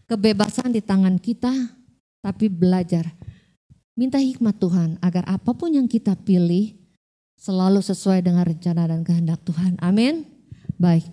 kebebasan 0.06 0.72
di 0.72 0.80
tangan 0.80 1.18
kita, 1.18 1.52
tapi 2.22 2.48
belajar. 2.48 3.12
Minta 3.98 4.22
hikmat 4.22 4.56
Tuhan 4.62 4.96
agar 5.04 5.28
apa 5.28 5.52
pun 5.52 5.76
yang 5.76 5.90
kita 5.90 6.16
pilih 6.16 6.72
selalu 7.36 7.84
sesuai 7.84 8.24
dengan 8.24 8.48
rencana 8.48 8.88
dan 8.88 9.04
kehendak 9.04 9.44
Tuhan. 9.44 9.76
Amin. 9.84 10.24
Baik, 10.80 11.04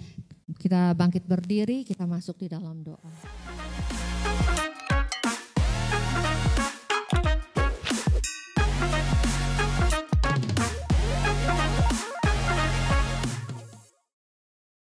kita 0.54 0.94
bangkit 0.94 1.26
berdiri, 1.26 1.82
kita 1.82 2.06
masuk 2.06 2.38
di 2.38 2.46
dalam 2.46 2.86
doa. 2.86 3.10